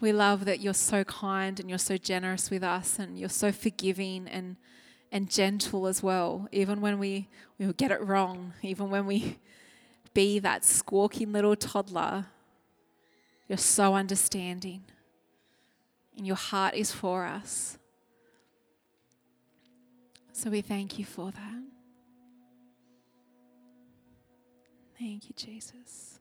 We 0.00 0.12
love 0.12 0.46
that 0.46 0.60
you're 0.60 0.72
so 0.72 1.04
kind 1.04 1.60
and 1.60 1.68
you're 1.68 1.78
so 1.78 1.98
generous 1.98 2.48
with 2.48 2.62
us 2.62 2.98
and 2.98 3.18
you're 3.18 3.28
so 3.28 3.52
forgiving 3.52 4.28
and, 4.28 4.56
and 5.12 5.28
gentle 5.28 5.86
as 5.88 6.02
well, 6.02 6.48
even 6.50 6.80
when 6.80 6.98
we, 6.98 7.28
we 7.58 7.70
get 7.74 7.90
it 7.90 8.00
wrong, 8.00 8.54
even 8.62 8.88
when 8.88 9.04
we 9.04 9.40
be 10.14 10.38
that 10.38 10.64
squawking 10.64 11.32
little 11.32 11.54
toddler. 11.54 12.28
You're 13.46 13.58
so 13.58 13.94
understanding 13.94 14.84
and 16.16 16.26
your 16.26 16.36
heart 16.36 16.72
is 16.74 16.92
for 16.92 17.26
us. 17.26 17.76
So 20.36 20.50
we 20.50 20.62
thank 20.62 20.98
you 20.98 21.04
for 21.04 21.30
that. 21.30 21.62
Thank 24.98 25.28
you, 25.28 25.34
Jesus. 25.36 26.18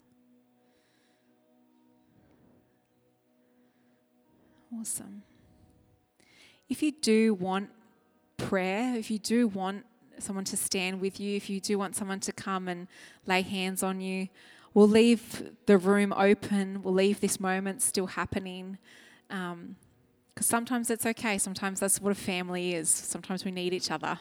Awesome. 4.80 5.24
If 6.70 6.84
you 6.84 6.92
do 6.92 7.34
want 7.34 7.72
prayer, 8.38 8.96
if 8.96 9.10
you 9.10 9.18
do 9.18 9.48
want 9.48 9.84
someone 10.20 10.46
to 10.46 10.58
stand 10.58 11.02
with 11.02 11.20
you, 11.20 11.36
if 11.36 11.50
you 11.50 11.60
do 11.60 11.80
want 11.80 11.96
someone 11.96 12.20
to 12.20 12.32
come 12.32 12.68
and 12.68 12.88
lay 13.26 13.42
hands 13.42 13.82
on 13.82 14.00
you, 14.00 14.28
we'll 14.76 14.88
leave 14.88 15.50
the 15.66 15.80
room 15.80 16.14
open. 16.14 16.84
We'll 16.84 16.94
leave 16.94 17.20
this 17.20 17.40
moment 17.40 17.82
still 17.82 18.08
happening. 18.08 18.78
Um, 19.32 19.76
because 20.34 20.48
sometimes 20.48 20.90
it's 20.90 21.06
okay. 21.06 21.38
Sometimes 21.38 21.80
that's 21.80 22.02
what 22.02 22.12
a 22.12 22.16
family 22.16 22.74
is. 22.74 22.90
Sometimes 22.90 23.46
we 23.46 23.52
need 23.52 23.74
each 23.74 23.92
other. 23.92 24.20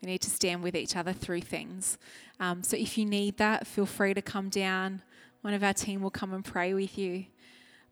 We 0.00 0.06
need 0.06 0.20
to 0.20 0.30
stand 0.30 0.62
with 0.62 0.76
each 0.76 0.96
other 0.96 1.12
through 1.12 1.40
things. 1.40 1.98
Um, 2.38 2.62
so 2.62 2.76
if 2.76 2.96
you 2.96 3.04
need 3.04 3.38
that, 3.38 3.66
feel 3.66 3.86
free 3.86 4.14
to 4.14 4.22
come 4.22 4.48
down. 4.48 5.02
One 5.42 5.54
of 5.54 5.64
our 5.64 5.72
team 5.72 6.02
will 6.02 6.10
come 6.10 6.32
and 6.32 6.44
pray 6.44 6.72
with 6.74 6.96
you. 6.96 7.26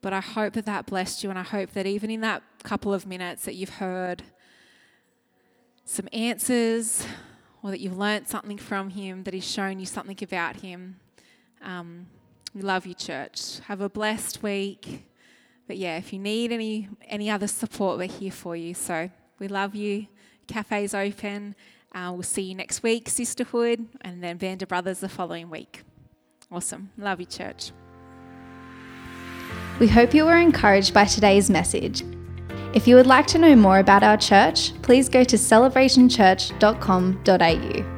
But 0.01 0.13
I 0.13 0.21
hope 0.21 0.53
that 0.53 0.67
that 0.67 0.87
blessed 0.87 1.25
you, 1.25 1.31
and 1.31 1.39
I 1.39 1.43
hope 1.43 1.73
that 1.73 1.87
even 1.87 2.11
in 2.11 2.21
that 2.21 2.43
couple 2.63 2.95
of 2.95 3.07
minutes 3.07 3.45
that 3.45 3.55
you've 3.55 3.71
heard 3.71 4.23
some 5.85 6.09
answers, 6.13 7.05
or 7.63 7.71
that 7.71 7.81
you've 7.81 7.97
learnt 7.97 8.29
something 8.29 8.59
from 8.59 8.91
Him, 8.91 9.25
that 9.25 9.35
He's 9.35 9.51
shown 9.51 9.81
you 9.81 9.87
something 9.87 10.19
about 10.23 10.57
Him. 10.57 11.01
Um, 11.63 12.07
we 12.55 12.61
love 12.61 12.87
you, 12.87 12.95
church. 12.95 13.59
Have 13.67 13.81
a 13.81 13.89
blessed 13.89 14.43
week. 14.43 15.09
But 15.67 15.77
yeah, 15.77 15.97
if 15.97 16.13
you 16.13 16.19
need 16.19 16.53
any 16.53 16.89
any 17.09 17.31
other 17.31 17.47
support, 17.47 17.99
we're 17.99 18.09
here 18.09 18.33
for 18.33 18.57
you. 18.57 18.75
So 18.75 19.11
we 19.39 19.49
love 19.49 19.75
you. 19.75 20.07
Cafe's 20.47 20.95
open. 20.95 21.55
Uh, 21.95 22.11
we'll 22.13 22.23
see 22.23 22.43
you 22.43 22.55
next 22.55 22.83
week, 22.83 23.09
Sisterhood, 23.09 23.87
and 24.03 24.23
then 24.23 24.37
Band 24.37 24.63
of 24.63 24.69
Brothers 24.69 25.01
the 25.01 25.09
following 25.09 25.51
week. 25.51 25.83
Awesome. 26.53 26.91
Love 26.99 27.21
you, 27.21 27.27
church. 27.27 27.73
We 29.79 29.89
hope 29.89 30.15
you 30.15 30.25
were 30.25 30.37
encouraged 30.37 30.95
by 30.95 31.05
today's 31.05 31.51
message. 31.51 32.03
If 32.75 32.87
you 32.87 32.97
would 32.97 33.07
like 33.07 33.27
to 33.29 33.39
know 33.39 33.57
more 33.57 33.79
about 33.79 34.03
our 34.03 34.17
church, 34.17 34.73
please 34.83 35.09
go 35.09 35.25
to 35.25 35.37
celebrationchurch.com.au. 35.37 37.96